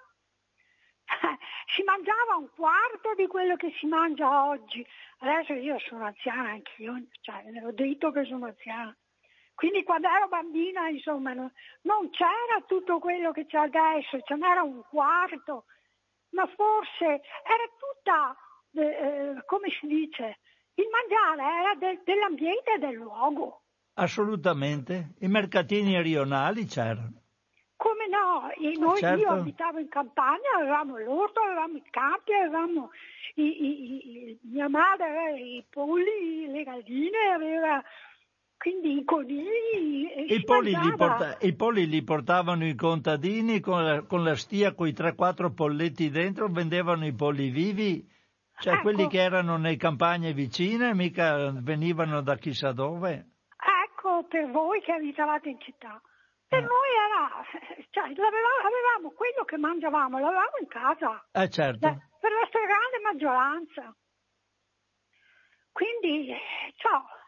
Si 1.74 1.84
mangiava 1.84 2.36
un 2.36 2.50
quarto 2.54 3.14
di 3.16 3.28
quello 3.28 3.56
che 3.56 3.74
si 3.80 3.86
mangia 3.86 4.46
oggi. 4.46 4.86
Adesso 5.20 5.54
io 5.54 5.80
sono 5.80 6.06
anziana 6.06 6.50
anch'io, 6.50 7.02
cioè 7.22 7.44
ho 7.64 7.72
detto 7.72 8.12
che 8.12 8.26
sono 8.26 8.48
anziana. 8.48 8.94
Quindi 9.62 9.84
quando 9.84 10.08
ero 10.08 10.28
bambina, 10.28 10.90
insomma, 10.90 11.34
no, 11.34 11.52
non 11.82 12.10
c'era 12.10 12.66
tutto 12.66 12.98
quello 12.98 13.30
che 13.32 13.46
c'è 13.46 13.60
adesso, 13.60 14.20
ce 14.22 14.34
n'era 14.34 14.64
un 14.64 14.82
quarto 14.90 15.66
ma 16.32 16.48
forse 16.48 17.06
era 17.06 17.68
tutta, 17.78 18.36
eh, 18.74 18.82
eh, 18.82 19.46
come 19.46 19.70
si 19.80 19.86
dice, 19.86 20.40
il 20.74 20.88
mangiare 20.90 21.60
era 21.60 21.76
de, 21.76 22.02
dell'ambiente 22.04 22.74
e 22.74 22.80
del 22.80 22.96
luogo. 22.96 23.62
Assolutamente, 23.94 25.14
i 25.20 25.28
mercatini 25.28 26.02
rionali 26.02 26.66
c'erano. 26.66 27.22
Come 27.76 28.08
no? 28.08 28.50
E 28.52 28.78
noi 28.80 28.98
certo. 28.98 29.22
io 29.22 29.30
abitavo 29.30 29.78
in 29.78 29.90
campagna, 29.90 30.56
avevamo 30.58 30.98
l'orto, 30.98 31.40
avevamo 31.40 31.78
i 31.78 31.84
campi, 31.92 32.34
avevamo 32.34 32.90
i, 33.36 33.44
i, 33.44 34.30
i, 34.30 34.40
mia 34.44 34.70
madre 34.70 35.06
aveva 35.06 35.38
i 35.38 35.64
polli, 35.70 36.48
le 36.48 36.64
galline, 36.64 37.32
aveva 37.32 37.84
quindi 38.62 39.00
i 39.00 39.04
conigli. 39.04 40.08
I 40.28 40.44
polli, 40.44 40.72
porta- 40.96 41.36
I 41.40 41.56
polli, 41.56 41.88
li 41.88 42.04
portavano 42.04 42.64
i 42.64 42.76
contadini 42.76 43.60
con 43.60 43.84
la, 43.84 44.04
con 44.04 44.24
la 44.24 44.36
stia 44.36 44.76
con 44.76 44.88
i 44.88 44.92
3-4 44.92 45.52
polletti 45.52 46.12
dentro, 46.12 46.48
vendevano 46.48 47.08
i 47.08 47.14
polli 47.14 47.50
vivi, 47.50 48.08
cioè 48.60 48.74
ecco. 48.74 48.84
quelli 48.84 49.08
che 49.08 49.20
erano 49.20 49.58
nelle 49.58 49.78
campagne 49.78 50.34
vicine, 50.34 50.94
mica 50.94 51.52
venivano 51.56 52.22
da 52.22 52.36
chissà 52.36 52.72
dove. 52.72 53.30
Ecco, 53.84 54.28
per 54.30 54.52
voi 54.52 54.80
che 54.82 54.92
abitavate 54.92 55.50
in 55.50 55.60
città. 55.60 56.00
Per 56.48 56.60
eh. 56.60 56.62
noi 56.62 56.90
era, 57.10 57.44
cioè, 57.90 58.04
avevamo, 58.04 58.62
avevamo 58.62 59.12
quello 59.16 59.44
che 59.44 59.58
mangiavamo, 59.58 60.20
l'avevamo 60.20 60.58
in 60.60 60.68
casa. 60.68 61.26
Eh 61.32 61.50
certo. 61.50 61.88
per 62.20 62.32
la 62.32 62.46
stragrande 62.48 63.00
maggioranza. 63.02 63.96
Quindi, 65.72 66.32
ciao, 66.76 67.02
è 67.02 67.04
una 67.04 67.21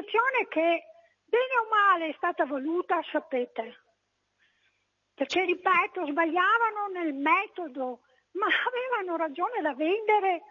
situazione 0.00 0.48
che 0.48 0.84
bene 1.24 1.56
o 1.62 1.68
male 1.68 2.08
è 2.08 2.14
stata 2.16 2.44
voluta, 2.46 3.00
sapete. 3.10 3.80
Perché, 5.14 5.44
ripeto, 5.44 6.06
sbagliavano 6.06 6.88
nel 6.92 7.14
metodo, 7.14 8.00
ma 8.32 8.46
avevano 8.66 9.16
ragione 9.16 9.60
da 9.60 9.74
vendere 9.74 10.42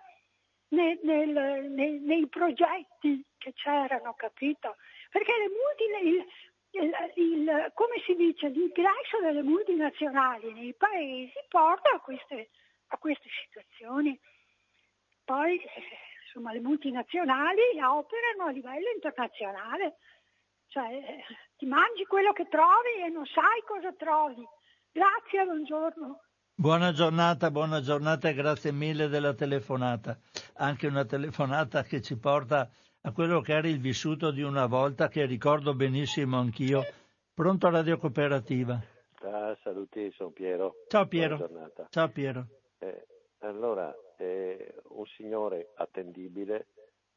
nel, 0.70 1.00
nel, 1.02 1.72
nei, 1.72 2.00
nei, 2.00 2.28
progetti 2.28 3.26
che 3.38 3.54
c'erano, 3.54 4.14
capito? 4.14 4.76
Perché 5.10 5.34
le 5.38 5.50
multi, 5.50 6.26
il, 6.72 6.94
il, 7.16 7.72
come 7.74 8.00
si 8.06 8.16
dice, 8.16 8.50
l'ingresso 8.50 9.20
delle 9.22 9.42
multinazionali 9.42 10.54
nei 10.54 10.76
paesi 10.76 11.34
porta 11.48 11.96
a 11.96 12.00
queste, 12.00 12.50
a 12.88 12.98
queste 12.98 13.28
situazioni. 13.46 14.20
Poi 15.26 15.60
insomma, 16.30 16.54
le 16.54 16.62
multinazionali 16.62 17.62
operano 17.82 18.50
a 18.50 18.52
livello 18.52 18.90
internazionale, 18.94 19.98
cioè 20.68 21.24
ti 21.58 21.66
mangi 21.66 22.06
quello 22.06 22.32
che 22.34 22.48
trovi 22.48 23.04
e 23.04 23.10
non 23.10 23.26
sai 23.26 23.64
cosa 23.66 23.92
trovi. 23.94 24.46
Grazie, 24.92 25.44
buongiorno. 25.44 26.22
Buona 26.54 26.92
giornata, 26.92 27.52
buona 27.52 27.82
giornata 27.82 28.30
e 28.30 28.34
grazie 28.34 28.72
mille 28.72 29.08
della 29.08 29.34
telefonata. 29.34 30.18
Anche 30.58 30.88
una 30.88 31.06
telefonata 31.06 31.84
che 31.84 32.02
ci 32.02 32.18
porta 32.18 32.70
a 33.02 33.12
quello 33.12 33.42
che 33.42 33.54
era 33.54 33.68
il 33.68 33.80
vissuto 33.80 34.32
di 34.32 34.42
una 34.42 34.66
volta 34.66 35.08
che 35.08 35.26
ricordo 35.26 35.74
benissimo 35.74 36.38
anch'io. 36.38 36.84
Pronto 37.34 37.68
a 37.68 37.72
Radio 37.72 37.98
Cooperativa. 37.98 38.80
Ah, 39.22 39.58
saluti, 39.64 40.12
sono 40.12 40.32
Piero. 40.32 40.76
Ciao 40.90 41.08
Piero. 41.08 41.50
Ciao 41.90 42.10
Piero. 42.10 42.46
Eh, 42.80 43.06
allora, 43.40 43.94
eh, 44.20 44.76
un 44.90 45.06
signore 45.06 45.72
attendibile 45.76 46.68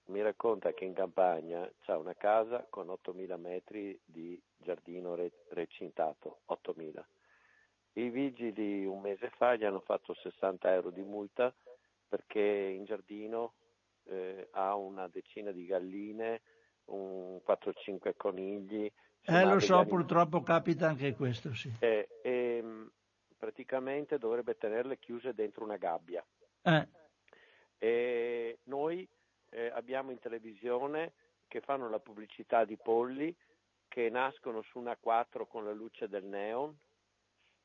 mi 0.06 0.22
racconta 0.22 0.72
che 0.72 0.84
in 0.84 0.94
campagna 0.94 1.68
c'ha 1.80 1.96
una 1.96 2.14
casa 2.14 2.66
con 2.68 2.88
8.000 2.88 3.38
metri 3.38 3.98
di 4.04 4.40
giardino 4.56 5.14
re- 5.14 5.32
recintato, 5.50 6.40
8.000. 6.48 7.02
I 7.94 8.08
vigili 8.08 8.84
un 8.84 9.00
mese 9.00 9.30
fa 9.36 9.54
gli 9.54 9.64
hanno 9.64 9.80
fatto 9.80 10.14
60 10.14 10.72
euro 10.72 10.90
di 10.90 11.02
multa 11.02 11.54
perché 12.08 12.40
in 12.40 12.84
giardino 12.84 13.54
eh, 14.04 14.48
ha 14.52 14.74
una 14.74 15.08
decina 15.08 15.50
di 15.50 15.66
galline, 15.66 16.40
un 16.86 17.40
4-5 17.46 18.12
conigli. 18.16 18.90
Eh, 19.24 19.44
lo 19.44 19.60
so, 19.60 19.84
purtroppo 19.84 20.42
capita 20.42 20.88
anche 20.88 21.14
questo, 21.14 21.54
sì. 21.54 21.72
Eh, 21.78 22.08
e, 22.22 22.64
praticamente 23.38 24.18
dovrebbe 24.18 24.56
tenerle 24.56 24.98
chiuse 24.98 25.32
dentro 25.32 25.64
una 25.64 25.76
gabbia. 25.76 26.24
Eh. 26.62 26.88
E 27.78 28.58
noi 28.64 29.08
eh, 29.50 29.70
abbiamo 29.74 30.10
in 30.10 30.18
televisione 30.18 31.12
che 31.48 31.60
fanno 31.60 31.88
la 31.88 31.98
pubblicità 31.98 32.64
di 32.64 32.76
polli 32.76 33.34
che 33.88 34.08
nascono 34.08 34.62
su 34.62 34.78
una 34.78 34.96
4 34.96 35.46
con 35.46 35.64
la 35.64 35.72
luce 35.72 36.08
del 36.08 36.24
neon, 36.24 36.74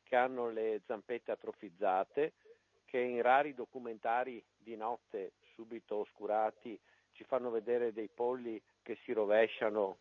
che 0.03 0.15
hanno 0.15 0.49
le 0.49 0.81
zampette 0.85 1.31
atrofizzate, 1.31 2.33
che 2.83 2.99
in 2.99 3.21
rari 3.21 3.53
documentari 3.53 4.43
di 4.57 4.75
notte 4.75 5.33
subito 5.53 5.97
oscurati 5.97 6.77
ci 7.11 7.23
fanno 7.23 7.49
vedere 7.49 7.93
dei 7.93 8.09
polli 8.09 8.61
che 8.81 8.97
si 9.03 9.13
rovesciano 9.13 9.99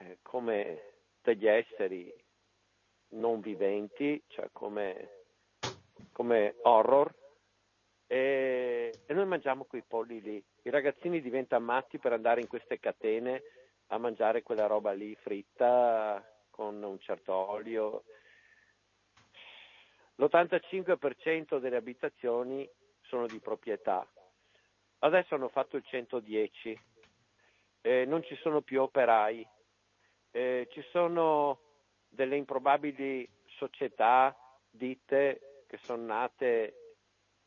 eh, 0.00 0.18
come 0.22 0.82
degli 1.22 1.46
esseri 1.46 2.12
non 3.10 3.40
viventi, 3.40 4.22
cioè 4.26 4.48
come, 4.52 5.24
come 6.12 6.56
horror, 6.62 7.14
e, 8.10 8.90
e, 9.06 9.12
noi 9.12 9.26
mangiamo 9.26 9.64
quei 9.64 9.84
polli 9.86 10.20
lì. 10.22 10.42
I 10.62 10.70
ragazzini 10.70 11.20
diventano 11.20 11.66
matti 11.66 11.98
per 11.98 12.14
andare 12.14 12.40
in 12.40 12.48
queste 12.48 12.80
catene 12.80 13.42
a 13.88 13.98
mangiare 13.98 14.42
quella 14.42 14.66
roba 14.66 14.92
lì 14.92 15.14
fritta 15.14 16.24
con 16.50 16.82
un 16.82 16.98
certo 17.00 17.34
olio. 17.34 18.04
L'85% 20.16 21.58
delle 21.58 21.76
abitazioni 21.76 22.68
sono 23.02 23.26
di 23.26 23.38
proprietà. 23.40 24.06
Adesso 25.00 25.34
hanno 25.34 25.48
fatto 25.48 25.76
il 25.76 25.84
110, 25.84 26.80
eh, 27.82 28.04
non 28.06 28.24
ci 28.24 28.34
sono 28.36 28.62
più 28.62 28.80
operai, 28.80 29.46
eh, 30.30 30.66
ci 30.72 30.82
sono 30.90 31.60
delle 32.08 32.36
improbabili 32.36 33.28
società, 33.44 34.34
ditte 34.70 35.64
che 35.66 35.76
sono 35.76 36.04
nate 36.06 36.87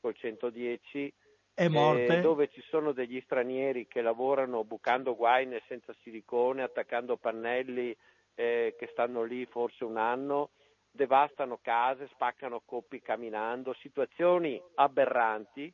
col 0.01 0.15
110 0.15 1.13
eh, 1.53 2.21
dove 2.21 2.49
ci 2.49 2.61
sono 2.69 2.91
degli 2.91 3.21
stranieri 3.21 3.87
che 3.87 4.01
lavorano 4.01 4.63
bucando 4.63 5.15
guaine 5.15 5.61
senza 5.67 5.93
silicone, 6.01 6.63
attaccando 6.63 7.17
pannelli 7.17 7.95
eh, 8.35 8.75
che 8.77 8.89
stanno 8.91 9.23
lì 9.23 9.45
forse 9.45 9.83
un 9.83 9.97
anno, 9.97 10.49
devastano 10.89 11.59
case, 11.61 12.09
spaccano 12.13 12.61
coppi 12.65 13.01
camminando, 13.01 13.73
situazioni 13.73 14.61
aberranti 14.75 15.73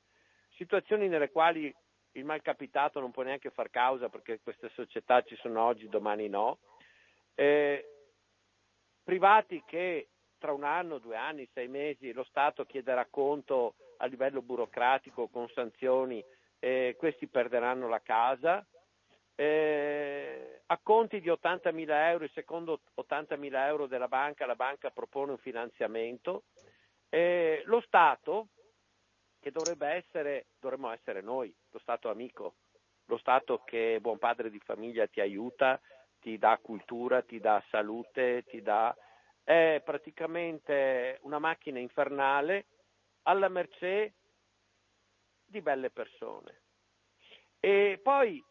situazioni 0.57 1.07
nelle 1.07 1.29
quali 1.29 1.73
il 2.13 2.25
malcapitato 2.25 2.99
non 2.99 3.11
può 3.11 3.23
neanche 3.23 3.51
far 3.51 3.69
causa 3.69 4.09
perché 4.09 4.39
queste 4.41 4.69
società 4.73 5.21
ci 5.21 5.35
sono 5.35 5.63
oggi, 5.63 5.87
domani 5.87 6.27
no, 6.27 6.57
eh, 7.35 7.85
privati 9.03 9.63
che 9.65 10.09
tra 10.39 10.51
un 10.51 10.63
anno, 10.63 10.97
due 10.97 11.15
anni, 11.15 11.47
sei 11.53 11.67
mesi 11.67 12.11
lo 12.11 12.23
Stato 12.23 12.65
chiederà 12.65 13.05
conto 13.09 13.75
a 13.97 14.05
livello 14.05 14.41
burocratico 14.41 15.27
con 15.27 15.47
sanzioni, 15.49 16.23
eh, 16.59 16.95
questi 16.97 17.27
perderanno 17.27 17.87
la 17.87 18.01
casa, 18.01 18.65
eh, 19.35 20.61
a 20.65 20.79
conti 20.81 21.21
di 21.21 21.29
80.000 21.29 22.09
euro, 22.09 22.23
il 22.23 22.31
secondo 22.33 22.81
80.000 22.95 23.67
euro 23.67 23.85
della 23.85 24.07
banca, 24.07 24.45
la 24.45 24.55
banca 24.55 24.89
propone 24.89 25.31
un 25.31 25.37
finanziamento, 25.37 26.45
eh, 27.09 27.61
lo 27.65 27.79
Stato 27.81 28.47
che 29.39 29.51
dovrebbe 29.51 29.87
essere, 29.89 30.47
dovremmo 30.59 30.91
essere 30.91 31.21
noi, 31.21 31.55
lo 31.69 31.79
Stato 31.79 32.09
amico, 32.09 32.55
lo 33.05 33.17
Stato 33.17 33.61
che 33.63 33.99
buon 34.01 34.17
padre 34.17 34.49
di 34.49 34.59
famiglia 34.59 35.07
ti 35.07 35.21
aiuta, 35.21 35.79
ti 36.19 36.37
dà 36.37 36.57
cultura, 36.61 37.21
ti 37.21 37.39
dà 37.39 37.63
salute, 37.69 38.43
ti 38.47 38.61
dà... 38.61 38.95
è 39.43 39.81
praticamente 39.85 41.19
una 41.21 41.39
macchina 41.39 41.79
infernale 41.79 42.65
alla 43.27 43.49
mercé 43.49 44.13
di 45.45 45.61
belle 45.61 45.89
persone. 45.91 46.61
E 47.59 47.99
poi 48.01 48.43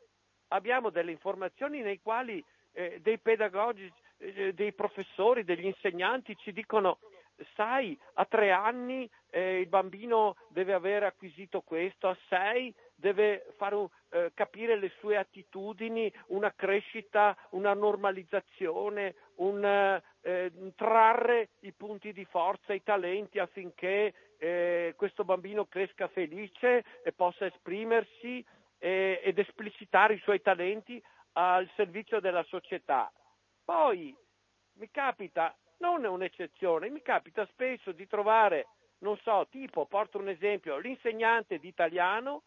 abbiamo 0.48 0.90
delle 0.90 1.10
informazioni 1.10 1.80
nei 1.80 2.00
quali 2.00 2.44
eh, 2.72 3.00
dei 3.00 3.18
pedagogi, 3.18 3.90
eh, 4.18 4.52
dei 4.52 4.72
professori, 4.72 5.44
degli 5.44 5.66
insegnanti 5.66 6.36
ci 6.36 6.52
dicono 6.52 6.98
sai, 7.54 7.98
a 8.14 8.24
tre 8.24 8.50
anni 8.50 9.08
eh, 9.30 9.60
il 9.60 9.68
bambino 9.68 10.36
deve 10.48 10.72
aver 10.72 11.04
acquisito 11.04 11.60
questo, 11.60 12.08
a 12.08 12.16
sei 12.28 12.74
deve 12.94 13.46
fare, 13.56 13.88
eh, 14.10 14.30
capire 14.34 14.76
le 14.76 14.90
sue 15.00 15.16
attitudini, 15.16 16.10
una 16.28 16.52
crescita, 16.54 17.36
una 17.50 17.74
normalizzazione, 17.74 19.14
un 19.36 19.64
eh, 20.22 20.72
trarre 20.74 21.50
i 21.60 21.72
punti 21.72 22.12
di 22.12 22.24
forza, 22.24 22.72
i 22.72 22.82
talenti 22.82 23.38
affinché 23.38 24.14
eh, 24.38 24.94
questo 24.96 25.24
bambino 25.24 25.66
cresca 25.66 26.08
felice 26.08 26.84
e 27.02 27.12
possa 27.12 27.46
esprimersi 27.46 28.44
eh, 28.78 29.20
ed 29.22 29.38
esplicitare 29.38 30.14
i 30.14 30.20
suoi 30.20 30.40
talenti 30.40 31.02
al 31.32 31.68
servizio 31.74 32.20
della 32.20 32.44
società. 32.44 33.10
Poi 33.64 34.16
mi 34.74 34.90
capita 34.90 35.54
non 35.78 36.04
è 36.04 36.08
un'eccezione, 36.08 36.88
mi 36.88 37.02
capita 37.02 37.46
spesso 37.46 37.92
di 37.92 38.06
trovare, 38.06 38.68
non 38.98 39.16
so, 39.18 39.46
tipo, 39.50 39.86
porto 39.86 40.18
un 40.18 40.28
esempio, 40.28 40.78
l'insegnante 40.78 41.58
di 41.58 41.68
italiano 41.68 42.42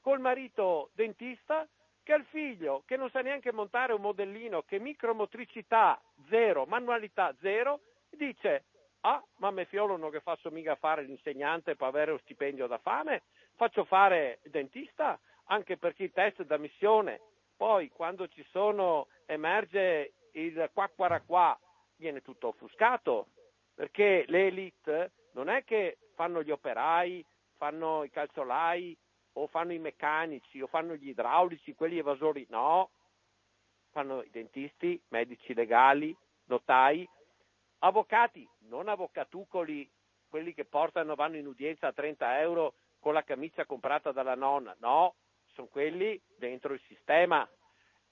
col 0.00 0.20
marito 0.20 0.90
dentista 0.94 1.66
che 2.02 2.12
ha 2.12 2.16
il 2.16 2.26
figlio 2.26 2.82
che 2.84 2.96
non 2.96 3.08
sa 3.08 3.22
neanche 3.22 3.52
montare 3.52 3.94
un 3.94 4.02
modellino, 4.02 4.62
che 4.62 4.78
micromotricità 4.78 6.00
zero, 6.28 6.66
manualità 6.66 7.34
zero, 7.40 7.80
dice 8.10 8.64
ah, 9.06 9.22
ma 9.36 9.50
me 9.50 9.64
fiolo 9.66 9.96
non 9.96 10.10
che 10.10 10.20
faccio 10.20 10.50
mica 10.50 10.76
fare 10.76 11.02
l'insegnante 11.02 11.76
per 11.76 11.88
avere 11.88 12.12
un 12.12 12.18
stipendio 12.20 12.66
da 12.66 12.78
fame, 12.78 13.22
faccio 13.54 13.84
fare 13.84 14.40
dentista, 14.44 15.18
anche 15.46 15.76
perché 15.76 16.04
i 16.04 16.12
test 16.12 16.42
d'ammissione, 16.42 17.20
poi 17.56 17.90
quando 17.90 18.26
ci 18.28 18.44
sono, 18.50 19.08
emerge 19.26 20.12
il 20.32 20.70
qua 20.72 20.90
qua 20.94 21.20
qua 21.20 21.58
viene 21.96 22.22
tutto 22.22 22.48
offuscato, 22.48 23.28
perché 23.74 24.24
le 24.26 24.46
elite 24.46 25.12
non 25.32 25.48
è 25.48 25.64
che 25.64 25.98
fanno 26.14 26.42
gli 26.42 26.50
operai, 26.50 27.24
fanno 27.56 28.04
i 28.04 28.10
calzolai 28.10 28.96
o 29.34 29.46
fanno 29.48 29.72
i 29.72 29.78
meccanici 29.78 30.60
o 30.60 30.66
fanno 30.66 30.94
gli 30.94 31.08
idraulici, 31.08 31.74
quelli 31.74 31.98
evasori, 31.98 32.46
no, 32.48 32.90
fanno 33.90 34.22
i 34.22 34.30
dentisti, 34.30 35.00
medici 35.08 35.52
legali, 35.52 36.16
notai, 36.46 37.08
avvocati, 37.86 38.48
non 38.68 38.88
avvocatucoli, 38.88 39.90
quelli 40.28 40.54
che 40.54 40.64
portano, 40.64 41.14
vanno 41.14 41.36
in 41.36 41.46
udienza 41.46 41.86
a 41.86 41.92
30 41.92 42.40
euro 42.40 42.74
con 42.98 43.12
la 43.12 43.22
camicia 43.22 43.66
comprata 43.66 44.10
dalla 44.10 44.34
nonna, 44.34 44.74
no, 44.80 45.14
sono 45.52 45.68
quelli 45.68 46.20
dentro 46.36 46.72
il 46.72 46.80
sistema, 46.88 47.48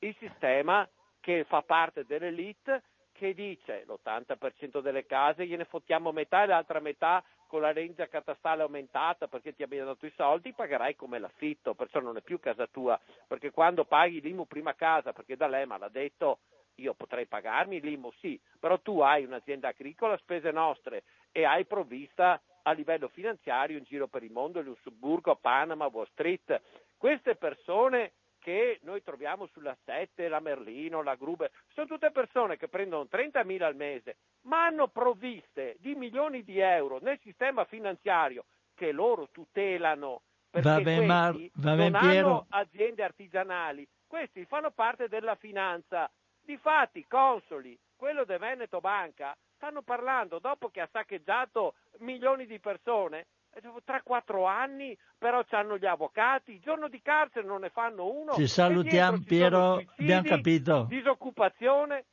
il 0.01 0.15
sistema 0.19 0.89
che 1.21 1.45
fa 1.45 1.63
parte 1.63 2.05
dell'elite 2.05 2.83
che 3.13 3.35
dice 3.35 3.85
l'80% 3.87 4.81
delle 4.81 5.07
case 5.07 5.47
gliene 5.47 5.65
fottiamo 5.65 6.13
metà 6.13 6.43
e 6.43 6.47
l'altra 6.47 6.81
metà 6.81 7.23
con 7.47 7.61
la 7.61 7.73
rendia 7.73 8.09
catastale 8.09 8.63
aumentata 8.63 9.29
perché 9.29 9.55
ti 9.55 9.63
abbiamo 9.63 9.87
dato 9.87 10.07
i 10.07 10.13
soldi, 10.17 10.53
pagherai 10.53 10.97
come 10.97 11.19
l'affitto, 11.19 11.75
perciò 11.75 12.01
non 12.01 12.17
è 12.17 12.23
più 12.23 12.39
casa 12.41 12.67
tua, 12.67 12.99
perché 13.27 13.51
quando 13.51 13.85
paghi 13.85 14.21
l'IMU 14.21 14.47
prima 14.47 14.75
casa, 14.75 15.13
perché 15.13 15.37
da 15.37 15.47
lei 15.47 15.67
mi 15.67 15.79
l'ha 15.79 15.89
detto 15.89 16.41
io 16.77 16.95
potrei 16.95 17.27
pagarmi 17.27 17.81
l'IMU, 17.81 18.11
sì, 18.19 18.41
però 18.59 18.79
tu 18.81 19.01
hai 19.01 19.25
un'azienda 19.25 19.69
agricola, 19.69 20.17
spese 20.19 20.51
nostre 20.51 21.05
e 21.31 21.45
hai 21.45 21.65
provvista 21.65 22.41
a 22.63 22.73
livello 22.73 23.09
finanziario 23.09 23.79
in 23.79 23.85
giro 23.85 24.07
per 24.07 24.23
il 24.23 24.31
mondo, 24.31 24.61
in 24.61 24.67
Lussemburgo, 24.67 25.37
Panama, 25.37 25.87
Wall 25.87 26.07
Street. 26.13 26.61
Queste 26.97 27.37
persone 27.37 28.13
che 28.39 28.81
noi 28.83 29.03
troviamo 29.03 29.47
sulla 29.47 29.77
7, 29.85 30.29
la 30.29 30.41
Merlino, 30.41 31.03
la 31.03 31.15
Gruber, 31.15 31.51
sono 31.75 31.87
tutte 31.87 32.11
persone 32.11 32.57
che 32.57 32.69
prendono 32.69 33.07
30.000 33.11 33.63
al 33.63 33.77
mese, 33.77 34.17
ma 34.43 34.65
hanno 34.65 34.89
provviste 34.89 35.77
di 35.79 35.95
milioni 35.95 36.43
di 36.43 36.59
euro 36.59 36.99
nel 37.01 37.19
sistema 37.23 37.65
finanziario 37.65 38.45
che 38.75 38.91
loro 38.91 39.29
tutelano 39.31 40.23
perché 40.51 40.69
va 40.69 40.81
ben, 40.81 41.07
Mar- 41.07 41.51
va 41.55 41.75
ben, 41.75 41.93
non 41.93 42.01
Piero. 42.01 42.29
hanno 42.29 42.47
aziende 42.51 43.03
artigianali, 43.03 43.89
questi 44.07 44.45
fanno 44.45 44.71
parte 44.71 45.09
della 45.09 45.37
finanza. 45.37 46.11
Difatti, 46.45 47.07
Consoli, 47.07 47.79
quello 47.97 48.25
del 48.25 48.39
Veneto 48.39 48.81
Banca, 48.81 49.37
stanno 49.57 49.83
parlando 49.83 50.39
dopo 50.41 50.71
che 50.71 50.81
ha 50.81 50.89
saccheggiato 50.91 51.75
milioni 51.99 52.47
di 52.47 52.59
persone, 52.59 53.27
3-4 53.55 54.47
anni, 54.49 54.97
però 55.19 55.45
hanno 55.51 55.77
gli 55.77 55.87
avvocati, 55.87 56.53
il 56.53 56.61
giorno 56.61 56.89
di 56.89 57.01
carcere 57.03 57.47
non 57.47 57.61
ne 57.61 57.71
fanno 57.71 58.07
uno. 58.07 58.33
Ci 58.33 58.47
salutiamo 58.47 59.19
ci 59.19 59.25
Piero, 59.25 59.75
suicidi, 59.75 60.03
abbiamo 60.03 60.29
capito. 60.29 60.87
Disoccupazione. 60.89 62.05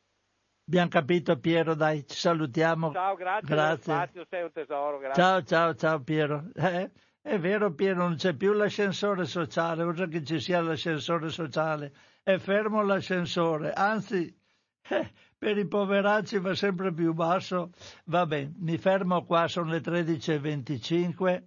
Abbiamo 0.67 0.89
capito 0.89 1.39
Piero, 1.39 1.73
dai, 1.73 2.05
ci 2.05 2.15
salutiamo. 2.15 2.91
Ciao, 2.91 3.15
grazie, 3.15 3.47
grazie. 3.47 3.93
Spazio, 3.93 4.25
sei 4.29 4.43
un 4.43 4.51
tesoro, 4.51 4.99
grazie. 4.99 5.23
Ciao, 5.23 5.43
ciao, 5.43 5.73
ciao 5.73 5.99
Piero. 6.01 6.43
Eh, 6.55 6.91
è 7.21 7.39
vero 7.39 7.73
Piero, 7.73 7.99
non 8.03 8.15
c'è 8.15 8.33
più 8.33 8.53
l'ascensore 8.53 9.25
sociale, 9.25 9.83
ora 9.83 10.07
che 10.07 10.23
ci 10.23 10.39
sia 10.39 10.61
l'ascensore 10.61 11.29
sociale, 11.29 11.93
è 12.23 12.37
fermo 12.37 12.81
l'ascensore, 12.83 13.71
anzi... 13.73 14.35
Eh, 14.91 15.11
per 15.37 15.57
i 15.57 15.67
poveracci 15.67 16.39
va 16.39 16.53
sempre 16.55 16.91
più 16.91 17.13
basso. 17.13 17.71
Va 18.05 18.25
bene, 18.25 18.53
mi 18.57 18.77
fermo 18.77 19.23
qua, 19.23 19.47
sono 19.47 19.69
le 19.69 19.81
13.25, 19.81 21.43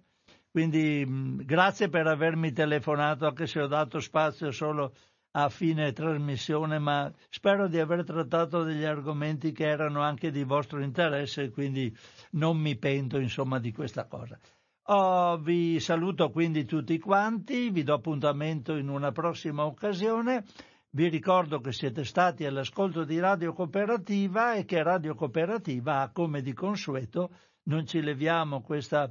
quindi 0.49 1.05
mh, 1.05 1.43
grazie 1.45 1.89
per 1.89 2.07
avermi 2.07 2.51
telefonato, 2.53 3.27
anche 3.27 3.45
se 3.45 3.61
ho 3.61 3.67
dato 3.67 3.99
spazio 3.99 4.51
solo 4.51 4.95
a 5.31 5.49
fine 5.49 5.91
trasmissione, 5.93 6.79
ma 6.79 7.11
spero 7.29 7.67
di 7.67 7.79
aver 7.79 8.03
trattato 8.03 8.63
degli 8.63 8.83
argomenti 8.83 9.51
che 9.51 9.67
erano 9.67 10.01
anche 10.01 10.31
di 10.31 10.43
vostro 10.43 10.81
interesse, 10.81 11.51
quindi 11.51 11.95
non 12.31 12.57
mi 12.57 12.75
pento 12.77 13.19
insomma 13.19 13.59
di 13.59 13.71
questa 13.71 14.05
cosa. 14.05 14.39
Oh, 14.87 15.37
vi 15.37 15.79
saluto 15.79 16.29
quindi 16.29 16.65
tutti 16.65 16.99
quanti, 16.99 17.69
vi 17.69 17.83
do 17.83 17.93
appuntamento 17.93 18.75
in 18.75 18.89
una 18.89 19.13
prossima 19.13 19.63
occasione. 19.65 20.43
Vi 20.89 21.07
ricordo 21.07 21.61
che 21.61 21.71
siete 21.71 22.03
stati 22.03 22.43
all'ascolto 22.45 23.05
di 23.05 23.17
Radio 23.17 23.53
Cooperativa 23.53 24.55
e 24.55 24.65
che 24.65 24.83
Radio 24.83 25.15
Cooperativa 25.15 26.01
ha 26.01 26.11
come 26.11 26.41
di 26.41 26.51
consueto, 26.51 27.31
non 27.63 27.85
ci 27.85 28.01
leviamo 28.01 28.61
questa 28.61 29.09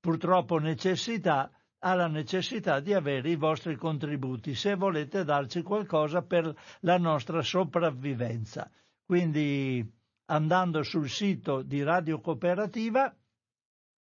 purtroppo 0.00 0.58
necessità, 0.58 1.50
ha 1.78 1.94
la 1.94 2.08
necessità 2.08 2.80
di 2.80 2.92
avere 2.92 3.30
i 3.30 3.36
vostri 3.36 3.76
contributi 3.76 4.54
se 4.54 4.74
volete 4.74 5.22
darci 5.22 5.62
qualcosa 5.62 6.22
per 6.22 6.52
la 6.80 6.98
nostra 6.98 7.40
sopravvivenza. 7.40 8.68
Quindi 9.06 9.88
andando 10.26 10.82
sul 10.82 11.08
sito 11.08 11.62
di 11.62 11.84
Radio 11.84 12.20
Cooperativa 12.20 13.14